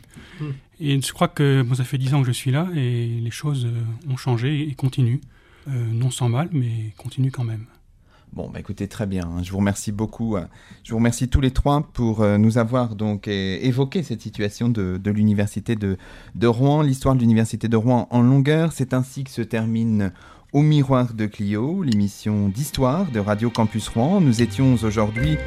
Et 0.79 1.01
je 1.01 1.13
crois 1.13 1.27
que 1.27 1.65
ça 1.75 1.83
fait 1.83 1.97
dix 1.97 2.13
ans 2.13 2.21
que 2.21 2.27
je 2.27 2.31
suis 2.31 2.51
là 2.51 2.67
et 2.75 3.07
les 3.07 3.31
choses 3.31 3.65
euh, 3.65 4.11
ont 4.11 4.17
changé 4.17 4.67
et 4.69 4.75
continuent. 4.75 5.21
Euh, 5.67 5.91
non 5.91 6.11
sans 6.11 6.29
mal, 6.29 6.49
mais 6.53 6.93
continuent 6.97 7.31
quand 7.31 7.43
même. 7.43 7.65
Bon, 8.37 8.49
bah 8.53 8.59
écoutez, 8.59 8.87
très 8.87 9.07
bien. 9.07 9.23
Hein. 9.23 9.41
Je 9.41 9.49
vous 9.49 9.57
remercie 9.57 9.91
beaucoup. 9.91 10.37
Euh, 10.37 10.45
je 10.83 10.91
vous 10.91 10.97
remercie 10.97 11.27
tous 11.27 11.41
les 11.41 11.49
trois 11.49 11.81
pour 11.81 12.23
nous 12.23 12.59
avoir 12.59 12.93
donc 12.93 13.27
évoqué 13.27 14.03
cette 14.03 14.21
situation 14.21 14.69
de, 14.69 15.09
l'université 15.09 15.75
de, 15.75 15.97
de, 16.35 16.45
Rouen, 16.45 16.83
l'histoire 16.83 17.15
de 17.15 17.21
l'université 17.21 17.67
de 17.67 17.75
Rouen 17.75 18.07
en 18.11 18.21
longueur. 18.21 18.73
C'est 18.73 18.93
ainsi 18.93 19.23
que 19.23 19.31
se 19.31 19.41
termine 19.41 20.11
Au 20.53 20.61
miroir 20.61 21.15
de 21.15 21.25
Clio, 21.25 21.81
l'émission 21.81 22.49
d'histoire 22.49 23.09
de 23.09 23.19
Radio 23.19 23.49
Campus 23.49 23.87
Rouen. 23.87 24.21
Nous 24.21 24.43
étions 24.43 24.75
aujourd'hui 24.83 25.37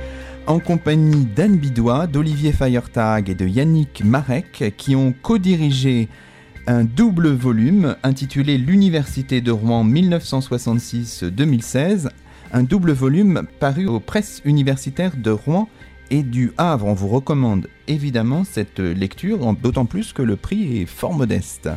en 0.49 0.59
compagnie 0.59 1.27
d'Anne 1.27 1.59
Bidois, 1.59 2.09
d'Olivier 2.09 2.51
Feiertag 2.51 3.31
et 3.31 3.37
de 3.37 3.47
Yannick 3.47 4.03
Marek, 4.05 4.75
qui 4.77 4.97
ont 4.97 5.15
co-dirigé 5.23 6.09
un 6.67 6.83
double 6.83 7.29
volume 7.29 7.95
intitulé 8.03 8.59
L'Université 8.59 9.41
de 9.41 9.53
Rouen 9.53 9.85
1966-2016, 9.85 12.09
un 12.53 12.63
double 12.63 12.93
volume 12.93 13.43
paru 13.59 13.87
aux 13.87 14.01
presses 14.01 14.43
universitaires 14.45 15.17
de 15.17 15.31
Rouen 15.31 15.69
et 16.11 16.23
du 16.23 16.53
Havre. 16.59 16.87
On 16.87 16.95
vous 16.95 17.09
recommande 17.09 17.69
évidemment 17.89 18.45
cette 18.45 18.81
lecture, 18.81 19.55
d'autant 19.55 19.87
plus 19.87 20.13
que 20.13 20.23
le 20.23 20.37
prix 20.37 20.81
est 20.83 20.87
fort 20.87 21.15
modeste. 21.15 21.69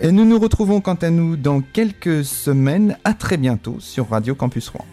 Et 0.00 0.10
nous 0.10 0.24
nous 0.24 0.38
retrouvons 0.38 0.80
quant 0.80 0.94
à 0.94 1.10
nous 1.10 1.36
dans 1.36 1.60
quelques 1.60 2.24
semaines. 2.24 2.96
À 3.04 3.14
très 3.14 3.36
bientôt 3.36 3.76
sur 3.78 4.08
Radio 4.08 4.34
Campus 4.34 4.68
Rouen. 4.68 4.84